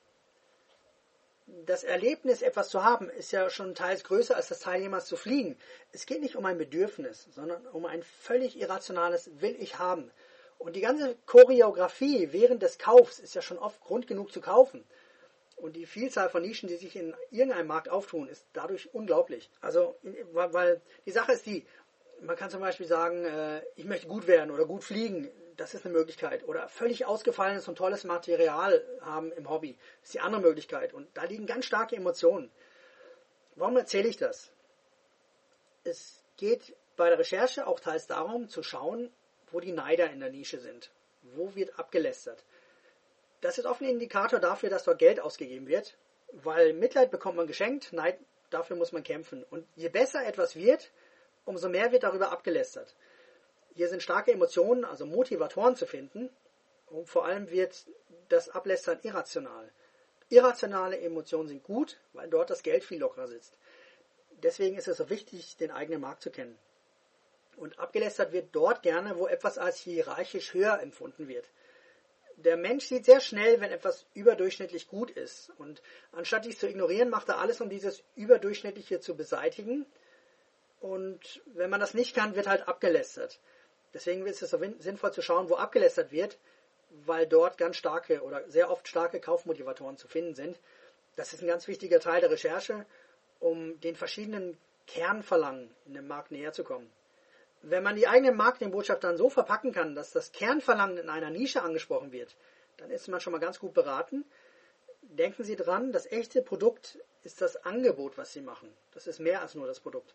das 1.66 1.84
Erlebnis, 1.84 2.42
etwas 2.42 2.70
zu 2.70 2.84
haben, 2.84 3.10
ist 3.10 3.32
ja 3.32 3.50
schon 3.50 3.76
teils 3.76 4.04
größer 4.04 4.36
als 4.36 4.48
das 4.48 4.60
Teil 4.60 4.82
jemals 4.82 5.06
zu 5.06 5.18
fliegen. 5.18 5.58
Es 5.92 6.06
geht 6.06 6.22
nicht 6.22 6.36
um 6.36 6.46
ein 6.46 6.58
Bedürfnis, 6.58 7.28
sondern 7.32 7.66
um 7.68 7.86
ein 7.86 8.04
völlig 8.04 8.60
irrationales 8.60 9.30
Will 9.42 9.56
ich 9.60 9.80
haben. 9.80 10.12
Und 10.58 10.76
die 10.76 10.82
ganze 10.82 11.16
Choreografie 11.26 12.30
während 12.32 12.62
des 12.62 12.78
Kaufs 12.78 13.20
ist 13.20 13.36
ja 13.36 13.42
schon 13.42 13.58
oft 13.58 13.82
Grund 13.82 14.08
genug 14.08 14.32
zu 14.32 14.42
kaufen. 14.42 14.86
Und 15.56 15.76
die 15.76 15.86
Vielzahl 15.86 16.30
von 16.30 16.42
Nischen, 16.42 16.70
die 16.70 16.76
sich 16.76 16.96
in 16.96 17.14
irgendeinem 17.30 17.68
Markt 17.68 17.90
auftun, 17.90 18.28
ist 18.28 18.46
dadurch 18.54 18.94
unglaublich. 18.94 19.50
Also, 19.60 19.96
weil 20.32 20.82
die 21.06 21.12
Sache 21.12 21.34
ist 21.34 21.46
die, 21.46 21.66
man 22.22 22.36
kann 22.36 22.50
zum 22.50 22.62
Beispiel 22.62 22.88
sagen, 22.88 23.26
äh, 23.26 23.62
ich 23.76 23.86
möchte 23.86 24.08
gut 24.08 24.28
werden 24.28 24.52
oder 24.52 24.66
gut 24.66 24.84
fliegen 24.84 25.30
das 25.58 25.74
ist 25.74 25.86
eine 25.86 25.94
Möglichkeit. 25.94 26.48
Oder 26.48 26.68
völlig 26.68 27.06
ausgefallenes 27.06 27.68
und 27.68 27.78
tolles 27.78 28.04
Material 28.04 28.84
haben 29.02 29.32
im 29.32 29.50
Hobby, 29.50 29.78
das 30.00 30.10
ist 30.10 30.14
die 30.16 30.20
andere 30.20 30.42
Möglichkeit. 30.42 30.94
Und 30.94 31.08
da 31.16 31.24
liegen 31.24 31.46
ganz 31.46 31.66
starke 31.66 31.96
Emotionen. 31.96 32.52
Warum 33.56 33.78
erzähle 33.78 34.08
ich 34.08 34.18
das? 34.18 34.52
Es 35.84 36.24
geht 36.38 36.76
bei 36.96 37.10
der 37.10 37.20
Recherche 37.20 37.68
auch 37.68 37.80
teils 37.80 38.08
darum, 38.08 38.48
zu 38.48 38.64
schauen, 38.64 39.12
wo 39.52 39.60
die 39.60 39.72
Neider 39.72 40.10
in 40.10 40.20
der 40.20 40.30
Nische 40.30 40.60
sind. 40.60 40.92
Wo 41.22 41.56
wird 41.56 41.78
abgelästert? 41.78 42.44
Das 43.42 43.58
ist 43.58 43.66
oft 43.66 43.82
ein 43.82 43.90
Indikator 43.90 44.40
dafür, 44.40 44.70
dass 44.70 44.84
dort 44.84 45.00
Geld 45.00 45.20
ausgegeben 45.20 45.68
wird, 45.68 45.98
weil 46.32 46.74
Mitleid 46.74 47.12
bekommt 47.12 47.38
man 47.38 47.48
geschenkt, 47.48 47.92
Neid, 47.92 48.20
dafür 48.50 48.76
muss 48.76 48.92
man 48.92 49.04
kämpfen. 49.04 49.44
Und 49.50 49.68
je 49.76 49.90
besser 49.90 50.26
etwas 50.26 50.56
wird, 50.56 50.92
umso 51.46 51.70
mehr 51.70 51.92
wird 51.92 52.04
darüber 52.04 52.32
abgelästert. 52.32 52.96
Hier 53.74 53.88
sind 53.90 54.04
starke 54.04 54.32
Emotionen, 54.32 54.86
also 54.86 55.06
Motivatoren 55.06 55.76
zu 55.76 55.86
finden. 55.86 56.30
Und 56.88 57.08
vor 57.08 57.26
allem 57.26 57.50
wird 57.50 57.86
das 58.30 58.50
Ablästern 58.50 59.00
irrational. 59.04 59.72
Irrationale 60.30 61.00
Emotionen 61.00 61.48
sind 61.48 61.64
gut, 61.64 61.98
weil 62.14 62.30
dort 62.30 62.50
das 62.50 62.64
Geld 62.64 62.84
viel 62.84 63.00
lockerer 63.00 63.28
sitzt. 63.28 63.58
Deswegen 64.44 64.78
ist 64.78 64.88
es 64.88 64.98
so 64.98 65.10
wichtig, 65.10 65.58
den 65.58 65.72
eigenen 65.72 66.02
Markt 66.02 66.22
zu 66.22 66.32
kennen. 66.32 66.58
Und 67.58 67.80
abgelästert 67.80 68.32
wird 68.32 68.50
dort 68.54 68.82
gerne, 68.82 69.18
wo 69.18 69.28
etwas 69.28 69.58
als 69.58 69.78
hierarchisch 69.78 70.54
höher 70.54 70.80
empfunden 70.82 71.28
wird. 71.28 71.50
Der 72.38 72.58
Mensch 72.58 72.86
sieht 72.86 73.06
sehr 73.06 73.20
schnell, 73.20 73.62
wenn 73.62 73.72
etwas 73.72 74.06
überdurchschnittlich 74.14 74.88
gut 74.88 75.12
ist. 75.12 75.52
Und 75.58 75.82
anstatt 76.12 76.46
dies 76.46 76.60
zu 76.60 76.68
ignorieren, 76.68 77.10
macht 77.10 77.30
er 77.30 77.38
alles, 77.38 77.62
um 77.62 77.70
dieses 77.70 78.04
Überdurchschnittliche 78.16 79.00
zu 79.00 79.16
beseitigen. 79.16 79.86
Und 80.80 81.42
wenn 81.46 81.70
man 81.70 81.80
das 81.80 81.94
nicht 81.94 82.16
kann, 82.16 82.36
wird 82.36 82.48
halt 82.48 82.68
abgelästert. 82.68 83.40
Deswegen 83.94 84.26
ist 84.26 84.42
es 84.42 84.52
so 84.52 84.60
sinnvoll 84.80 85.14
zu 85.14 85.22
schauen, 85.22 85.50
wo 85.50 85.56
abgelästert 85.56 86.12
wird, 86.12 86.38
weil 87.06 87.28
dort 87.28 87.58
ganz 87.58 87.78
starke 87.78 88.22
oder 88.22 88.50
sehr 88.50 88.70
oft 88.70 88.88
starke 88.88 89.20
Kaufmotivatoren 89.20 89.98
zu 89.98 90.08
finden 90.08 90.36
sind. 90.36 90.60
Das 91.16 91.34
ist 91.34 91.42
ein 91.42 91.48
ganz 91.48 91.68
wichtiger 91.68 92.00
Teil 92.00 92.22
der 92.22 92.32
Recherche, 92.32 92.86
um 93.40 93.80
den 93.82 93.96
verschiedenen 93.96 94.58
Kernverlangen 94.88 95.74
in 95.86 95.94
dem 95.94 96.08
Markt 96.08 96.32
näher 96.32 96.54
zu 96.54 96.64
kommen. 96.64 96.92
Wenn 97.64 97.84
man 97.84 97.96
die 97.96 98.08
eigene 98.08 98.32
Marketingbotschaft 98.32 99.04
dann 99.04 99.18
so 99.18 99.30
verpacken 99.30 99.72
kann, 99.72 99.94
dass 99.94 100.12
das 100.12 100.32
Kernverlangen 100.32 100.98
in 100.98 101.10
einer 101.10 101.30
Nische 101.30 101.62
angesprochen 101.62 102.12
wird, 102.12 102.36
dann 102.78 102.90
ist 102.90 103.08
man 103.08 103.22
schon 103.22 103.34
mal 103.34 103.40
ganz 103.40 103.60
gut 103.60 103.74
beraten. 103.74 104.26
Denken 105.02 105.44
Sie 105.44 105.56
dran, 105.56 105.92
das 105.92 106.12
echte 106.12 106.42
Produkt 106.42 106.98
ist 107.24 107.42
das 107.42 107.58
Angebot, 107.58 108.18
was 108.18 108.34
Sie 108.34 108.42
machen. 108.42 108.74
Das 108.94 109.06
ist 109.06 109.20
mehr 109.20 109.42
als 109.42 109.54
nur 109.54 109.68
das 109.68 109.80
Produkt. 109.80 110.14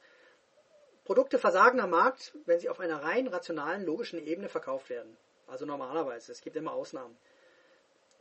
Produkte 1.06 1.38
versagen 1.38 1.78
am 1.78 1.90
Markt, 1.90 2.32
wenn 2.46 2.58
sie 2.58 2.68
auf 2.68 2.80
einer 2.80 3.00
rein 3.00 3.28
rationalen, 3.28 3.86
logischen 3.86 4.18
Ebene 4.18 4.48
verkauft 4.48 4.90
werden. 4.90 5.16
Also 5.46 5.64
normalerweise, 5.64 6.32
es 6.32 6.40
gibt 6.40 6.56
immer 6.56 6.72
Ausnahmen. 6.72 7.16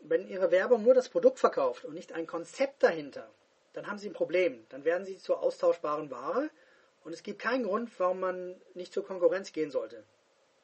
Wenn 0.02 0.28
Ihre 0.28 0.52
Werbung 0.52 0.84
nur 0.84 0.94
das 0.94 1.10
Produkt 1.10 1.40
verkauft 1.40 1.84
und 1.84 1.96
nicht 1.96 2.14
ein 2.14 2.28
Konzept 2.28 2.84
dahinter, 2.84 3.28
dann 3.74 3.88
haben 3.88 3.98
Sie 3.98 4.08
ein 4.08 4.14
Problem. 4.14 4.68
Dann 4.70 4.86
werden 4.86 5.04
Sie 5.04 5.18
zur 5.18 5.42
austauschbaren 5.42 6.12
Ware 6.12 6.52
und 7.04 7.12
es 7.12 7.24
gibt 7.24 7.42
keinen 7.42 7.64
Grund, 7.64 7.90
warum 8.00 8.20
man 8.20 8.62
nicht 8.76 8.94
zur 8.94 9.04
Konkurrenz 9.04 9.52
gehen 9.52 9.72
sollte. 9.72 10.04